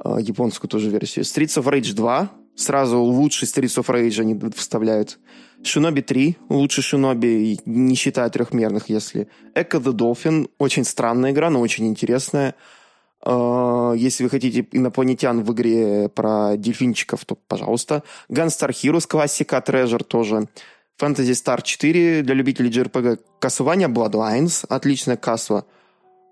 э, 0.03 0.17
японскую 0.19 0.69
тоже 0.69 0.89
версию. 0.89 1.25
Streets 1.25 1.61
of 1.61 1.65
Rage 1.65 1.93
2. 1.93 2.29
Сразу 2.55 2.99
лучший 2.99 3.47
Streets 3.47 3.81
of 3.81 3.87
Rage 3.87 4.21
они 4.21 4.39
вставляют. 4.55 5.17
Шиноби 5.63 6.01
3. 6.01 6.37
Лучший 6.49 6.83
Шиноби, 6.83 7.59
не 7.65 7.95
считая 7.95 8.29
трехмерных, 8.29 8.89
если. 8.89 9.27
Echo 9.55 9.81
the 9.81 9.93
Dolphin. 9.93 10.49
Очень 10.57 10.83
странная 10.83 11.31
игра, 11.31 11.49
но 11.49 11.59
очень 11.59 11.87
интересная. 11.87 12.55
Э, 13.25 13.93
если 13.97 14.23
вы 14.23 14.29
хотите 14.29 14.67
инопланетян 14.71 15.43
в 15.43 15.51
игре 15.53 16.09
про 16.09 16.57
дельфинчиков, 16.57 17.25
то 17.25 17.35
пожалуйста. 17.47 18.03
Gunstar 18.29 18.69
Heroes 18.69 19.07
классика 19.07 19.63
Treasure 19.65 20.03
тоже. 20.03 20.47
Fantasy 20.99 21.31
Star 21.31 21.61
4 21.61 22.23
для 22.23 22.33
любителей 22.33 22.69
JRPG, 22.69 23.19
Castlevania 23.39 23.87
Bloodlines, 23.87 24.65
отличная 24.67 25.17
касва, 25.17 25.65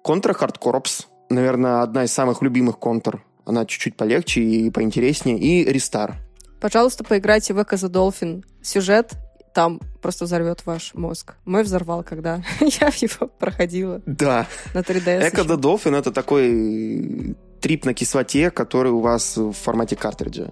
Contra 0.04 0.38
Hard 0.38 0.60
Corps, 0.60 1.06
наверное, 1.30 1.82
одна 1.82 2.04
из 2.04 2.14
самых 2.14 2.42
любимых 2.42 2.78
контр. 2.78 3.24
Она 3.46 3.66
чуть-чуть 3.66 3.96
полегче 3.96 4.42
и 4.42 4.70
поинтереснее. 4.70 5.38
И 5.40 5.66
Restart. 5.66 6.16
Пожалуйста, 6.60 7.04
поиграйте 7.04 7.54
в 7.54 7.60
Echo 7.60 7.76
the 7.76 7.90
Dolphin. 7.90 8.44
Сюжет 8.62 9.14
там 9.54 9.80
просто 10.02 10.26
взорвет 10.26 10.66
ваш 10.66 10.94
мозг. 10.94 11.36
Мой 11.46 11.64
взорвал, 11.64 12.04
когда 12.04 12.44
я 12.60 12.88
его 12.88 13.28
проходила. 13.28 14.02
Да. 14.06 14.48
На 14.74 14.80
3DS. 14.80 15.32
Echo 15.32 15.48
the 15.48 15.58
Dolphin— 15.58 15.96
это 15.98 16.12
такой 16.12 17.36
трип 17.62 17.86
на 17.86 17.94
кислоте, 17.94 18.52
который 18.52 18.92
у 18.92 19.00
вас 19.00 19.38
в 19.38 19.54
формате 19.54 19.96
картриджа. 19.96 20.52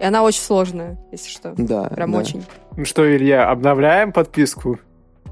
И 0.00 0.04
она 0.04 0.22
очень 0.22 0.40
сложная, 0.40 0.98
если 1.12 1.28
что. 1.28 1.54
Да. 1.58 1.84
Прям 1.84 2.12
да. 2.12 2.18
очень. 2.18 2.44
Ну 2.76 2.84
что, 2.86 3.04
Илья, 3.14 3.50
обновляем 3.50 4.12
подписку? 4.12 4.78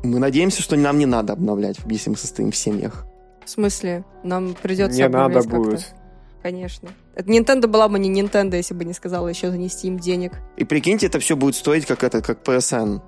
Мы 0.05 0.19
надеемся, 0.19 0.61
что 0.61 0.77
нам 0.77 0.99
не 0.99 1.07
надо 1.07 1.33
обновлять, 1.33 1.79
если 1.89 2.11
мы 2.11 2.17
состоим 2.17 2.51
в 2.51 2.57
семьях. 2.57 3.07
В 3.45 3.51
смысле? 3.51 4.05
Нам 4.23 4.55
придется 4.61 4.99
Не 4.99 5.09
надо 5.09 5.43
будет. 5.43 5.95
Конечно. 6.43 6.91
Это 7.15 7.31
Nintendo 7.31 7.67
была 7.67 7.89
бы 7.89 7.99
не 7.99 8.11
Nintendo, 8.21 8.57
если 8.57 8.75
бы 8.75 8.85
не 8.85 8.93
сказала 8.93 9.27
еще 9.27 9.51
занести 9.51 9.89
им 9.89 9.99
денег. 9.99 10.35
И 10.59 10.65
прикиньте, 10.65 11.07
это 11.07 11.19
все 11.19 11.35
будет 11.35 11.55
стоить 11.55 11.87
как 11.87 12.05
это, 12.05 12.21
как 12.21 12.47
PSN. 12.47 13.01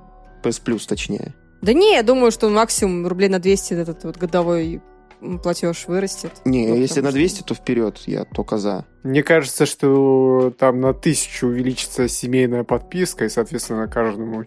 PS 0.43 0.63
Plus, 0.65 0.89
точнее. 0.89 1.35
Да 1.61 1.75
не, 1.75 1.93
я 1.93 2.03
думаю, 2.03 2.31
что 2.31 2.49
максимум 2.49 3.07
рублей 3.07 3.29
на 3.29 3.39
200 3.39 3.75
этот 3.75 4.05
вот 4.05 4.17
годовой 4.17 4.81
платеж 5.43 5.87
вырастет. 5.87 6.33
Не, 6.45 6.69
ну, 6.69 6.77
если 6.77 7.01
на 7.01 7.13
200, 7.13 7.37
что... 7.39 7.45
то 7.49 7.55
вперед, 7.55 7.99
я 8.07 8.25
только 8.25 8.59
за. 8.59 8.85
Мне 9.03 9.23
кажется, 9.23 9.67
что 9.67 10.53
там 10.59 10.81
на 10.81 10.95
тысячу 10.95 11.49
увеличится 11.49 12.09
семейная 12.09 12.65
подписка, 12.65 13.25
и, 13.25 13.29
соответственно, 13.29 13.89
каждому 13.89 14.45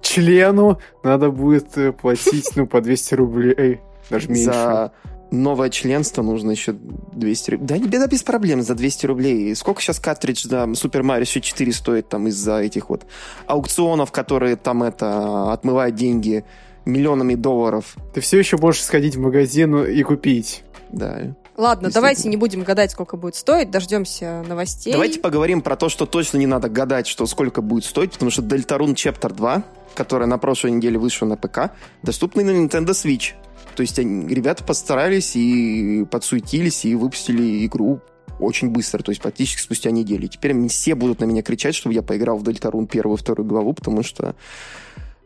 члену 0.00 0.80
надо 1.02 1.30
будет 1.30 1.76
э, 1.76 1.92
платить, 1.92 2.50
ну, 2.56 2.66
по 2.66 2.80
200 2.80 3.14
рублей, 3.14 3.80
даже 4.10 4.28
меньше. 4.28 4.44
За 4.44 4.92
новое 5.30 5.70
членство 5.70 6.22
нужно 6.22 6.52
еще 6.52 6.72
200 6.72 7.50
рублей. 7.50 7.66
Да, 7.66 7.78
не 7.78 7.88
беда 7.88 8.06
без 8.06 8.22
проблем 8.22 8.62
за 8.62 8.74
200 8.74 9.06
рублей. 9.06 9.54
Сколько 9.56 9.80
сейчас 9.80 9.98
картридж 9.98 10.46
да, 10.46 10.64
Super 10.64 11.02
Mario 11.02 11.24
4 11.24 11.72
стоит 11.72 12.08
там 12.08 12.28
из-за 12.28 12.60
этих 12.60 12.88
вот 12.90 13.06
аукционов, 13.46 14.12
которые 14.12 14.56
там 14.56 14.82
это 14.82 15.52
отмывают 15.52 15.94
деньги 15.94 16.44
миллионами 16.86 17.34
долларов. 17.34 17.96
Ты 18.14 18.20
все 18.20 18.38
еще 18.38 18.56
можешь 18.56 18.82
сходить 18.82 19.16
в 19.16 19.20
магазин 19.20 19.84
и 19.84 20.02
купить. 20.02 20.62
Да. 20.90 21.34
Ладно, 21.56 21.90
давайте 21.90 22.28
не 22.28 22.36
будем 22.36 22.62
гадать, 22.62 22.90
сколько 22.90 23.16
будет 23.16 23.34
стоить, 23.34 23.70
дождемся 23.70 24.44
новостей. 24.46 24.92
Давайте 24.92 25.20
поговорим 25.20 25.62
про 25.62 25.76
то, 25.76 25.88
что 25.88 26.04
точно 26.04 26.36
не 26.38 26.46
надо 26.46 26.68
гадать, 26.68 27.06
что 27.06 27.26
сколько 27.26 27.62
будет 27.62 27.84
стоить, 27.84 28.12
потому 28.12 28.30
что 28.30 28.42
Deltarune 28.42 28.94
Chapter 28.94 29.34
2, 29.34 29.64
которая 29.94 30.28
на 30.28 30.36
прошлой 30.38 30.72
неделе 30.72 30.98
вышла 30.98 31.26
на 31.26 31.36
ПК, 31.36 31.72
доступна 32.02 32.42
на 32.42 32.50
Nintendo 32.50 32.90
Switch. 32.90 33.32
То 33.74 33.80
есть 33.80 33.98
они, 33.98 34.32
ребята 34.32 34.64
постарались 34.64 35.34
и 35.34 36.04
подсуетились, 36.10 36.84
и 36.84 36.94
выпустили 36.94 37.64
игру 37.66 38.00
очень 38.38 38.68
быстро, 38.68 39.02
то 39.02 39.10
есть 39.10 39.22
практически 39.22 39.62
спустя 39.62 39.90
неделю. 39.90 40.28
Теперь 40.28 40.68
все 40.68 40.94
будут 40.94 41.20
на 41.20 41.24
меня 41.24 41.42
кричать, 41.42 41.74
чтобы 41.74 41.94
я 41.94 42.02
поиграл 42.02 42.36
в 42.36 42.42
Дельтарун 42.42 42.86
первую 42.86 43.16
и 43.16 43.20
вторую 43.20 43.46
главу, 43.46 43.72
потому 43.72 44.02
что 44.02 44.34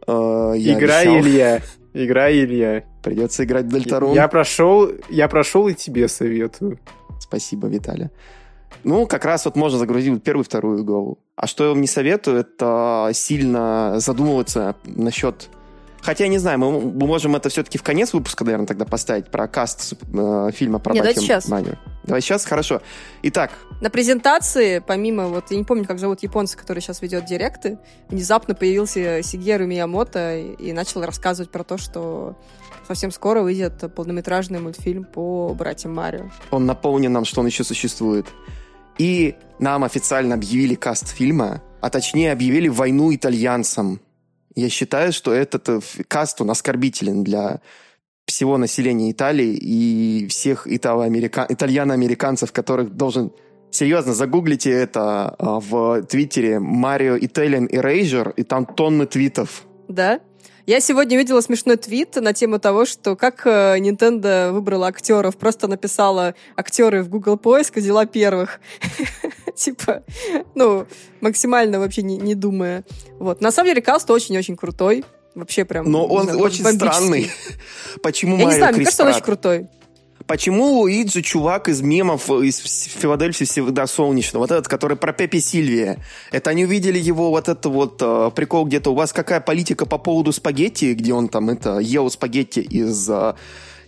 э, 0.07 0.53
я 0.57 0.79
Игра, 0.79 0.99
обещал... 0.99 1.19
Илья. 1.21 1.63
Игра, 1.95 2.31
Илья. 2.31 2.85
Придется 3.03 3.45
играть 3.45 3.67
в 3.67 3.69
Дельтарун. 3.69 4.15
Я 4.15 4.29
прошел, 4.29 4.91
я 5.09 5.29
прошел 5.29 5.69
и 5.69 5.75
тебе 5.75 6.09
советую. 6.09 6.79
Спасибо, 7.19 7.69
Виталий. 7.69 8.11
Ну, 8.85 9.07
как 9.07 9.25
раз 9.25 9.45
вот 9.45 9.57
можно 9.57 9.79
загрузить 9.79 10.23
первую 10.23 10.45
вторую 10.45 10.85
главу. 10.85 11.19
А 11.37 11.47
что 11.47 11.65
я 11.65 11.71
вам 11.71 11.81
не 11.81 11.87
советую, 11.87 12.41
это 12.41 13.11
сильно 13.13 13.95
задумываться 13.99 14.77
насчет 14.85 15.49
Хотя, 16.03 16.29
не 16.29 16.39
знаю, 16.39 16.59
мы, 16.59 16.81
мы 16.81 17.07
можем 17.07 17.37
это 17.37 17.49
все-таки 17.49 17.79
в 17.79 17.83
конец 17.83 18.13
выпуска, 18.13 18.45
наверное, 18.45 18.67
тогда 18.67 18.85
поставить 18.85 19.27
про 19.27 19.47
каст 19.49 19.95
э, 20.13 20.51
фильма 20.55 20.79
про 20.79 20.95
Нет, 20.95 21.03
давайте 21.03 21.21
сейчас. 21.21 21.49
Манию. 21.49 21.79
Давай 22.05 22.23
сейчас, 22.23 22.45
хорошо. 22.45 22.81
Итак. 23.23 23.53
На 23.81 23.91
презентации, 23.91 24.83
помимо, 24.85 25.29
вот, 25.29 25.51
я 25.51 25.57
не 25.57 25.65
помню, 25.65 25.85
как 25.85 25.99
зовут 25.99 26.23
японца, 26.23 26.57
который 26.57 26.81
сейчас 26.81 27.03
ведет 27.03 27.27
директы, 27.27 27.79
внезапно 28.09 28.55
появился 28.55 29.23
Сигеру 29.23 29.67
Миямото 29.67 30.37
и, 30.37 30.55
и 30.55 30.73
начал 30.73 31.05
рассказывать 31.05 31.51
про 31.51 31.65
то, 31.65 31.77
что 31.77 32.37
совсем 32.89 33.11
скоро 33.11 33.43
выйдет 33.43 33.95
полнометражный 33.95 34.59
мультфильм 34.59 35.05
по 35.05 35.55
братьям 35.55 35.95
Марио. 35.95 36.31
Он 36.51 36.67
напомнил 36.67 37.11
нам, 37.11 37.25
что 37.25 37.41
он 37.41 37.47
еще 37.47 37.63
существует. 37.63 38.27
И 38.99 39.37
нам 39.59 39.85
официально 39.85 40.35
объявили 40.35 40.75
каст 40.75 41.09
фильма, 41.09 41.63
а 41.81 41.91
точнее 41.91 42.33
объявили 42.33 42.69
войну 42.69 43.15
итальянцам. 43.15 44.01
Я 44.55 44.69
считаю, 44.69 45.13
что 45.13 45.33
этот 45.33 45.69
э, 45.69 45.81
каст, 46.09 46.41
он 46.41 46.51
оскорбителен 46.51 47.23
для 47.23 47.61
всего 48.27 48.59
населения 48.59 49.11
Италии 49.11 49.57
и 49.61 50.27
всех 50.29 50.67
итало-америка... 50.67 51.47
итальяно-американцев, 51.49 52.53
которых 52.53 52.91
должен... 52.97 53.33
Серьезно, 53.73 54.15
загуглите 54.15 54.73
это 54.73 55.35
а, 55.39 55.61
в 55.61 56.03
Твиттере 56.03 56.59
Марио 56.59 57.17
Italian 57.17 57.71
Erasure, 57.71 58.33
и 58.37 58.43
там 58.43 58.67
тонны 58.67 59.07
твитов. 59.07 59.65
Да? 59.87 60.21
Я 60.67 60.81
сегодня 60.81 61.17
видела 61.17 61.41
смешной 61.41 61.77
твит 61.77 62.17
на 62.17 62.33
тему 62.33 62.59
того, 62.59 62.85
что 62.85 63.17
как 63.17 63.47
э, 63.47 63.79
Nintendo 63.79 64.53
выбрала 64.53 64.89
актеров. 64.89 65.37
Просто 65.37 65.69
написала 65.69 66.35
актеры 66.57 67.03
в 67.03 67.09
Google 67.09 67.37
поиск 67.37 67.77
и 67.77 67.81
взяла 67.81 68.07
первых. 68.07 68.61
Типа, 69.57 70.03
ну, 70.55 70.87
максимально 71.21 71.79
вообще 71.79 72.03
не, 72.03 72.17
не 72.17 72.35
думая. 72.35 72.85
Вот. 73.19 73.41
На 73.41 73.51
самом 73.51 73.69
деле, 73.71 73.83
каст 73.83 74.11
очень-очень 74.11 74.57
крутой. 74.57 75.05
Вообще 75.35 75.65
прям... 75.65 75.91
Но 75.91 76.07
он 76.07 76.29
очень 76.41 76.65
странный. 76.65 77.31
Почему 78.03 78.37
Я 78.37 78.45
не 78.47 78.55
знаю, 78.55 78.75
мне 78.75 78.85
кажется, 78.85 79.05
он 79.05 79.11
очень 79.11 79.23
крутой. 79.23 79.69
Почему 80.27 80.81
Луиджи 80.81 81.23
чувак 81.23 81.69
из 81.69 81.81
мемов 81.81 82.31
из 82.31 82.61
Филадельфии 82.61 83.45
всегда 83.45 83.87
солнечно? 83.87 84.39
Вот 84.39 84.53
этот, 84.53 84.69
который 84.69 84.97
про 84.97 85.13
Пепи 85.13 85.41
Сильвия. 85.41 85.99
Это 86.31 86.51
они 86.51 86.67
увидели 86.67 86.99
его 86.99 87.31
вот 87.31 87.49
это 87.49 87.69
вот 87.69 88.01
э, 88.01 88.31
прикол 88.35 88.67
где-то. 88.67 88.93
У 88.93 88.95
вас 88.95 89.13
какая 89.13 89.41
политика 89.41 89.87
по 89.87 89.99
поводу 89.99 90.33
спагетти, 90.33 90.93
где 90.93 91.15
он 91.15 91.29
там 91.29 91.51
это 91.51 91.79
ел 91.79 92.09
спагетти 92.11 92.61
из, 92.61 93.09
э, 93.11 93.35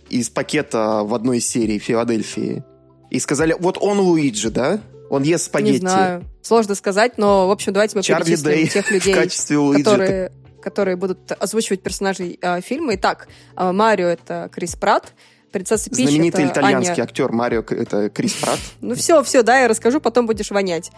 из 0.09 0.29
пакета 0.29 1.03
в 1.03 1.13
одной 1.13 1.39
серии 1.39 1.77
Филадельфии. 1.77 2.63
И 3.09 3.19
сказали, 3.19 3.55
вот 3.57 3.77
он 3.79 3.99
Луиджи, 3.99 4.49
да? 4.49 4.81
Он 5.13 5.21
ест 5.21 5.45
спагетти. 5.45 5.73
Не 5.73 5.77
знаю. 5.77 6.23
Сложно 6.41 6.73
сказать, 6.73 7.19
но, 7.19 7.47
в 7.47 7.51
общем, 7.51 7.71
давайте 7.71 7.95
мы 7.95 8.01
Чарли 8.01 8.25
перечислим 8.25 8.51
Дэй 8.51 8.67
тех 8.67 8.91
людей, 8.91 9.13
в 9.13 9.15
качестве 9.15 9.57
Луиджи. 9.57 9.83
которые 9.83 10.31
которые 10.59 10.95
будут 10.95 11.31
озвучивать 11.31 11.83
персонажей 11.83 12.39
э, 12.41 12.61
фильма. 12.61 12.95
Итак, 12.95 13.27
э, 13.57 13.71
Марио— 13.73 14.07
это 14.07 14.49
Крис 14.51 14.77
Пратт, 14.77 15.13
Принцесса 15.51 15.89
Пич 15.89 16.07
Знаменитый 16.07 16.45
это 16.45 16.53
итальянский 16.53 16.93
Аня... 16.93 17.03
актер 17.03 17.31
Марио, 17.33 17.59
это 17.59 18.09
Крис 18.09 18.33
Пратт. 18.35 18.59
Ну 18.81 18.95
все, 18.95 19.21
все, 19.23 19.43
да, 19.43 19.59
я 19.59 19.67
расскажу, 19.67 19.99
потом 19.99 20.25
будешь 20.25 20.49
вонять. 20.49 20.89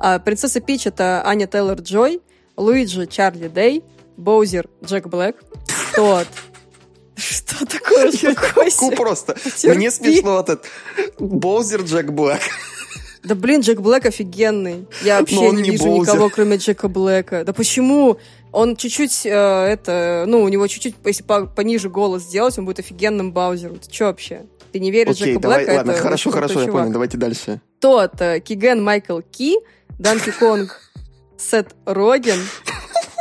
А, 0.00 0.18
принцесса 0.18 0.60
Пич 0.60 0.86
это 0.88 1.22
Аня 1.24 1.46
Тейлор 1.46 1.80
Джой, 1.80 2.20
Луиджи 2.56 3.06
Чарли 3.06 3.46
Дэй, 3.46 3.84
Боузер 4.16 4.68
Джек 4.84 5.06
Блэк, 5.06 5.36
тот 5.94 6.26
что 7.16 7.64
такое? 7.64 8.08
Успокойся. 8.08 8.90
просто. 8.96 9.36
Мне 9.62 9.90
смешно 9.90 10.40
этот 10.40 10.64
Боузер 11.18 11.82
Джек 11.82 12.10
Блэк. 12.10 12.42
Да 13.24 13.34
блин, 13.34 13.62
Джек 13.62 13.80
Блэк 13.80 14.06
офигенный. 14.06 14.86
Я 15.02 15.20
вообще 15.20 15.50
не, 15.50 15.62
не 15.62 15.70
вижу 15.70 15.84
Боузер. 15.84 16.14
никого, 16.14 16.28
кроме 16.28 16.56
Джека 16.56 16.88
Блэка. 16.88 17.44
Да 17.44 17.52
почему? 17.52 18.18
Он 18.52 18.76
чуть-чуть, 18.76 19.26
э, 19.26 19.30
это, 19.30 20.24
ну, 20.28 20.42
у 20.42 20.48
него 20.48 20.66
чуть-чуть, 20.66 20.94
если 21.04 21.24
по, 21.24 21.46
пониже 21.46 21.88
голос 21.88 22.22
сделать, 22.22 22.56
он 22.58 22.66
будет 22.66 22.78
офигенным 22.78 23.32
Баузером. 23.32 23.78
Ты 23.78 23.92
что 23.92 24.04
вообще? 24.04 24.42
Ты 24.72 24.78
не 24.78 24.90
веришь 24.90 25.16
Окей, 25.16 25.32
Джека 25.32 25.40
давай, 25.40 25.64
Блэка? 25.64 25.76
Ладно, 25.78 25.90
это 25.92 26.00
хорошо, 26.00 26.30
хорошо, 26.30 26.60
я 26.60 26.70
понял. 26.70 26.92
Давайте 26.92 27.16
дальше. 27.16 27.60
Тот, 27.80 28.20
э, 28.20 28.40
Киген 28.40 28.82
Майкл 28.82 29.20
Ки, 29.20 29.56
Данки 29.98 30.30
Конг 30.30 30.80
Сет 31.36 31.74
Роген 31.86 32.38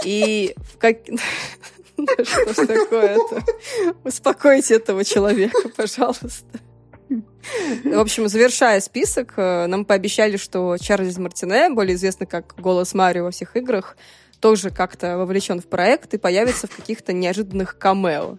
и 0.05 0.53
в 0.57 0.77
как... 0.77 0.97
Что 1.95 2.53
ж 2.53 2.67
такое-то? 2.67 3.43
Успокойте 4.03 4.75
этого 4.75 5.03
человека, 5.03 5.69
пожалуйста. 5.75 6.59
В 7.83 7.99
общем, 7.99 8.27
завершая 8.27 8.79
список, 8.79 9.33
э, 9.37 9.67
нам 9.67 9.85
пообещали, 9.85 10.37
что 10.37 10.77
Чарльз 10.77 11.17
Мартине, 11.17 11.69
более 11.69 11.95
известный 11.95 12.27
как 12.27 12.55
голос 12.57 12.93
Марио 12.93 13.25
во 13.25 13.31
всех 13.31 13.55
играх, 13.55 13.97
тоже 14.39 14.69
как-то 14.69 15.17
вовлечен 15.17 15.61
в 15.61 15.67
проект 15.67 16.13
и 16.13 16.17
появится 16.17 16.67
в 16.67 16.75
каких-то 16.75 17.13
неожиданных 17.13 17.77
камео. 17.77 18.37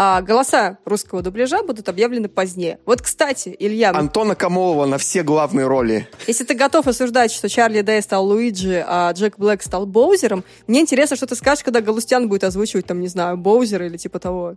А 0.00 0.22
голоса 0.22 0.78
русского 0.84 1.22
дубляжа 1.22 1.62
будут 1.64 1.88
объявлены 1.88 2.28
позднее. 2.28 2.78
Вот, 2.86 3.02
кстати, 3.02 3.54
Илья... 3.58 3.90
Антона 3.90 4.36
Камолова 4.36 4.86
на 4.86 4.96
все 4.96 5.24
главные 5.24 5.66
роли. 5.66 6.08
Если 6.28 6.44
ты 6.44 6.54
готов 6.54 6.86
осуждать, 6.86 7.32
что 7.32 7.48
Чарли 7.48 7.80
Дэй 7.80 8.00
стал 8.00 8.26
Луиджи, 8.26 8.84
а 8.86 9.10
Джек 9.12 9.38
Блэк 9.38 9.60
стал 9.60 9.86
Боузером, 9.86 10.44
мне 10.68 10.80
интересно, 10.80 11.16
что 11.16 11.26
ты 11.26 11.34
скажешь, 11.34 11.64
когда 11.64 11.80
Галустян 11.80 12.28
будет 12.28 12.44
озвучивать, 12.44 12.86
там, 12.86 13.00
не 13.00 13.08
знаю, 13.08 13.36
Боузера 13.36 13.86
или 13.86 13.96
типа 13.96 14.20
того. 14.20 14.54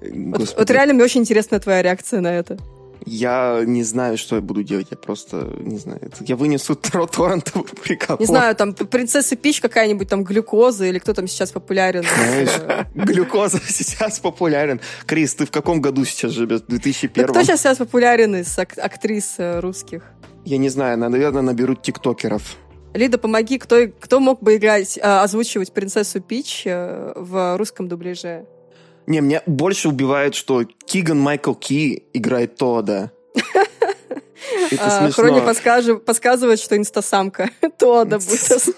Вот, 0.00 0.54
вот 0.56 0.70
реально 0.70 0.94
мне 0.94 1.04
очень 1.04 1.20
интересна 1.20 1.60
твоя 1.60 1.82
реакция 1.82 2.20
на 2.20 2.28
это. 2.28 2.58
Я 3.06 3.62
не 3.66 3.82
знаю, 3.82 4.16
что 4.16 4.36
я 4.36 4.42
буду 4.42 4.62
делать. 4.62 4.86
Я 4.90 4.96
просто, 4.96 5.52
не 5.60 5.78
знаю. 5.78 6.00
Я 6.20 6.36
вынесу 6.36 6.74
торрентовый 6.74 7.68
прикол. 7.82 8.16
Не 8.18 8.26
знаю, 8.26 8.56
там 8.56 8.74
принцесса 8.74 9.36
Пич 9.36 9.60
какая-нибудь, 9.60 10.08
там 10.08 10.24
глюкоза, 10.24 10.86
или 10.86 10.98
кто 10.98 11.12
там 11.12 11.26
сейчас 11.28 11.52
популярен. 11.52 12.02
Знаешь, 12.02 12.88
глюкоза 12.94 13.60
сейчас 13.68 14.20
популярен. 14.20 14.80
Крис, 15.06 15.34
ты 15.34 15.44
в 15.44 15.50
каком 15.50 15.80
году 15.80 16.04
сейчас 16.04 16.32
живешь? 16.32 16.62
2001 16.66 17.26
да 17.26 17.32
кто 17.32 17.42
сейчас, 17.42 17.60
сейчас 17.60 17.78
популярен 17.78 18.36
из 18.36 18.58
ак- 18.58 18.78
актрис 18.78 19.34
э, 19.38 19.60
русских? 19.60 20.02
Я 20.44 20.58
не 20.58 20.68
знаю, 20.68 20.98
наверное, 20.98 21.42
наберут 21.42 21.82
тиктокеров. 21.82 22.56
Лида, 22.94 23.18
помоги, 23.18 23.58
кто, 23.58 23.88
кто 23.88 24.20
мог 24.20 24.40
бы 24.40 24.56
играть, 24.56 24.98
а, 25.02 25.24
озвучивать 25.24 25.72
принцессу 25.72 26.20
Пич 26.20 26.62
э, 26.64 27.12
в 27.16 27.56
русском 27.56 27.88
дубляже? 27.88 28.46
Не, 29.06 29.20
меня 29.20 29.42
больше 29.46 29.88
убивает, 29.88 30.34
что 30.34 30.64
Киган 30.64 31.20
Майкл 31.20 31.54
Ки 31.54 32.04
играет 32.12 32.56
Тода. 32.56 33.12
Это 34.70 35.06
а, 35.06 35.10
Хрони 35.10 35.40
подсказывает, 35.98 36.60
что 36.60 36.76
инстасамка 36.76 37.50
Тода 37.78 38.18
будет 38.18 38.68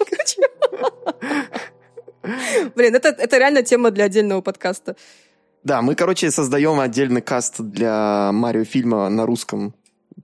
Блин, 2.74 2.95
это, 2.95 3.11
это 3.11 3.39
реально 3.39 3.62
тема 3.62 3.91
для 3.91 4.05
отдельного 4.05 4.41
подкаста. 4.41 4.97
Да, 5.62 5.83
мы, 5.83 5.95
короче, 5.95 6.31
создаем 6.31 6.81
отдельный 6.81 7.22
каст 7.22 7.61
для 7.61 8.31
Марио 8.33 8.64
фильма 8.64 9.09
на 9.09 9.27
русском. 9.27 9.74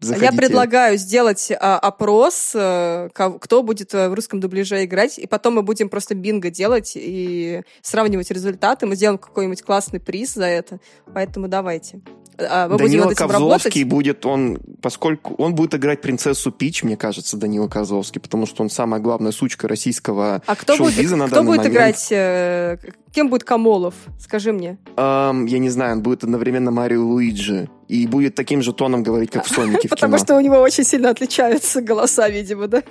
Заходите. 0.01 0.24
Я 0.24 0.32
предлагаю 0.32 0.97
сделать 0.97 1.53
а, 1.53 1.78
опрос, 1.78 2.53
а, 2.55 3.09
кто 3.11 3.62
будет 3.62 3.93
э, 3.93 4.09
в 4.09 4.14
русском 4.14 4.40
дубляже 4.40 4.84
играть, 4.84 5.18
и 5.18 5.26
потом 5.26 5.55
мы 5.55 5.62
будем 5.62 5.90
просто 5.90 6.14
бинго 6.14 6.51
делать 6.51 6.93
и 6.95 7.62
сравнивать 7.82 8.30
результаты. 8.30 8.86
Мы 8.86 8.97
сделаем 8.97 9.18
какой-нибудь 9.18 9.62
классный 9.62 10.01
приз 10.01 10.34
за 10.34 10.47
это. 10.47 10.80
Поэтому 11.12 11.47
давайте. 11.47 12.01
А, 12.49 12.68
мы 12.68 12.78
Данила 12.78 13.05
будем 13.05 13.16
Ковзовский 13.16 13.84
будет, 13.84 14.26
он, 14.26 14.59
поскольку 14.80 15.34
он 15.34 15.55
будет 15.55 15.74
играть 15.74 16.01
принцессу 16.01 16.51
Пич, 16.51 16.82
мне 16.82 16.97
кажется, 16.97 17.36
Данила 17.36 17.68
Ковзовский, 17.68 18.20
потому 18.20 18.47
что 18.47 18.62
он 18.62 18.70
самая 18.70 19.01
главная 19.01 19.32
сучка 19.32 19.68
российского 19.68 20.43
а 20.47 20.57
кто 20.57 20.76
будет, 20.76 21.11
на 21.11 21.26
кто 21.26 21.43
будет 21.43 21.59
момент. 21.59 21.74
играть, 21.74 22.09
э, 22.11 22.78
кем 23.12 23.28
будет 23.28 23.45
Камолов? 23.45 23.95
Скажи 24.20 24.53
мне. 24.53 24.78
Um, 24.97 25.47
я 25.49 25.59
не 25.59 25.70
знаю, 25.70 25.97
он 25.97 26.03
будет 26.03 26.24
одновременно 26.24 26.70
Марио 26.70 27.05
Луиджи 27.05 27.68
и 27.88 28.07
будет 28.07 28.34
таким 28.34 28.62
же 28.62 28.72
тоном 28.72 29.03
говорить, 29.03 29.30
как 29.30 29.45
в 29.45 29.49
Сонике 29.49 29.88
в 29.88 29.90
Потому 29.90 30.18
что 30.18 30.36
у 30.36 30.40
него 30.40 30.57
очень 30.57 30.84
сильно 30.84 31.11
отличаются 31.11 31.80
голоса, 31.80 32.28
видимо, 32.28 32.68
да? 32.68 32.82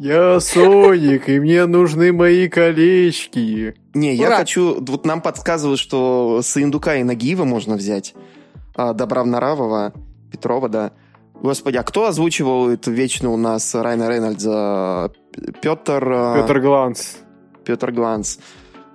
Я 0.00 0.40
Соник, 0.40 1.28
и 1.28 1.38
мне 1.38 1.66
нужны 1.66 2.10
мои 2.10 2.48
колечки. 2.48 3.74
Не, 3.92 4.14
я 4.14 4.30
хочу... 4.30 4.82
Вот 4.82 5.04
нам 5.04 5.20
подсказывают, 5.20 5.78
что 5.78 6.40
с 6.42 6.56
Индука 6.56 6.96
и 6.96 7.02
Нагиева 7.02 7.44
можно 7.44 7.76
взять 7.76 8.14
Добравнаравова, 8.94 9.92
Петрова, 10.30 10.68
да. 10.68 10.90
Господи, 11.42 11.76
а 11.76 11.82
кто 11.82 12.06
озвучивал 12.06 12.68
это 12.68 12.90
вечно 12.90 13.30
у 13.30 13.36
нас 13.36 13.74
Райна 13.74 14.08
Рейнольдса? 14.08 15.10
Петр... 15.62 16.12
А, 16.12 16.42
Петр 16.42 16.60
Гланс. 16.60 17.18
Петр 17.64 17.92
Гланс. 17.92 18.38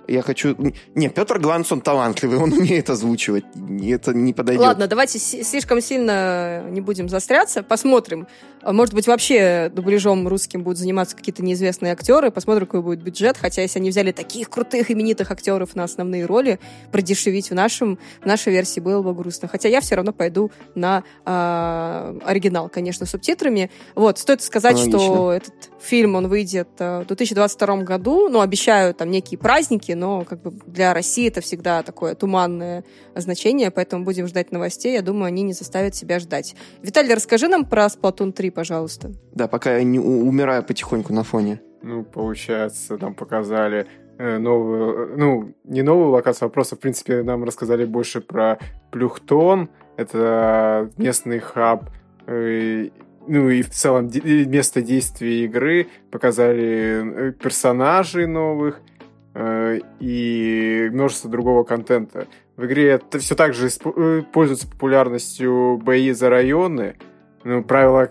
Я 0.08 0.22
хочу... 0.22 0.56
Не, 0.94 1.08
Петр 1.08 1.38
Гланс, 1.38 1.72
он 1.72 1.80
талантливый, 1.80 2.38
он 2.38 2.52
умеет 2.52 2.90
озвучивать. 2.90 3.44
Это 3.82 4.14
не 4.14 4.32
подойдет. 4.32 4.62
Ладно, 4.62 4.86
давайте 4.86 5.18
слишком 5.18 5.80
сильно 5.80 6.62
не 6.68 6.80
будем 6.80 7.08
застряться. 7.08 7.62
Посмотрим. 7.62 8.26
А 8.62 8.72
может 8.72 8.94
быть, 8.94 9.06
вообще 9.06 9.70
дубляжом 9.72 10.26
русским 10.28 10.62
будут 10.62 10.78
заниматься 10.78 11.16
какие-то 11.16 11.42
неизвестные 11.42 11.92
актеры. 11.92 12.30
Посмотрим, 12.30 12.66
какой 12.66 12.82
будет 12.82 13.02
бюджет. 13.02 13.36
Хотя, 13.36 13.62
если 13.62 13.78
они 13.78 13.90
взяли 13.90 14.12
таких 14.12 14.50
крутых 14.50 14.90
именитых 14.90 15.30
актеров 15.30 15.74
на 15.74 15.84
основные 15.84 16.24
роли, 16.26 16.58
продешевить 16.92 17.50
в, 17.50 17.54
нашем, 17.54 17.98
в 18.20 18.26
нашей 18.26 18.52
версии 18.52 18.80
было 18.80 19.02
бы 19.02 19.14
грустно. 19.14 19.48
Хотя 19.48 19.68
я 19.68 19.80
все 19.80 19.96
равно 19.96 20.12
пойду 20.12 20.50
на 20.74 21.04
э, 21.24 22.18
оригинал, 22.24 22.68
конечно, 22.68 23.06
с 23.06 23.10
субтитрами. 23.10 23.70
Вот, 23.94 24.18
стоит 24.18 24.42
сказать, 24.42 24.76
Логично. 24.76 24.98
что 24.98 25.32
этот 25.32 25.54
фильм, 25.80 26.14
он 26.14 26.28
выйдет 26.28 26.68
в 26.78 27.04
2022 27.06 27.76
году. 27.78 28.28
Ну, 28.28 28.40
обещаю 28.40 28.94
там 28.94 29.10
некие 29.10 29.38
праздники, 29.38 29.92
но 29.96 30.24
как 30.24 30.42
бы 30.42 30.52
для 30.66 30.94
России 30.94 31.28
это 31.28 31.40
всегда 31.40 31.82
такое 31.82 32.14
туманное 32.14 32.84
значение, 33.14 33.70
поэтому 33.70 34.04
будем 34.04 34.26
ждать 34.26 34.52
новостей. 34.52 34.94
Я 34.94 35.02
думаю, 35.02 35.26
они 35.26 35.42
не 35.42 35.52
заставят 35.52 35.94
себя 35.94 36.18
ждать. 36.18 36.54
Виталий, 36.82 37.14
расскажи 37.14 37.48
нам 37.48 37.64
про 37.64 37.86
Splatoon 37.86 38.32
3, 38.32 38.50
пожалуйста. 38.50 39.12
Да, 39.32 39.48
пока 39.48 39.76
я 39.76 39.82
не 39.82 39.98
умираю 39.98 40.62
потихоньку 40.62 41.12
на 41.12 41.22
фоне. 41.22 41.60
Ну, 41.82 42.04
получается, 42.04 42.98
нам 43.00 43.14
показали 43.14 43.86
э, 44.18 44.38
новую, 44.38 45.18
ну, 45.18 45.54
не 45.64 45.82
новую 45.82 46.10
локацию, 46.10 46.46
а 46.46 46.48
просто, 46.48 46.76
в 46.76 46.80
принципе, 46.80 47.22
нам 47.22 47.44
рассказали 47.44 47.84
больше 47.84 48.20
про 48.20 48.58
Плюхтон. 48.90 49.68
Это 49.96 50.90
местный 50.96 51.38
хаб 51.38 51.90
э, 52.26 52.90
ну 53.28 53.50
и 53.50 53.62
в 53.62 53.70
целом 53.70 54.08
место 54.24 54.82
действия 54.82 55.44
игры, 55.44 55.88
показали 56.12 57.28
э, 57.28 57.32
персонажей 57.32 58.26
новых, 58.26 58.80
Э, 58.80 58.95
и 60.00 60.88
множество 60.92 61.30
другого 61.30 61.64
контента. 61.64 62.26
В 62.56 62.64
игре 62.64 62.92
это 62.92 63.18
все 63.18 63.34
так 63.34 63.52
же 63.52 63.68
э, 63.68 64.22
пользуется 64.32 64.66
популярностью 64.66 65.78
бои 65.82 66.12
за 66.12 66.30
районы. 66.30 66.96
Ну, 67.44 67.62
правила... 67.62 68.10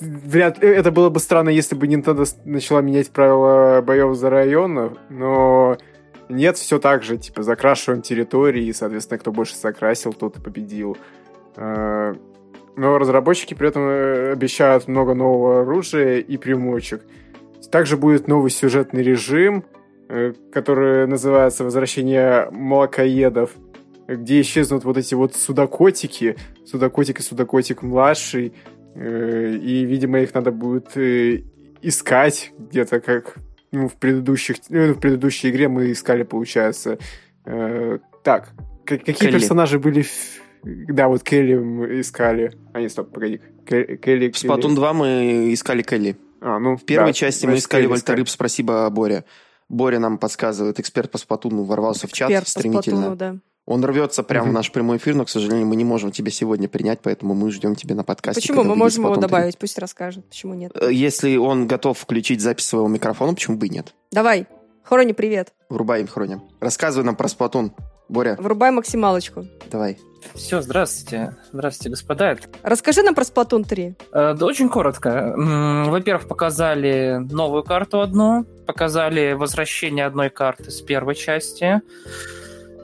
Вряд 0.00 0.62
э, 0.62 0.66
это 0.66 0.90
было 0.90 1.08
бы 1.08 1.20
странно, 1.20 1.50
если 1.50 1.76
бы 1.76 1.86
Nintendo 1.86 2.28
начала 2.44 2.80
менять 2.80 3.10
правила 3.10 3.80
боев 3.80 4.16
за 4.16 4.28
районы, 4.28 4.90
но 5.08 5.76
нет, 6.28 6.56
все 6.56 6.80
так 6.80 7.04
же, 7.04 7.16
типа, 7.16 7.44
закрашиваем 7.44 8.02
территории, 8.02 8.64
и, 8.64 8.72
соответственно, 8.72 9.18
кто 9.18 9.30
больше 9.30 9.56
закрасил, 9.56 10.12
тот 10.12 10.36
и 10.38 10.40
победил. 10.40 10.96
Но 11.56 12.98
разработчики 12.98 13.54
при 13.54 13.68
этом 13.68 14.32
обещают 14.32 14.86
много 14.86 15.14
нового 15.14 15.62
оружия 15.62 16.18
и 16.18 16.36
примочек. 16.36 17.02
Также 17.70 17.96
будет 17.96 18.26
новый 18.26 18.50
сюжетный 18.50 19.02
режим— 19.02 19.64
Э, 19.74 19.79
который 20.52 21.06
называется 21.06 21.64
«Возвращение 21.64 22.48
молокоедов», 22.50 23.52
где 24.08 24.40
исчезнут 24.40 24.84
вот 24.84 24.96
эти 24.96 25.14
вот 25.14 25.36
судакотики, 25.36 26.36
судакотик 26.66 27.20
и 27.20 27.22
судакотик 27.22 27.82
младший, 27.82 28.52
э, 28.94 29.56
и, 29.62 29.84
видимо, 29.84 30.20
их 30.20 30.34
надо 30.34 30.50
будет 30.50 30.96
э, 30.96 31.42
искать 31.82 32.52
где-то, 32.58 33.00
как 33.00 33.36
ну, 33.70 33.88
в, 33.88 33.94
предыдущих, 33.94 34.56
ну, 34.68 34.94
в 34.94 35.00
предыдущей 35.00 35.50
игре 35.50 35.68
мы 35.68 35.92
искали, 35.92 36.24
получается. 36.24 36.98
Так, 38.22 38.50
какие 38.84 39.14
Келли. 39.14 39.32
персонажи 39.32 39.78
были... 39.78 40.04
Да, 40.62 41.08
вот 41.08 41.22
Келли 41.22 41.54
мы 41.54 42.00
искали. 42.00 42.52
А, 42.72 42.80
нет, 42.80 42.92
стоп, 42.92 43.12
погоди. 43.12 43.40
Келли, 43.66 44.30
В 44.30 44.34
Splatoon 44.34 44.74
2 44.74 44.92
мы 44.92 45.54
искали 45.54 45.82
Келли. 45.82 46.16
А, 46.40 46.58
ну, 46.58 46.76
в 46.76 46.84
первой 46.84 47.08
да, 47.08 47.12
части 47.12 47.46
мы 47.46 47.56
искали 47.56 47.86
Вольтерыб, 47.86 48.28
спасибо, 48.28 48.88
Боря. 48.90 49.24
Боря 49.70 50.00
нам 50.00 50.18
подсказывает, 50.18 50.80
эксперт 50.80 51.12
по 51.12 51.16
спатуну 51.16 51.62
ворвался 51.62 52.08
эксперт 52.08 52.30
в 52.30 52.34
чат 52.34 52.48
стремительно. 52.48 52.96
По 52.96 53.14
спатуну, 53.14 53.16
да. 53.16 53.36
Он 53.66 53.84
рвется 53.84 54.24
прямо 54.24 54.46
угу. 54.46 54.50
в 54.50 54.54
наш 54.54 54.72
прямой 54.72 54.96
эфир, 54.96 55.14
но, 55.14 55.24
к 55.24 55.28
сожалению, 55.30 55.68
мы 55.68 55.76
не 55.76 55.84
можем 55.84 56.10
тебя 56.10 56.32
сегодня 56.32 56.68
принять, 56.68 56.98
поэтому 57.02 57.34
мы 57.34 57.52
ждем 57.52 57.76
тебя 57.76 57.94
на 57.94 58.02
подкасте. 58.02 58.40
Почему? 58.40 58.64
Мы 58.64 58.74
можем 58.74 59.04
его 59.04 59.14
добавить, 59.14 59.58
пусть 59.58 59.78
расскажет. 59.78 60.28
Почему 60.28 60.54
нет? 60.54 60.72
Э, 60.74 60.92
если 60.92 61.36
он 61.36 61.68
готов 61.68 61.96
включить 61.96 62.40
запись 62.40 62.66
своего 62.66 62.88
микрофона, 62.88 63.32
почему 63.32 63.58
бы 63.58 63.68
и 63.68 63.70
нет? 63.70 63.94
Давай. 64.10 64.48
Хрони, 64.82 65.12
привет. 65.12 65.52
Врубай, 65.68 66.04
Хрони. 66.04 66.40
Рассказывай 66.58 67.04
нам 67.04 67.14
про 67.14 67.28
Сплатун. 67.28 67.72
Боря. 68.10 68.36
Врубай 68.38 68.72
максималочку. 68.72 69.46
Давай. 69.70 69.98
Все, 70.34 70.60
здравствуйте. 70.60 71.36
Здравствуйте, 71.52 71.90
господа. 71.90 72.36
Расскажи 72.62 73.02
нам 73.02 73.14
про 73.14 73.22
Splatoon 73.22 73.64
3. 73.64 73.94
Э, 74.12 74.34
да 74.34 74.46
очень 74.46 74.68
коротко. 74.68 75.32
Во-первых, 75.36 76.26
показали 76.28 77.18
новую 77.30 77.62
карту 77.62 78.00
одну, 78.00 78.44
показали 78.66 79.32
возвращение 79.32 80.06
одной 80.06 80.28
карты 80.28 80.70
с 80.70 80.80
первой 80.82 81.14
части. 81.14 81.80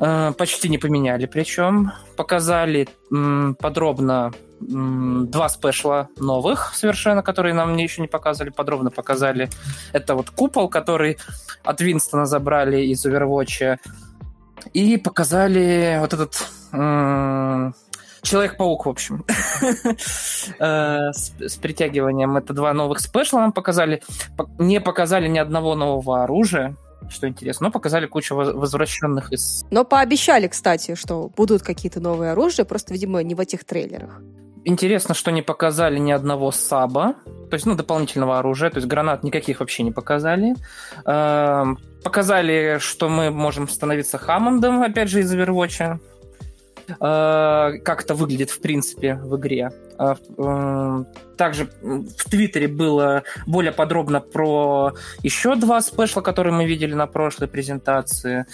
Э, 0.01 0.33
почти 0.33 0.69
не 0.69 0.79
поменяли 0.79 1.27
причем. 1.27 1.93
Показали 2.17 2.89
подробно 3.59 4.33
два 4.61 5.49
спешла 5.51 6.09
новых 6.19 6.73
совершенно, 6.75 7.23
которые 7.23 7.53
нам 7.53 7.73
мне 7.73 7.85
еще 7.85 8.01
не 8.01 8.09
показывали, 8.09 8.51
подробно 8.51 8.91
показали. 8.91 9.51
Это 9.93 10.15
вот 10.15 10.31
купол, 10.31 10.69
который 10.69 11.19
от 11.63 11.81
Винстона 11.81 12.27
забрали 12.27 12.83
из 12.87 13.05
Overwatch. 13.05 13.79
И 14.73 14.97
показали 14.97 15.99
вот 16.01 16.13
этот 16.13 16.49
Человек-паук, 18.23 18.87
в 18.87 18.89
общем. 18.89 19.25
Э, 20.59 21.13
с 21.13 21.57
притягиванием. 21.57 22.37
Это 22.37 22.53
два 22.53 22.73
новых 22.73 23.01
спешла 23.01 23.41
нам 23.41 23.53
показали. 23.53 24.03
Не 24.59 24.81
показали 24.81 25.29
ни 25.29 25.39
одного 25.39 25.75
нового 25.75 26.25
оружия 26.25 26.77
что 27.09 27.29
интересно. 27.29 27.67
Но 27.67 27.71
показали 27.71 28.07
кучу 28.07 28.35
возвращенных 28.35 29.33
из... 29.33 29.65
Но 29.71 29.85
пообещали, 29.85 30.49
кстати, 30.49 30.95
что 30.95 31.31
будут 31.37 31.63
какие-то 31.63 32.01
новые 32.01 32.33
оружия, 32.33 32.65
просто, 32.65 32.93
видимо, 32.95 33.23
не 33.23 33.35
в 33.35 33.41
этих 33.41 33.65
трейлерах. 33.65 34.21
Интересно, 34.69 35.15
что 35.15 35.31
не 35.31 35.43
показали 35.43 36.01
ни 36.01 36.11
одного 36.11 36.51
саба, 36.51 37.15
то 37.25 37.55
есть, 37.55 37.67
ну, 37.67 37.77
дополнительного 37.77 38.41
оружия, 38.41 38.69
то 38.69 38.79
есть 38.79 38.89
гранат 38.89 39.23
никаких 39.23 39.61
вообще 39.61 39.85
не 39.85 39.93
показали. 39.93 40.57
Эм, 41.05 41.79
показали, 42.03 42.79
что 42.81 43.09
мы 43.09 43.31
можем 43.31 43.69
становиться 43.69 44.19
Хаммондом, 44.19 44.83
опять 44.83 45.09
же, 45.09 45.21
из 45.21 45.33
Overwatch. 45.33 46.01
Э, 46.89 47.79
как 47.85 48.03
это 48.03 48.15
выглядит, 48.17 48.51
в 48.51 48.61
принципе, 48.61 49.15
в 49.15 49.37
игре. 49.37 49.71
Э, 50.01 50.17
э, 50.37 51.05
также 51.37 51.69
в 51.81 52.29
Твиттере 52.29 52.67
было 52.67 53.23
более 53.47 53.73
подробно 53.73 54.21
про 54.21 54.95
еще 55.23 55.55
два 55.55 55.81
спешла, 55.81 56.23
которые 56.23 56.53
мы 56.53 56.67
видели 56.67 56.95
на 56.95 57.07
прошлой 57.07 57.47
презентации. 57.47 58.47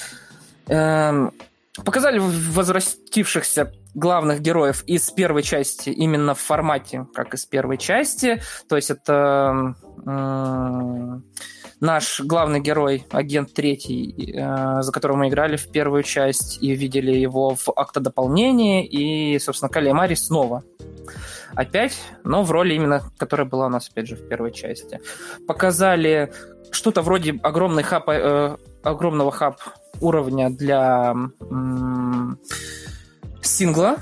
Показали 1.77 2.19
возвратившихся 2.19 3.73
главных 3.95 4.41
героев 4.41 4.85
из 4.87 5.11
первой 5.11 5.43
части 5.43 5.89
именно 5.89 6.35
в 6.35 6.39
формате, 6.39 7.07
как 7.15 7.33
из 7.33 7.47
первой 7.47 7.79
части. 7.79 8.43
То 8.69 8.77
есть 8.77 8.91
это 8.91 9.75
наш 11.81 12.21
главный 12.21 12.61
герой, 12.61 13.07
агент 13.11 13.55
третий, 13.55 14.35
э, 14.37 14.83
за 14.83 14.93
которого 14.93 15.17
мы 15.17 15.29
играли 15.29 15.57
в 15.57 15.69
первую 15.73 16.05
часть 16.05 16.63
и 16.63 16.77
видели 16.77 17.11
его 17.11 17.57
в 17.57 17.69
актодополнении, 17.75 18.87
и, 18.87 19.37
собственно, 19.41 19.69
Калиамари 19.69 20.15
снова 20.15 20.63
опять, 21.57 21.99
но 22.23 22.45
в 22.45 22.53
роли 22.53 22.75
именно, 22.75 23.03
которая 23.19 23.49
была 23.49 23.67
у 23.67 23.69
нас, 23.69 23.89
опять 23.89 24.07
же, 24.07 24.15
в 24.15 24.29
первой 24.29 24.53
части. 24.53 25.01
Показали 25.49 26.33
что-то 26.73 27.03
вроде 27.03 27.39
огромный 27.43 27.83
хаб, 27.83 28.09
э, 28.09 28.57
огромного 28.83 29.31
хаб 29.31 29.61
уровня 30.01 30.51
для 30.51 31.15
сингла. 33.43 33.97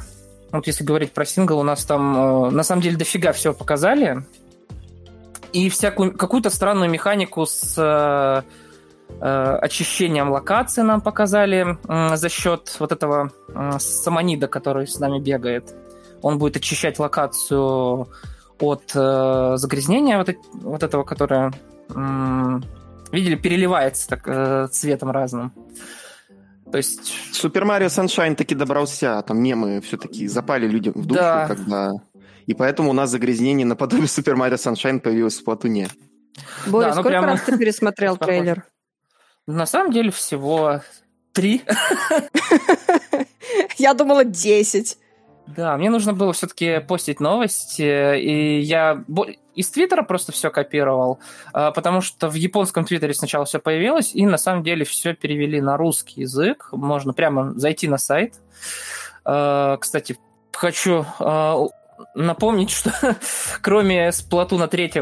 Вот 0.52 0.66
если 0.66 0.84
говорить 0.84 1.12
про 1.12 1.24
сингл, 1.24 1.58
у 1.58 1.62
нас 1.62 1.84
там 1.84 2.16
э, 2.16 2.50
на 2.50 2.62
самом 2.62 2.82
деле 2.82 2.96
дофига 2.96 3.32
всего 3.32 3.54
показали. 3.54 4.24
И 5.52 5.68
всякую 5.68 6.16
какую-то 6.16 6.50
странную 6.50 6.90
механику 6.90 7.46
с 7.46 7.74
э, 7.76 8.42
э, 9.20 9.58
очищением 9.60 10.30
локации 10.30 10.82
нам 10.82 11.00
показали 11.00 11.78
э, 11.88 12.16
за 12.16 12.28
счет 12.28 12.74
вот 12.78 12.92
этого 12.92 13.30
э, 13.48 13.78
самонида, 13.78 14.48
который 14.48 14.86
с 14.86 14.98
нами 14.98 15.20
бегает. 15.20 15.74
Он 16.22 16.38
будет 16.38 16.56
очищать 16.56 16.98
локацию 16.98 18.08
от 18.60 18.92
э, 18.94 19.52
загрязнения 19.56 20.18
вот, 20.18 20.30
вот 20.52 20.82
этого, 20.82 21.04
которое, 21.04 21.48
э, 21.48 21.52
видели, 23.12 23.34
переливается 23.34 24.08
так, 24.08 24.22
э, 24.26 24.68
цветом 24.70 25.10
разным. 25.10 25.52
То 26.70 26.78
есть... 26.78 27.12
Супер 27.32 27.64
Марио 27.64 27.88
Sunshine 27.88 28.34
таки 28.34 28.54
добрался, 28.54 29.22
там 29.26 29.42
мемы 29.42 29.80
все-таки 29.80 30.28
запали 30.28 30.66
людям 30.66 30.94
в 30.94 31.06
душу, 31.06 31.20
да. 31.20 31.46
когда... 31.48 31.92
И 32.46 32.54
поэтому 32.54 32.90
у 32.90 32.92
нас 32.92 33.10
загрязнение 33.10 33.66
наподобие 33.66 34.08
Супер 34.08 34.36
Марио 34.36 34.56
Sunshine 34.56 35.00
появилось 35.00 35.38
в 35.38 35.44
Платуне. 35.44 35.88
Боря, 36.66 36.88
да, 36.88 36.88
ну 36.88 36.94
сколько 36.94 37.08
прямо... 37.08 37.26
раз 37.28 37.42
ты 37.42 37.58
пересмотрел 37.58 38.16
трейлер? 38.18 38.64
На 39.46 39.66
самом 39.66 39.92
деле 39.92 40.10
всего 40.10 40.80
три. 41.32 41.62
Я 43.78 43.94
думала 43.94 44.24
десять. 44.24 44.98
Да, 45.56 45.76
мне 45.76 45.90
нужно 45.90 46.12
было 46.12 46.32
все-таки 46.32 46.80
постить 46.80 47.18
новости, 47.18 48.16
и 48.18 48.60
я 48.60 49.02
из 49.60 49.70
Твиттера 49.70 50.02
просто 50.02 50.32
все 50.32 50.50
копировал, 50.50 51.20
а, 51.52 51.70
потому 51.70 52.00
что 52.00 52.28
в 52.28 52.34
японском 52.34 52.84
Твиттере 52.84 53.14
сначала 53.14 53.44
все 53.44 53.58
появилось, 53.58 54.14
и 54.14 54.26
на 54.26 54.38
самом 54.38 54.62
деле 54.62 54.84
все 54.84 55.14
перевели 55.14 55.60
на 55.60 55.76
русский 55.76 56.22
язык. 56.22 56.68
Можно 56.72 57.12
прямо 57.12 57.52
зайти 57.58 57.88
на 57.88 57.98
сайт. 57.98 58.34
А, 59.24 59.76
кстати, 59.76 60.18
хочу 60.52 61.04
а, 61.18 61.66
напомнить, 62.14 62.70
что 62.70 62.92
кроме 63.62 64.12
Сплатуна 64.12 64.66
3, 64.66 64.92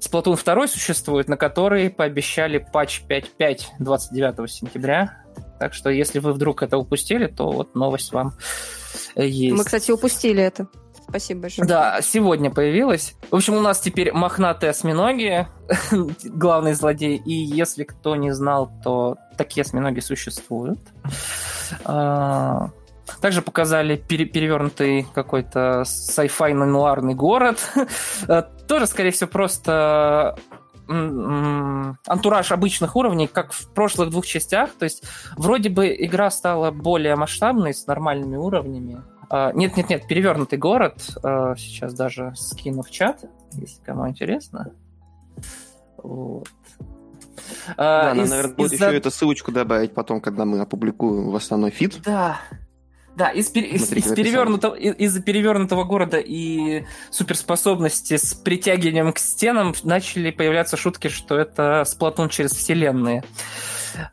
Сплатун 0.00 0.36
2 0.36 0.66
существует, 0.66 1.28
на 1.28 1.36
который 1.36 1.88
пообещали 1.90 2.58
патч 2.58 3.02
5.5 3.08 3.60
29 3.78 4.50
сентября. 4.50 5.18
Так 5.58 5.74
что, 5.74 5.90
если 5.90 6.18
вы 6.18 6.32
вдруг 6.32 6.64
это 6.64 6.76
упустили, 6.76 7.28
то 7.28 7.50
вот 7.52 7.76
новость 7.76 8.12
вам 8.12 8.32
есть. 9.14 9.56
Мы, 9.56 9.64
кстати, 9.64 9.92
упустили 9.92 10.42
это. 10.42 10.66
Спасибо 11.12 11.42
большое. 11.42 11.68
Да, 11.68 12.00
сегодня 12.00 12.50
появилась. 12.50 13.14
В 13.30 13.36
общем, 13.36 13.52
у 13.52 13.60
нас 13.60 13.80
теперь 13.80 14.14
мохнатые 14.14 14.70
осьминоги, 14.70 15.46
главный 16.24 16.72
злодей. 16.72 17.18
И 17.18 17.34
если 17.34 17.84
кто 17.84 18.16
не 18.16 18.30
знал, 18.30 18.72
то 18.82 19.18
такие 19.36 19.60
осьминоги 19.60 20.00
существуют. 20.00 20.80
А, 21.84 22.70
также 23.20 23.42
показали 23.42 23.96
пере 23.96 24.24
перевернутый 24.24 25.06
какой-то 25.14 25.82
sci-fi 25.82 26.54
нуарный 26.54 27.14
город. 27.14 27.58
А, 28.26 28.40
тоже, 28.40 28.86
скорее 28.86 29.10
всего, 29.10 29.28
просто 29.28 30.38
антураж 30.88 32.52
обычных 32.52 32.96
уровней, 32.96 33.26
как 33.26 33.52
в 33.52 33.68
прошлых 33.74 34.08
двух 34.08 34.24
частях. 34.24 34.70
То 34.78 34.84
есть 34.84 35.04
вроде 35.36 35.68
бы 35.68 35.94
игра 35.94 36.30
стала 36.30 36.70
более 36.70 37.16
масштабной, 37.16 37.74
с 37.74 37.86
нормальными 37.86 38.36
уровнями. 38.36 39.02
Нет-нет-нет, 39.54 40.02
а, 40.04 40.06
перевернутый 40.06 40.58
город. 40.58 41.16
А, 41.22 41.54
сейчас 41.56 41.94
даже 41.94 42.34
скину 42.36 42.82
в 42.82 42.90
чат, 42.90 43.24
если 43.52 43.82
кому 43.82 44.08
интересно. 44.08 44.72
Вот. 45.96 46.48
А, 47.76 48.14
да, 48.14 48.22
из, 48.22 48.30
наверное, 48.30 48.54
будет 48.54 48.72
еще 48.72 48.96
эту 48.96 49.10
ссылочку 49.10 49.52
добавить 49.52 49.94
потом, 49.94 50.20
когда 50.20 50.44
мы 50.44 50.60
опубликуем 50.60 51.30
в 51.30 51.36
основной 51.36 51.70
фид. 51.70 52.00
Да, 52.04 52.40
да, 53.16 53.28
из, 53.30 53.50
из, 53.54 53.92
из 53.92 54.14
перевернутого, 54.14 54.74
из-за 54.74 55.22
перевернутого 55.22 55.84
города 55.84 56.18
и 56.18 56.84
суперспособности 57.10 58.16
с 58.16 58.34
притягиванием 58.34 59.12
к 59.12 59.18
стенам 59.18 59.74
начали 59.82 60.30
появляться 60.30 60.76
шутки, 60.76 61.08
что 61.08 61.38
это 61.38 61.84
сплатун 61.86 62.28
через 62.28 62.52
вселенные. 62.52 63.22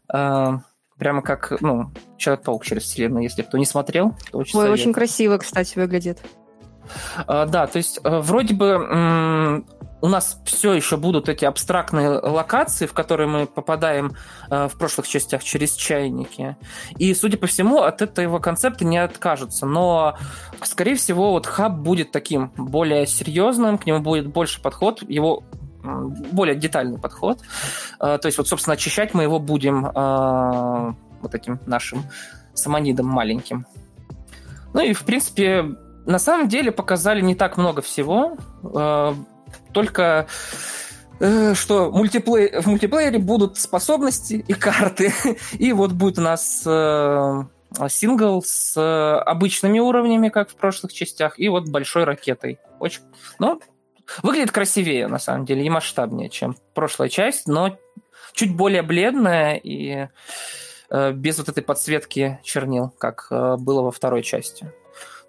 А, 0.08 0.62
прямо 1.00 1.22
как, 1.22 1.60
ну, 1.62 1.92
Человек-паук 2.18 2.64
через 2.66 2.84
вселенную, 2.84 3.24
если 3.24 3.42
кто 3.42 3.58
не 3.58 3.66
смотрел, 3.66 4.16
то 4.32 4.40
очень 4.40 4.58
Ой, 4.58 4.66
советую. 4.66 4.74
очень 4.74 4.94
красиво, 4.94 5.38
кстати, 5.38 5.80
выглядит. 5.80 6.20
А, 7.26 7.46
да, 7.46 7.68
то 7.68 7.78
есть 7.78 8.00
э, 8.04 8.20
вроде 8.20 8.54
бы 8.54 9.64
у 10.02 10.08
нас 10.08 10.42
все 10.46 10.74
еще 10.74 10.98
будут 10.98 11.30
эти 11.30 11.46
абстрактные 11.46 12.10
локации, 12.10 12.86
в 12.86 12.94
которые 12.94 13.28
мы 13.28 13.46
попадаем 13.46 14.14
э, 14.50 14.68
в 14.68 14.78
прошлых 14.78 15.08
частях 15.08 15.44
через 15.44 15.74
чайники. 15.74 16.56
И, 16.98 17.14
судя 17.14 17.38
по 17.38 17.48
всему, 17.48 17.82
от 17.82 18.02
этого 18.02 18.40
концепта 18.40 18.86
не 18.86 18.98
откажутся. 18.98 19.66
Но, 19.66 20.18
скорее 20.64 20.96
всего, 20.96 21.32
вот 21.32 21.46
хаб 21.46 21.74
будет 21.74 22.12
таким 22.12 22.52
более 22.56 23.06
серьезным, 23.08 23.78
к 23.78 23.86
нему 23.86 24.00
будет 24.00 24.28
больше 24.28 24.62
подход, 24.62 25.04
его 25.08 25.44
более 25.84 26.56
детальный 26.56 27.00
подход. 27.00 27.40
Э, 28.00 28.18
то 28.22 28.26
есть, 28.26 28.38
вот, 28.38 28.48
собственно, 28.48 28.74
очищать 28.74 29.14
мы 29.14 29.24
его 29.24 29.40
будем 29.40 29.86
э, 29.86 30.94
вот 31.22 31.36
этим 31.36 31.60
нашим 31.66 32.04
самонидом 32.54 33.08
маленьким. 33.08 33.66
Ну 34.74 34.82
и, 34.82 34.94
в 34.94 35.04
принципе, 35.04 35.76
на 36.06 36.20
самом 36.20 36.48
деле 36.48 36.72
показали 36.72 37.22
не 37.22 37.36
так 37.36 37.58
много 37.58 37.82
всего. 37.82 38.38
Э, 38.64 39.14
только 39.72 40.28
э, 41.20 41.54
что 41.54 41.92
мультиплей... 41.92 42.62
в 42.62 42.68
мультиплеере 42.68 43.20
будут 43.20 43.58
способности 43.58 44.44
и 44.48 44.54
карты. 44.54 45.14
И 45.58 45.72
вот 45.74 45.92
будет 45.92 46.20
у 46.20 46.22
нас 46.22 46.64
э, 46.66 47.44
сингл 47.90 48.42
с 48.44 49.22
обычными 49.22 49.80
уровнями, 49.80 50.30
как 50.30 50.50
в 50.50 50.56
прошлых 50.56 50.92
частях, 50.92 51.38
и 51.38 51.50
вот 51.50 51.70
большой 51.70 52.04
ракетой. 52.04 52.60
Очень... 52.80 53.02
Ну, 53.38 53.62
выглядит 54.24 54.52
красивее, 54.52 55.08
на 55.08 55.20
самом 55.20 55.46
деле, 55.46 55.64
и 55.66 55.70
масштабнее, 55.70 56.30
чем 56.30 56.56
прошлая 56.74 57.10
часть, 57.10 57.48
но 57.48 57.78
чуть 58.34 58.56
более 58.56 58.82
бледная 58.82 59.56
и 59.56 60.08
э, 60.90 61.12
без 61.12 61.38
вот 61.38 61.50
этой 61.50 61.64
подсветки 61.64 62.40
чернил, 62.44 62.90
как 62.90 63.28
э, 63.32 63.56
было 63.58 63.82
во 63.82 63.92
второй 63.92 64.24
части. 64.24 64.72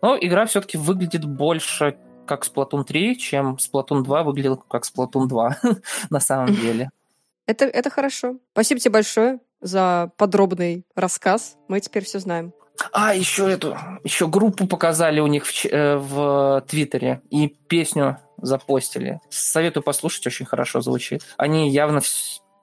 Но 0.02 0.16
игра 0.18 0.46
все-таки 0.46 0.78
выглядит 0.78 1.24
больше 1.24 1.98
как 2.26 2.46
Splatoon 2.46 2.84
3, 2.84 3.18
чем 3.18 3.56
Splatoon 3.56 4.02
2 4.02 4.22
выглядел 4.22 4.56
как 4.56 4.84
Splatoon 4.84 5.26
2 5.26 5.58
на 6.10 6.20
самом 6.20 6.54
деле. 6.54 6.90
Это, 7.46 7.64
это 7.64 7.90
хорошо. 7.90 8.36
Спасибо 8.52 8.80
тебе 8.80 8.92
большое 8.92 9.40
за 9.60 10.12
подробный 10.16 10.86
рассказ. 10.94 11.56
Мы 11.68 11.80
теперь 11.80 12.04
все 12.04 12.20
знаем. 12.20 12.52
А, 12.92 13.14
еще 13.14 13.50
эту, 13.50 13.76
еще 14.04 14.26
группу 14.26 14.66
показали 14.66 15.20
у 15.20 15.26
них 15.26 15.46
в, 15.46 15.66
э, 15.66 15.96
в 15.96 16.64
Твиттере 16.68 17.22
и 17.30 17.48
песню 17.48 18.18
запостили. 18.38 19.20
Советую 19.28 19.82
послушать, 19.82 20.26
очень 20.26 20.46
хорошо 20.46 20.80
звучит. 20.80 21.22
Они 21.36 21.70
явно 21.70 22.00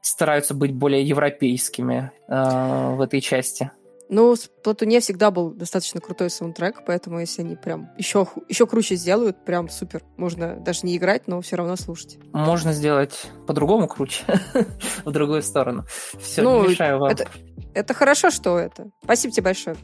стараются 0.01 0.53
быть 0.53 0.73
более 0.73 1.03
европейскими 1.03 2.11
э, 2.27 2.95
в 2.95 3.01
этой 3.01 3.21
части. 3.21 3.71
Ну, 4.09 4.35
в 4.35 4.49
Платуне 4.63 5.01
всегда 5.01 5.31
был 5.31 5.51
достаточно 5.51 5.99
крутой 5.99 6.29
саундтрек, 6.29 6.83
поэтому 6.85 7.19
если 7.19 7.41
они 7.41 7.55
прям 7.57 7.89
еще, 7.97 8.25
еще 8.47 8.65
круче 8.65 8.95
сделают, 8.95 9.43
прям 9.43 9.67
супер. 9.67 10.01
Можно 10.15 10.55
даже 10.55 10.81
не 10.83 10.95
играть, 10.95 11.27
но 11.27 11.41
все 11.41 11.57
равно 11.57 11.75
слушать. 11.75 12.17
Можно 12.31 12.71
сделать 12.71 13.29
по-другому 13.47 13.87
круче, 13.87 14.23
в 15.05 15.11
другую 15.11 15.41
сторону. 15.41 15.85
Все, 16.19 16.41
ну, 16.41 16.69
мешаю 16.69 16.99
вам. 16.99 17.11
Это, 17.11 17.27
это 17.73 17.93
хорошо, 17.93 18.31
что 18.31 18.57
это. 18.57 18.89
Спасибо 19.03 19.33
тебе 19.33 19.43
большое. 19.43 19.75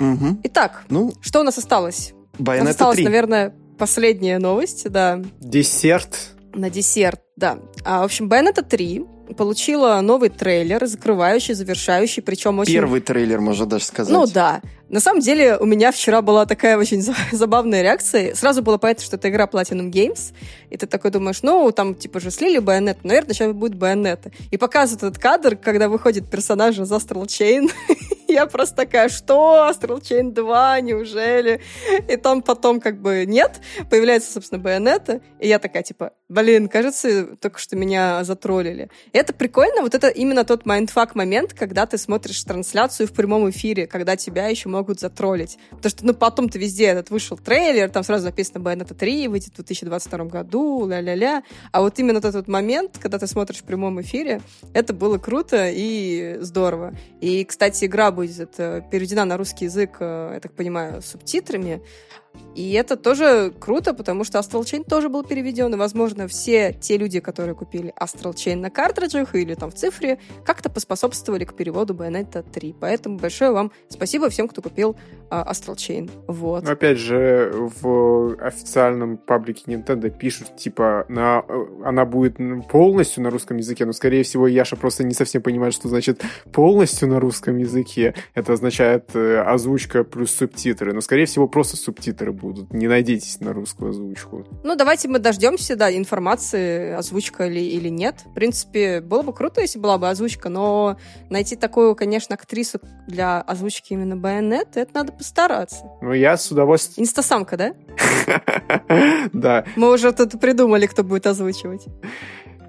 Угу. 0.00 0.40
Итак, 0.44 0.84
ну, 0.88 1.12
что 1.20 1.40
у 1.40 1.42
нас 1.42 1.58
осталось? 1.58 2.12
У 2.38 2.44
нас 2.44 2.68
осталась, 2.68 2.96
3. 2.96 3.04
наверное, 3.04 3.54
последняя 3.78 4.38
новость, 4.38 4.88
да. 4.90 5.20
Десерт. 5.40 6.34
На 6.54 6.70
десерт, 6.70 7.20
да. 7.36 7.58
А, 7.84 8.02
в 8.02 8.04
общем, 8.04 8.28
Bayonetta 8.28 8.62
3 8.62 9.04
получила 9.36 10.00
новый 10.00 10.30
трейлер, 10.30 10.86
закрывающий, 10.86 11.54
завершающий, 11.54 12.22
причем 12.22 12.58
очень... 12.58 12.72
Первый 12.72 13.00
трейлер, 13.00 13.40
можно 13.40 13.66
даже 13.66 13.84
сказать. 13.84 14.12
Ну 14.12 14.26
да. 14.26 14.62
На 14.88 15.00
самом 15.00 15.20
деле 15.20 15.58
у 15.58 15.66
меня 15.66 15.92
вчера 15.92 16.22
была 16.22 16.46
такая 16.46 16.78
очень 16.78 17.02
забавная 17.32 17.82
реакция. 17.82 18.34
Сразу 18.34 18.62
было 18.62 18.78
понятно, 18.78 19.04
что 19.04 19.16
это 19.16 19.28
игра 19.28 19.46
Platinum 19.46 19.90
Games. 19.90 20.32
И 20.70 20.76
ты 20.76 20.86
такой 20.86 21.10
думаешь, 21.10 21.42
ну, 21.42 21.70
там 21.72 21.94
типа 21.94 22.20
же 22.20 22.30
слили 22.30 22.58
Байонет, 22.58 23.04
наверное, 23.04 23.34
сейчас 23.34 23.52
будет 23.52 23.74
Байонета. 23.74 24.30
И 24.50 24.56
показывают 24.56 25.02
этот 25.02 25.22
кадр, 25.22 25.56
когда 25.56 25.88
выходит 25.88 26.30
персонаж 26.30 26.78
из 26.78 26.90
Astral 26.90 27.26
Chain. 27.26 27.70
Я 28.28 28.46
просто 28.46 28.76
такая, 28.76 29.08
что? 29.08 29.70
Astral 29.70 30.02
Chain 30.02 30.32
2, 30.32 30.80
неужели? 30.82 31.62
И 32.08 32.16
там 32.16 32.42
потом 32.42 32.78
как 32.78 33.00
бы 33.00 33.24
нет. 33.26 33.58
Появляется, 33.90 34.30
собственно, 34.30 34.60
Байонета. 34.60 35.22
И 35.40 35.48
я 35.48 35.58
такая, 35.58 35.82
типа, 35.82 36.12
блин, 36.28 36.68
кажется, 36.68 37.24
только 37.36 37.58
что 37.58 37.74
меня 37.74 38.22
затроллили. 38.24 38.90
И 39.14 39.18
это 39.18 39.32
прикольно. 39.32 39.80
Вот 39.80 39.94
это 39.94 40.08
именно 40.08 40.44
тот 40.44 40.66
mindfuck 40.66 41.14
момент, 41.14 41.54
когда 41.54 41.86
ты 41.86 41.96
смотришь 41.96 42.44
трансляцию 42.44 43.06
в 43.06 43.12
прямом 43.12 43.48
эфире, 43.48 43.86
когда 43.86 44.14
тебя 44.14 44.48
еще 44.48 44.68
могут 44.68 45.00
затроллить. 45.00 45.56
Потому 45.70 45.90
что, 45.90 46.04
ну, 46.04 46.12
потом-то 46.12 46.58
везде 46.58 46.84
этот 46.88 47.08
вышел 47.08 47.38
трейлер, 47.38 47.88
там 47.88 48.04
сразу 48.04 48.26
написано 48.26 48.62
Bayonetta 48.62 48.94
3, 48.94 49.28
выйдет 49.28 49.52
в 49.52 49.56
2022 49.56 50.24
году, 50.26 50.86
ля-ля-ля. 50.86 51.44
А 51.72 51.80
вот 51.80 51.98
именно 51.98 52.18
этот 52.18 52.34
вот 52.34 52.48
момент, 52.48 52.98
когда 53.00 53.18
ты 53.18 53.26
смотришь 53.26 53.60
в 53.60 53.64
прямом 53.64 54.02
эфире, 54.02 54.42
это 54.74 54.92
было 54.92 55.16
круто 55.16 55.70
и 55.70 56.36
здорово. 56.40 56.92
И, 57.22 57.42
кстати, 57.44 57.86
игра 57.86 58.10
будет 58.18 58.56
переведена 58.90 59.24
на 59.24 59.36
русский 59.36 59.66
язык, 59.66 59.96
я 60.00 60.40
так 60.42 60.52
понимаю, 60.56 61.02
субтитрами. 61.02 61.80
И 62.54 62.72
это 62.72 62.96
тоже 62.96 63.52
круто, 63.60 63.94
потому 63.94 64.24
что 64.24 64.38
Astral 64.38 64.62
Chain 64.62 64.82
тоже 64.82 65.08
был 65.08 65.22
переведен, 65.22 65.72
и, 65.72 65.76
возможно, 65.76 66.26
все 66.26 66.72
те 66.72 66.96
люди, 66.96 67.20
которые 67.20 67.54
купили 67.54 67.94
Astral 68.00 68.34
Chain 68.34 68.56
на 68.56 68.68
картриджах 68.68 69.36
или 69.36 69.54
там 69.54 69.70
в 69.70 69.74
цифре, 69.74 70.18
как-то 70.44 70.68
поспособствовали 70.68 71.44
к 71.44 71.54
переводу 71.54 71.94
Bayonetta 71.94 72.42
3. 72.42 72.74
Поэтому 72.80 73.18
большое 73.18 73.52
вам 73.52 73.70
спасибо 73.88 74.28
всем, 74.28 74.48
кто 74.48 74.60
купил 74.60 74.96
uh, 75.30 75.48
Astral 75.48 75.76
Chain. 75.76 76.10
Вот. 76.26 76.64
Но 76.64 76.72
опять 76.72 76.98
же, 76.98 77.52
в 77.80 78.36
официальном 78.40 79.18
паблике 79.18 79.62
Nintendo 79.66 80.10
пишут, 80.10 80.56
типа, 80.56 81.06
на, 81.08 81.44
она 81.84 82.04
будет 82.04 82.38
полностью 82.68 83.22
на 83.22 83.30
русском 83.30 83.56
языке, 83.58 83.84
но, 83.84 83.92
скорее 83.92 84.24
всего, 84.24 84.48
Яша 84.48 84.74
просто 84.74 85.04
не 85.04 85.14
совсем 85.14 85.42
понимает, 85.42 85.74
что 85.74 85.88
значит 85.88 86.22
полностью 86.52 87.08
на 87.08 87.20
русском 87.20 87.56
языке. 87.56 88.14
Это 88.34 88.54
означает 88.54 89.14
э, 89.14 89.40
озвучка 89.42 90.02
плюс 90.02 90.32
субтитры, 90.32 90.92
но, 90.92 91.00
скорее 91.00 91.26
всего, 91.26 91.46
просто 91.46 91.76
субтитры 91.76 92.27
субтитры 92.28 92.32
будут. 92.32 92.72
Не 92.72 92.88
надейтесь 92.88 93.40
на 93.40 93.52
русскую 93.52 93.90
озвучку. 93.90 94.46
Ну, 94.64 94.76
давайте 94.76 95.08
мы 95.08 95.18
дождемся, 95.18 95.76
да, 95.76 95.94
информации, 95.94 96.92
озвучка 96.92 97.46
ли 97.46 97.66
или 97.66 97.88
нет. 97.88 98.16
В 98.26 98.34
принципе, 98.34 99.00
было 99.00 99.22
бы 99.22 99.32
круто, 99.32 99.60
если 99.60 99.78
была 99.78 99.98
бы 99.98 100.08
озвучка, 100.08 100.48
но 100.48 100.96
найти 101.30 101.56
такую, 101.56 101.94
конечно, 101.94 102.34
актрису 102.34 102.80
для 103.06 103.40
озвучки 103.40 103.92
именно 103.92 104.16
Байонет, 104.16 104.76
это 104.76 104.90
надо 104.94 105.12
постараться. 105.12 105.84
Ну, 106.02 106.12
я 106.12 106.36
с 106.36 106.50
удовольствием... 106.50 107.04
Инстасамка, 107.04 107.56
да? 107.56 107.74
Да. 109.32 109.64
Мы 109.76 109.92
уже 109.92 110.12
тут 110.12 110.40
придумали, 110.40 110.86
кто 110.86 111.02
будет 111.02 111.26
озвучивать. 111.26 111.86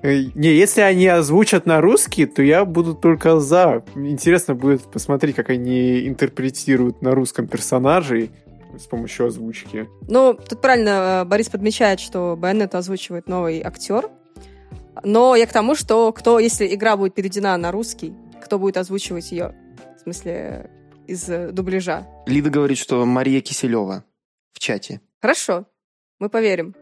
Э, 0.01 0.24
не, 0.36 0.49
если 0.49 0.82
они 0.82 1.07
озвучат 1.07 1.66
на 1.66 1.82
русский, 1.82 2.26
то 2.26 2.41
я 2.41 2.66
буду 2.66 2.93
только 2.93 3.39
за. 3.39 3.84
Интересно 3.95 4.55
будет 4.55 4.84
посмотреть, 4.84 5.36
как 5.36 5.49
они 5.49 6.07
интерпретируют 6.07 7.01
на 7.01 7.12
русском 7.12 7.47
персонажей 7.47 8.32
с 8.78 8.86
помощью 8.86 9.28
озвучки. 9.28 9.88
Ну, 10.08 10.34
тут 10.34 10.62
правильно 10.62 11.24
э, 11.24 11.26
Борис 11.26 11.50
подмечает, 11.50 12.00
что 12.00 12.36
Байонет 12.38 12.76
озвучивает 12.76 13.28
новый 13.28 13.62
актер. 13.62 14.10
Но 15.04 15.36
я 15.36 15.48
к 15.48 15.54
тому, 15.54 15.76
что 15.76 16.12
кто, 16.12 16.40
если 16.40 16.74
игра 16.74 16.98
будет 16.98 17.16
переведена 17.16 17.56
на 17.58 17.72
русский, 17.72 18.14
кто 18.42 18.60
будет 18.60 18.78
озвучивать 18.78 19.32
ее? 19.32 19.56
В 19.98 20.02
смысле, 20.02 20.70
из 21.08 21.30
э, 21.30 21.52
дубляжа. 21.52 22.08
Лида 22.26 22.50
говорит, 22.50 22.78
что 22.78 23.06
Мария 23.06 23.42
Киселева 23.42 24.04
в 24.54 24.60
чате. 24.60 25.02
Хорошо, 25.22 25.66
мы 26.20 26.30
поверим. 26.30 26.76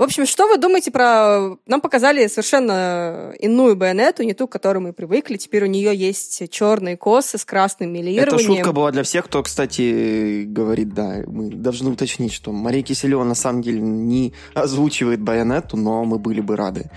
В 0.00 0.02
общем, 0.02 0.24
что 0.24 0.48
вы 0.48 0.56
думаете 0.56 0.90
про... 0.90 1.58
Нам 1.66 1.82
показали 1.82 2.26
совершенно 2.26 3.34
иную 3.38 3.76
байонету, 3.76 4.22
не 4.22 4.32
ту, 4.32 4.48
к 4.48 4.52
которой 4.52 4.78
мы 4.78 4.94
привыкли. 4.94 5.36
Теперь 5.36 5.64
у 5.64 5.66
нее 5.66 5.94
есть 5.94 6.50
черные 6.50 6.96
косы 6.96 7.36
с 7.36 7.44
красным 7.44 7.92
милированием. 7.92 8.34
Это 8.34 8.42
шутка 8.42 8.72
была 8.72 8.92
для 8.92 9.02
всех, 9.02 9.26
кто, 9.26 9.42
кстати, 9.42 10.44
говорит, 10.44 10.94
да, 10.94 11.16
мы 11.26 11.50
должны 11.50 11.90
уточнить, 11.90 12.32
что 12.32 12.50
Мария 12.50 12.82
Киселева 12.82 13.24
на 13.24 13.34
самом 13.34 13.60
деле 13.60 13.80
не 13.80 14.32
озвучивает 14.54 15.20
байонету, 15.20 15.76
но 15.76 16.02
мы 16.06 16.18
были 16.18 16.40
бы 16.40 16.56
рады. 16.56 16.90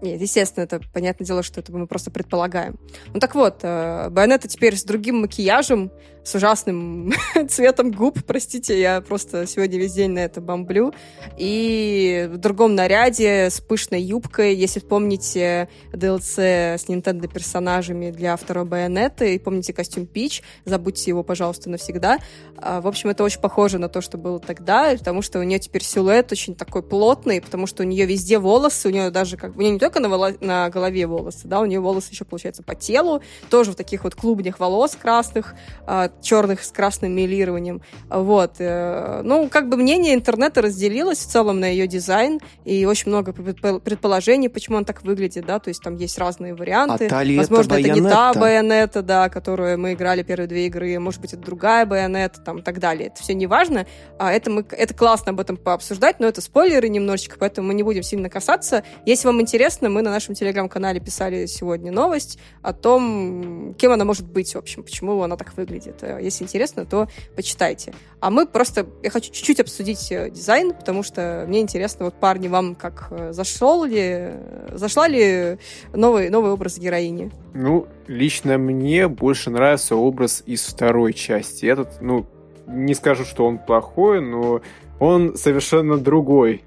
Нет, 0.00 0.20
естественно, 0.20 0.62
это 0.62 0.80
понятное 0.92 1.26
дело, 1.26 1.42
что 1.42 1.58
это 1.58 1.72
мы 1.72 1.88
просто 1.88 2.12
предполагаем. 2.12 2.78
Ну 3.12 3.18
так 3.18 3.34
вот, 3.34 3.60
э, 3.62 4.10
Байонета 4.10 4.46
теперь 4.46 4.76
с 4.76 4.84
другим 4.84 5.22
макияжем, 5.22 5.90
с 6.24 6.34
ужасным 6.34 7.12
цветом 7.48 7.92
губ, 7.92 8.18
простите, 8.26 8.80
я 8.80 9.00
просто 9.02 9.46
сегодня 9.46 9.78
весь 9.78 9.92
день 9.92 10.12
на 10.12 10.20
это 10.20 10.40
бомблю, 10.40 10.94
и 11.36 12.28
в 12.32 12.38
другом 12.38 12.74
наряде, 12.74 13.50
с 13.50 13.60
пышной 13.60 14.00
юбкой, 14.00 14.54
если 14.54 14.80
помните 14.80 15.68
DLC 15.92 16.78
с 16.78 16.86
Nintendo 16.88 17.28
персонажами 17.28 18.10
для 18.10 18.36
второй 18.36 18.64
Байонета, 18.64 19.26
и 19.26 19.38
помните 19.38 19.74
костюм 19.74 20.06
Пич, 20.06 20.42
забудьте 20.64 21.10
его, 21.10 21.22
пожалуйста, 21.22 21.68
навсегда. 21.68 22.18
А, 22.56 22.80
в 22.80 22.86
общем, 22.86 23.10
это 23.10 23.22
очень 23.22 23.40
похоже 23.40 23.78
на 23.78 23.90
то, 23.90 24.00
что 24.00 24.16
было 24.16 24.40
тогда, 24.40 24.94
потому 24.96 25.20
что 25.20 25.38
у 25.38 25.42
нее 25.42 25.58
теперь 25.58 25.82
силуэт 25.82 26.32
очень 26.32 26.54
такой 26.54 26.82
плотный, 26.82 27.42
потому 27.42 27.66
что 27.66 27.82
у 27.82 27.86
нее 27.86 28.06
везде 28.06 28.38
волосы, 28.38 28.88
у 28.88 28.90
нее 28.90 29.10
даже 29.10 29.36
как 29.36 29.52
бы, 29.52 29.58
у 29.58 29.62
нее 29.62 29.72
не 29.72 29.78
только 29.78 30.00
на, 30.00 30.08
воло... 30.08 30.32
на 30.40 30.70
голове 30.70 31.06
волосы, 31.06 31.46
да, 31.46 31.60
у 31.60 31.66
нее 31.66 31.80
волосы 31.80 32.12
еще, 32.12 32.24
получается, 32.24 32.62
по 32.62 32.74
телу, 32.74 33.20
тоже 33.50 33.72
в 33.72 33.74
таких 33.74 34.04
вот 34.04 34.14
клубнях 34.14 34.58
волос 34.58 34.96
красных, 35.00 35.54
а, 35.86 36.08
черных 36.22 36.64
с 36.64 36.70
красным 36.70 37.14
милированием. 37.14 37.82
Вот. 38.08 38.56
Э, 38.58 39.20
ну, 39.22 39.48
как 39.48 39.68
бы 39.68 39.76
мнение 39.76 40.14
интернета 40.14 40.62
разделилось 40.62 41.18
в 41.18 41.30
целом 41.30 41.60
на 41.60 41.66
ее 41.66 41.86
дизайн, 41.86 42.40
и 42.64 42.84
очень 42.86 43.10
много 43.10 43.32
предположений, 43.32 44.48
почему 44.48 44.76
он 44.76 44.84
так 44.84 45.02
выглядит, 45.02 45.46
да, 45.46 45.58
то 45.58 45.68
есть 45.68 45.82
там 45.82 45.96
есть 45.96 46.18
разные 46.18 46.54
варианты. 46.54 47.08
А 47.10 47.24
Возможно, 47.38 47.74
это, 47.74 47.88
это 47.88 48.00
не 48.00 48.08
та 48.08 48.34
байонета, 48.34 49.02
да, 49.02 49.28
которую 49.28 49.78
мы 49.78 49.92
играли 49.92 50.22
первые 50.22 50.48
две 50.48 50.66
игры, 50.66 50.98
может 50.98 51.20
быть, 51.20 51.32
это 51.32 51.42
другая 51.42 51.86
байонета, 51.86 52.40
там, 52.40 52.58
и 52.58 52.62
так 52.62 52.78
далее. 52.78 53.08
Это 53.08 53.22
все 53.22 53.34
не 53.34 53.46
важно. 53.46 53.86
А 54.18 54.32
это, 54.32 54.50
мы, 54.50 54.64
это 54.70 54.94
классно 54.94 55.32
об 55.32 55.40
этом 55.40 55.56
пообсуждать, 55.56 56.20
но 56.20 56.26
это 56.26 56.40
спойлеры 56.40 56.88
немножечко, 56.88 57.36
поэтому 57.38 57.68
мы 57.68 57.74
не 57.74 57.82
будем 57.82 58.02
сильно 58.02 58.28
касаться. 58.28 58.84
Если 59.06 59.26
вам 59.26 59.40
интересно, 59.40 59.88
мы 59.88 60.02
на 60.02 60.10
нашем 60.10 60.34
телеграм-канале 60.34 61.00
писали 61.00 61.46
сегодня 61.46 61.92
новость 61.92 62.38
о 62.62 62.72
том, 62.72 63.74
кем 63.74 63.92
она 63.92 64.04
может 64.04 64.26
быть, 64.26 64.54
в 64.54 64.58
общем, 64.58 64.82
почему 64.82 65.20
она 65.22 65.36
так 65.36 65.56
выглядит. 65.56 66.02
Э, 66.04 66.18
если 66.22 66.44
интересно, 66.44 66.84
то 66.84 67.08
почитайте. 67.34 67.94
А 68.20 68.30
мы 68.30 68.46
просто... 68.46 68.86
Я 69.02 69.10
хочу 69.10 69.32
чуть-чуть 69.32 69.60
обсудить 69.60 70.10
э, 70.12 70.30
дизайн, 70.30 70.72
потому 70.72 71.02
что 71.02 71.44
мне 71.48 71.60
интересно, 71.60 72.06
вот 72.06 72.14
парни, 72.14 72.48
вам 72.48 72.74
как 72.74 73.08
э, 73.10 73.32
зашел 73.32 73.84
ли... 73.84 74.32
Зашла 74.72 75.08
ли 75.08 75.58
новый, 75.92 76.30
новый 76.30 76.52
образ 76.52 76.78
героини? 76.78 77.30
Ну, 77.54 77.86
лично 78.06 78.58
мне 78.58 79.08
больше 79.08 79.50
нравится 79.50 79.96
образ 79.96 80.42
из 80.46 80.62
второй 80.64 81.12
части. 81.12 81.66
Этот, 81.66 82.00
ну, 82.00 82.26
не 82.66 82.94
скажу, 82.94 83.24
что 83.24 83.46
он 83.46 83.58
плохой, 83.58 84.20
но 84.20 84.60
он 84.98 85.36
совершенно 85.36 85.98
другой, 85.98 86.62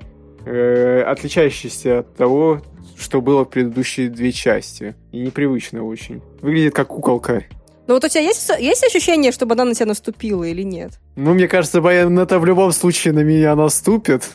э, 0.46 1.02
отличающийся 1.02 2.00
от 2.00 2.16
того, 2.16 2.62
что 2.98 3.22
было 3.22 3.46
в 3.46 3.50
предыдущие 3.50 4.10
две 4.10 4.32
части. 4.32 4.96
И 5.12 5.20
непривычно 5.20 5.84
очень. 5.84 6.22
Выглядит 6.42 6.74
как 6.74 6.88
куколка. 6.88 7.44
Ну 7.88 7.94
вот 7.94 8.04
у 8.04 8.08
тебя 8.10 8.22
есть, 8.22 8.50
есть 8.60 8.84
ощущение, 8.84 9.32
чтобы 9.32 9.54
она 9.54 9.64
на 9.64 9.74
тебя 9.74 9.86
наступила 9.86 10.44
или 10.44 10.62
нет? 10.62 11.00
Ну, 11.16 11.34
мне 11.34 11.48
кажется, 11.48 11.82
Байонета 11.82 12.38
в 12.38 12.46
любом 12.46 12.74
случае 12.74 13.14
на 13.14 13.24
меня 13.24 13.56
наступит. 13.56 14.30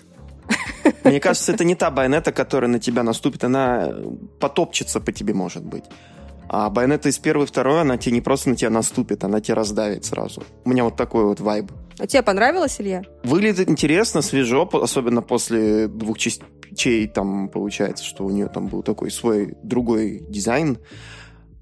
Мне 1.04 1.20
кажется, 1.20 1.52
это 1.52 1.64
не 1.64 1.74
та 1.74 1.90
Байонета, 1.90 2.32
которая 2.32 2.70
на 2.70 2.78
тебя 2.78 3.02
наступит, 3.02 3.44
она 3.44 3.92
потопчется 4.40 5.00
по 5.00 5.12
тебе, 5.12 5.34
может 5.34 5.64
быть. 5.64 5.84
А 6.48 6.70
Байонета 6.70 7.08
из 7.08 7.18
первой 7.18 7.44
и 7.44 7.46
второй, 7.46 7.82
она 7.82 7.98
тебе 7.98 8.14
не 8.14 8.20
просто 8.22 8.50
на 8.50 8.56
тебя 8.56 8.70
наступит, 8.70 9.22
она 9.22 9.40
тебя 9.40 9.56
раздавит 9.56 10.04
сразу. 10.04 10.42
У 10.64 10.70
меня 10.70 10.84
вот 10.84 10.96
такой 10.96 11.24
вот 11.24 11.40
вайб. 11.40 11.70
А 11.98 12.06
тебе 12.06 12.22
понравилось, 12.22 12.76
Илья? 12.78 13.02
Выглядит 13.22 13.68
интересно, 13.68 14.22
свежо, 14.22 14.68
особенно 14.72 15.20
после 15.20 15.88
двух 15.88 16.18
частей, 16.18 17.06
там 17.06 17.48
получается, 17.48 18.04
что 18.04 18.24
у 18.24 18.30
нее 18.30 18.48
там 18.48 18.68
был 18.68 18.82
такой 18.82 19.10
свой 19.10 19.54
другой 19.62 20.24
дизайн. 20.28 20.78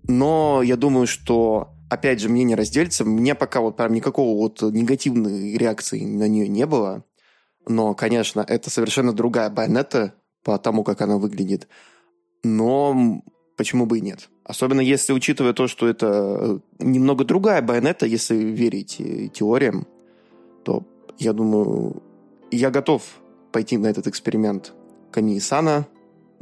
Но 0.05 0.62
я 0.62 0.76
думаю, 0.76 1.07
что 1.07 1.74
опять 1.91 2.20
же, 2.20 2.28
мнение 2.28 2.57
разделится. 2.57 3.05
Мне 3.05 3.34
пока 3.34 3.61
вот 3.61 3.76
прям 3.76 3.93
никакого 3.93 4.38
вот 4.38 4.62
негативной 4.62 5.57
реакции 5.59 6.05
на 6.05 6.28
нее 6.28 6.49
не 6.49 6.64
было. 6.64 7.05
Но, 7.68 7.95
конечно, 7.95 8.45
это 8.47 8.70
совершенно 8.70 9.12
другая 9.12 9.51
байонета 9.51 10.14
по 10.43 10.57
тому, 10.59 10.84
как 10.84 11.03
она 11.03 11.18
выглядит. 11.18 11.68
Но 12.43 13.22
почему 13.57 13.84
бы 13.84 13.99
и 13.99 14.01
нет? 14.01 14.30
Особенно 14.45 14.80
если 14.80 15.12
учитывая 15.12 15.53
то, 15.53 15.66
что 15.66 15.86
это 15.86 16.61
немного 16.78 17.24
другая 17.24 17.61
байонета, 17.61 18.07
если 18.07 18.34
верить 18.34 18.97
теориям, 19.34 19.86
то 20.64 20.84
я 21.18 21.32
думаю, 21.32 22.03
я 22.51 22.70
готов 22.70 23.03
пойти 23.53 23.76
на 23.76 23.88
этот 23.88 24.07
эксперимент 24.07 24.72
Камии-сана, 25.11 25.86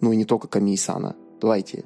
ну 0.00 0.12
и 0.12 0.16
не 0.16 0.24
только 0.24 0.46
Камии-сана. 0.46 1.16
Давайте, 1.40 1.84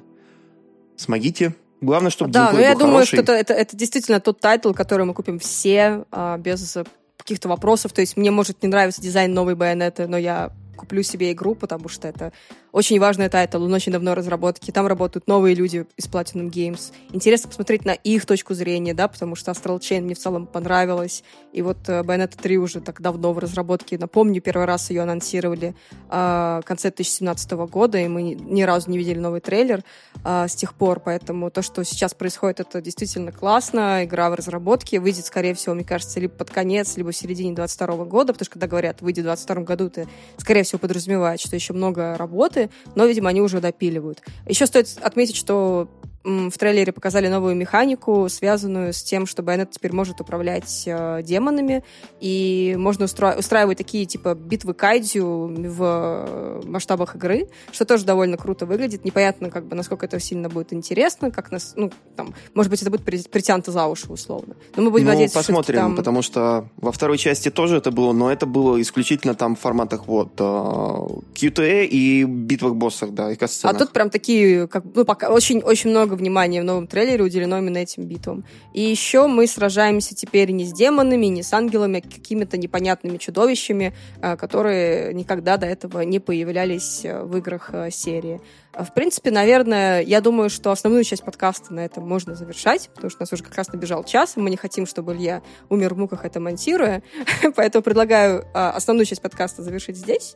смогите, 0.95 1.55
Главное, 1.83 2.11
чтобы 2.11 2.31
Да, 2.31 2.51
но 2.51 2.59
я 2.59 2.73
думаю, 2.73 2.93
хороший. 2.93 3.17
что 3.17 3.21
это, 3.21 3.33
это, 3.33 3.53
это 3.53 3.75
действительно 3.75 4.19
тот 4.19 4.39
title, 4.39 4.71
который 4.73 5.05
мы 5.05 5.13
купим 5.13 5.39
все 5.39 6.05
а, 6.11 6.37
без 6.37 6.77
каких-то 7.17 7.49
вопросов. 7.49 7.93
То 7.93 8.01
есть 8.01 8.17
мне 8.17 8.31
может 8.31 8.63
не 8.63 8.69
нравиться 8.69 9.01
дизайн 9.01 9.33
новой 9.33 9.55
байонеты, 9.55 10.07
но 10.07 10.17
я 10.17 10.51
куплю 10.75 11.03
себе 11.03 11.31
игру, 11.31 11.55
потому 11.55 11.89
что 11.89 12.07
это 12.07 12.31
очень 12.73 12.99
важный 12.99 13.29
title, 13.29 13.63
он 13.63 13.71
очень 13.71 13.91
давно 13.91 14.15
разработки. 14.15 14.71
Там 14.71 14.87
работают 14.87 15.27
новые 15.27 15.53
люди 15.53 15.85
из 15.95 16.05
Platinum 16.07 16.49
Games. 16.49 16.91
Интересно 17.11 17.47
посмотреть 17.47 17.85
на 17.85 17.93
их 17.93 18.25
точку 18.25 18.55
зрения, 18.55 18.95
да, 18.95 19.07
потому 19.07 19.35
что 19.35 19.51
Astral 19.51 19.79
Chain 19.79 20.01
мне 20.01 20.15
в 20.15 20.17
целом 20.17 20.47
понравилась. 20.47 21.23
И 21.51 21.61
вот 21.61 21.77
э, 21.87 22.01
Bayonetta 22.01 22.35
3 22.41 22.57
уже 22.57 22.81
так 22.81 22.99
давно 22.99 23.31
в 23.31 23.37
разработке. 23.37 23.99
Напомню, 23.99 24.41
первый 24.41 24.65
раз 24.65 24.89
ее 24.89 25.03
анонсировали 25.03 25.75
э, 26.09 26.61
в 26.63 26.65
конце 26.65 26.89
2017 26.89 27.51
года, 27.51 27.99
и 27.99 28.07
мы 28.07 28.23
ни 28.33 28.63
разу 28.63 28.89
не 28.89 28.97
видели 28.97 29.19
новый 29.19 29.39
трейлер 29.39 29.83
э, 30.25 30.47
с 30.47 30.55
тех 30.55 30.73
пор. 30.73 30.99
Поэтому 30.99 31.51
то, 31.51 31.61
что 31.61 31.83
сейчас 31.83 32.15
происходит, 32.15 32.61
это 32.61 32.81
действительно 32.81 33.31
классно. 33.31 34.03
Игра 34.03 34.31
в 34.31 34.33
разработке 34.33 34.99
выйдет, 34.99 35.27
скорее 35.27 35.53
всего, 35.53 35.75
мне 35.75 35.83
кажется, 35.83 36.19
либо 36.19 36.33
под 36.33 36.49
конец, 36.49 36.97
либо 36.97 37.11
в 37.11 37.15
середине 37.15 37.53
2022 37.53 38.05
года, 38.05 38.33
потому 38.33 38.45
что 38.45 38.53
когда 38.53 38.65
говорят 38.65 39.01
«выйдет 39.01 39.25
в 39.25 39.27
2022 39.27 39.63
году», 39.63 39.85
это, 39.85 40.09
скорее 40.37 40.63
всего, 40.63 40.79
подразумевает, 40.79 41.39
что 41.39 41.55
еще 41.55 41.73
много 41.73 42.17
работы, 42.17 42.62
но, 42.95 43.05
видимо, 43.05 43.29
они 43.29 43.41
уже 43.41 43.59
допиливают. 43.59 44.21
Еще 44.47 44.65
стоит 44.65 44.97
отметить, 45.01 45.35
что 45.35 45.89
в 46.23 46.57
трейлере 46.57 46.93
показали 46.93 47.27
новую 47.27 47.55
механику, 47.55 48.27
связанную 48.29 48.93
с 48.93 49.03
тем, 49.03 49.25
что 49.25 49.43
Байонет 49.43 49.71
теперь 49.71 49.91
может 49.91 50.21
управлять 50.21 50.83
э, 50.85 51.21
демонами, 51.21 51.83
и 52.21 52.75
можно 52.77 53.03
устра- 53.03 53.37
устраивать 53.37 53.77
такие, 53.77 54.05
типа, 54.05 54.33
битвы 54.33 54.73
кайдзю 54.73 55.53
в 55.53 56.61
масштабах 56.65 57.15
игры, 57.15 57.49
что 57.71 57.85
тоже 57.85 58.05
довольно 58.05 58.37
круто 58.37 58.65
выглядит. 58.65 59.03
Непонятно, 59.03 59.49
как 59.49 59.65
бы, 59.65 59.75
насколько 59.75 60.05
это 60.05 60.19
сильно 60.19 60.49
будет 60.49 60.71
интересно, 60.71 61.29
как 61.29 61.51
нас, 61.51 61.73
ну, 61.75 61.91
там, 62.15 62.33
может 62.53 62.69
быть, 62.69 62.81
это 62.81 62.89
будет 62.89 63.03
притянуто 63.03 63.71
за 63.71 63.85
уши, 63.87 64.11
условно. 64.11 64.55
Но 64.77 64.83
мы 64.83 64.91
будем 64.91 65.05
ну, 65.05 65.11
надеяться, 65.11 65.37
посмотрим, 65.37 65.77
там... 65.77 65.95
потому 65.95 66.21
что 66.21 66.69
во 66.77 66.93
второй 66.93 67.17
части 67.17 67.51
тоже 67.51 67.77
это 67.77 67.91
было, 67.91 68.13
но 68.13 68.31
это 68.31 68.45
было 68.45 68.81
исключительно 68.81 69.35
там 69.35 69.57
в 69.57 69.59
форматах 69.59 70.07
вот 70.07 70.39
QTE 70.39 71.85
и 71.85 72.23
битвах 72.23 72.75
боссах, 72.75 73.11
да, 73.11 73.31
и 73.31 73.37
А 73.63 73.73
тут 73.73 73.91
прям 73.91 74.09
такие, 74.09 74.67
как, 74.69 74.85
ну, 74.95 75.03
пока 75.03 75.29
очень, 75.29 75.59
очень 75.59 75.89
много 75.89 76.12
внимания 76.15 76.61
в 76.61 76.65
новом 76.65 76.87
трейлере 76.87 77.23
уделено 77.23 77.57
именно 77.59 77.77
этим 77.77 78.03
битвам. 78.03 78.43
И 78.73 78.81
еще 78.81 79.27
мы 79.27 79.47
сражаемся 79.47 80.15
теперь 80.15 80.51
не 80.51 80.65
с 80.65 80.73
демонами, 80.73 81.27
не 81.27 81.43
с 81.43 81.53
ангелами, 81.53 81.99
а 81.99 82.01
какими-то 82.01 82.57
непонятными 82.57 83.17
чудовищами, 83.17 83.93
э, 84.21 84.35
которые 84.37 85.13
никогда 85.13 85.57
до 85.57 85.65
этого 85.65 86.01
не 86.01 86.19
появлялись 86.19 87.05
э, 87.05 87.23
в 87.23 87.37
играх 87.37 87.69
э, 87.73 87.91
серии. 87.91 88.41
В 88.73 88.93
принципе, 88.93 89.29
наверное, 89.29 90.01
я 90.01 90.19
думаю, 90.19 90.49
что 90.49 90.71
основную 90.71 91.03
часть 91.03 91.23
подкаста 91.23 91.73
на 91.73 91.85
этом 91.85 92.07
можно 92.07 92.35
завершать, 92.35 92.89
потому 92.95 93.09
что 93.09 93.19
у 93.19 93.23
нас 93.23 93.33
уже 93.33 93.43
как 93.43 93.55
раз 93.55 93.71
набежал 93.71 94.03
час, 94.03 94.35
и 94.35 94.39
мы 94.39 94.49
не 94.49 94.57
хотим, 94.57 94.87
чтобы 94.87 95.13
Илья 95.13 95.43
умер 95.69 95.93
в 95.93 95.97
муках 95.99 96.25
это 96.25 96.39
монтируя. 96.39 97.03
Поэтому 97.55 97.83
предлагаю 97.83 98.45
основную 98.53 99.05
часть 99.05 99.21
подкаста 99.21 99.61
завершить 99.61 99.97
здесь. 99.97 100.35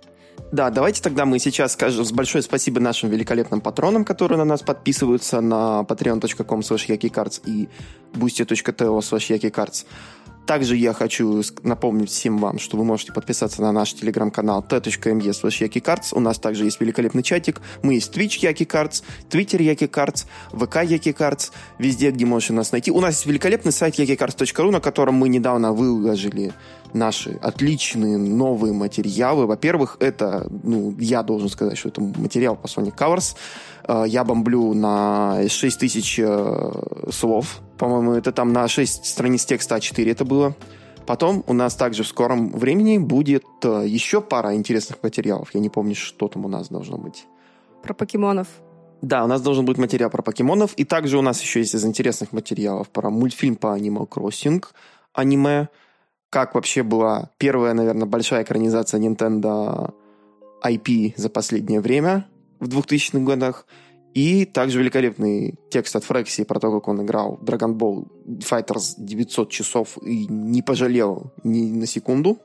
Да, 0.51 0.69
давайте 0.69 1.01
тогда 1.01 1.25
мы 1.25 1.39
сейчас 1.39 1.73
скажем 1.73 2.05
большое 2.13 2.41
спасибо 2.41 2.79
нашим 2.79 3.09
великолепным 3.09 3.59
патронам, 3.59 4.05
которые 4.05 4.37
на 4.37 4.45
нас 4.45 4.61
подписываются 4.61 5.41
на 5.41 5.85
patreon.com 5.87 6.59
slash 6.61 6.87
и 7.45 7.69
boosty.to 8.13 8.99
slash 8.99 9.85
также 10.47 10.77
я 10.77 10.93
хочу 10.93 11.43
напомнить 11.63 12.09
всем 12.09 12.37
вам, 12.37 12.57
что 12.57 12.77
вы 12.77 12.85
можете 12.85 13.11
подписаться 13.11 13.61
на 13.61 13.73
наш 13.73 13.93
телеграм-канал 13.93 14.63
t.me 14.63 15.19
slash 15.19 16.09
У 16.13 16.19
нас 16.21 16.39
также 16.39 16.63
есть 16.63 16.79
великолепный 16.79 17.21
чатик. 17.21 17.59
Мы 17.83 17.95
есть 17.95 18.15
Twitch 18.15 18.39
YakiCards, 18.41 19.03
Twitter 19.29 19.59
YakiCards, 19.59 20.25
VK 20.53 20.87
YakiCards, 20.87 21.51
везде, 21.79 22.11
где 22.11 22.25
можете 22.25 22.53
нас 22.53 22.71
найти. 22.71 22.91
У 22.91 23.01
нас 23.01 23.15
есть 23.15 23.25
великолепный 23.25 23.73
сайт 23.73 23.99
yakicards.ru, 23.99 24.71
на 24.71 24.79
котором 24.79 25.15
мы 25.15 25.27
недавно 25.27 25.73
выложили 25.73 26.53
наши 26.93 27.39
отличные 27.41 28.17
новые 28.17 28.73
материалы. 28.73 29.45
Во-первых, 29.45 29.97
это, 29.99 30.47
ну, 30.63 30.95
я 30.99 31.23
должен 31.23 31.49
сказать, 31.49 31.77
что 31.77 31.89
это 31.89 32.01
материал 32.01 32.55
по 32.55 32.67
Sonic 32.67 32.95
Covers. 32.95 33.35
Э, 33.87 34.03
я 34.07 34.23
бомблю 34.23 34.73
на 34.73 35.47
6 35.47 35.79
тысяч 35.79 36.19
э, 36.19 36.71
слов. 37.11 37.61
По-моему, 37.77 38.13
это 38.13 38.31
там 38.31 38.53
на 38.53 38.67
6 38.67 39.05
страниц 39.05 39.45
текста 39.45 39.75
А4 39.77 40.11
это 40.11 40.25
было. 40.25 40.55
Потом 41.05 41.43
у 41.47 41.53
нас 41.53 41.75
также 41.75 42.03
в 42.03 42.07
скором 42.07 42.51
времени 42.51 42.97
будет 42.97 43.45
э, 43.63 43.85
еще 43.87 44.19
пара 44.19 44.55
интересных 44.55 45.01
материалов. 45.01 45.49
Я 45.53 45.61
не 45.61 45.69
помню, 45.69 45.95
что 45.95 46.27
там 46.27 46.45
у 46.45 46.49
нас 46.49 46.67
должно 46.67 46.97
быть. 46.97 47.25
Про 47.81 47.93
покемонов. 47.93 48.47
Да, 49.01 49.23
у 49.23 49.27
нас 49.27 49.41
должен 49.41 49.63
быть 49.65 49.77
материал 49.77 50.09
про 50.09 50.21
покемонов. 50.21 50.73
И 50.73 50.83
также 50.83 51.17
у 51.17 51.21
нас 51.21 51.41
еще 51.41 51.59
есть 51.59 51.75
из 51.75 51.85
интересных 51.85 52.33
материалов 52.33 52.89
про 52.89 53.09
мультфильм 53.09 53.55
по 53.55 53.77
Animal 53.77 54.09
Crossing 54.09 54.63
аниме. 55.13 55.69
Как 56.29 56.55
вообще 56.55 56.83
была 56.83 57.31
первая, 57.37 57.73
наверное, 57.73 58.05
большая 58.05 58.43
экранизация 58.43 58.99
Nintendo 58.99 59.93
IP 60.63 61.13
за 61.15 61.29
последнее 61.29 61.79
время 61.79 62.27
в 62.59 62.67
2000-х 62.67 63.19
годах. 63.19 63.65
И 64.13 64.45
также 64.45 64.79
великолепный 64.79 65.59
текст 65.69 65.95
от 65.95 66.03
Фрекси 66.03 66.43
про 66.43 66.59
то, 66.59 66.71
как 66.71 66.87
он 66.87 67.03
играл 67.03 67.39
Dragon 67.43 67.75
Ball 67.75 68.07
Fighters 68.39 68.95
900 68.97 69.49
часов 69.51 69.97
и 70.01 70.25
не 70.27 70.63
пожалел 70.63 71.31
ни 71.43 71.69
на 71.69 71.85
секунду. 71.85 72.39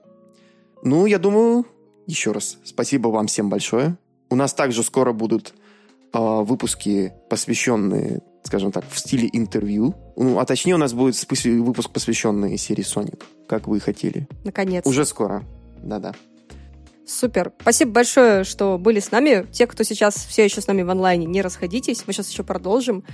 Ну, 0.83 1.07
я 1.07 1.19
думаю, 1.19 1.65
еще 2.07 2.33
раз, 2.33 2.59
спасибо 2.65 3.09
вам 3.09 3.27
всем 3.27 3.49
большое. 3.49 3.97
У 4.29 4.37
нас 4.37 4.53
также 4.53 4.83
скоро 4.83 5.13
будут 5.13 5.55
э, 6.13 6.19
выпуски, 6.19 7.15
посвященные, 7.31 8.23
скажем 8.43 8.73
так, 8.73 8.85
в 8.91 8.99
стиле 8.99 9.29
интервью. 9.33 9.95
Ну, 10.17 10.39
а 10.39 10.45
точнее, 10.45 10.75
у 10.75 10.79
нас 10.79 10.93
будет 10.93 11.17
выпуск, 11.45 11.91
посвященный 11.91 12.57
серии 12.59 12.85
Sonic, 12.85 13.23
как 13.49 13.69
вы 13.69 13.81
хотели. 13.81 14.29
Наконец. 14.45 14.87
Уже 14.87 15.05
скоро. 15.05 15.45
Да-да. 15.83 16.15
Супер. 17.05 17.53
Спасибо 17.61 17.93
большое, 17.93 18.45
что 18.45 18.79
были 18.79 19.01
с 19.01 19.11
нами. 19.11 19.47
Те, 19.51 19.67
кто 19.67 19.83
сейчас 19.83 20.15
все 20.15 20.45
еще 20.45 20.61
с 20.61 20.67
нами 20.67 20.83
в 20.83 20.91
онлайне, 20.91 21.27
не 21.27 21.43
расходитесь. 21.43 22.05
Мы 22.07 22.13
сейчас 22.13 22.31
еще 22.31 22.45
продолжим. 22.45 23.05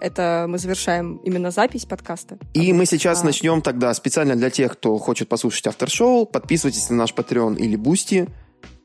Это 0.00 0.46
мы 0.48 0.58
завершаем 0.58 1.16
именно 1.18 1.50
запись 1.50 1.84
подкаста. 1.84 2.38
И 2.54 2.72
мы 2.72 2.86
сейчас 2.86 3.22
а... 3.22 3.26
начнем 3.26 3.60
тогда 3.60 3.92
специально 3.94 4.36
для 4.36 4.50
тех, 4.50 4.72
кто 4.74 4.96
хочет 4.98 5.28
послушать 5.28 5.66
aftershow. 5.66 6.24
Подписывайтесь 6.24 6.88
на 6.90 6.96
наш 6.96 7.12
Patreon 7.12 7.58
или 7.58 7.74
Boosty, 7.74 8.28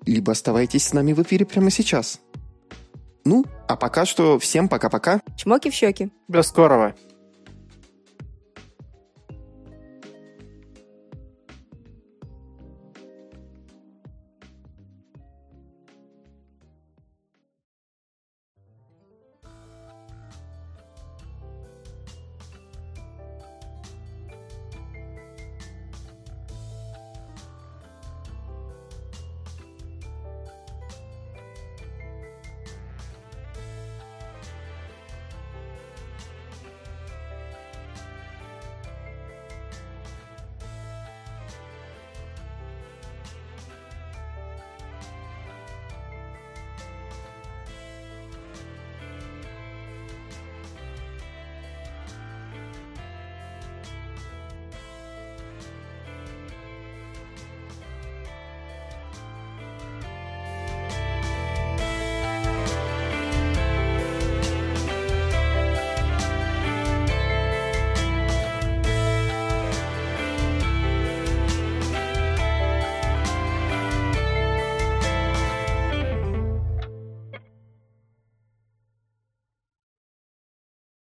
либо 0.05 0.31
оставайтесь 0.31 0.87
с 0.87 0.93
нами 0.93 1.13
в 1.13 1.21
эфире 1.21 1.45
прямо 1.45 1.69
сейчас. 1.69 2.19
Ну, 3.27 3.43
а 3.67 3.75
пока 3.75 4.05
что 4.05 4.39
всем 4.39 4.69
пока-пока. 4.69 5.19
Чмоки 5.35 5.69
в 5.69 5.73
щеки. 5.73 6.09
До 6.29 6.43
скорого. 6.43 6.93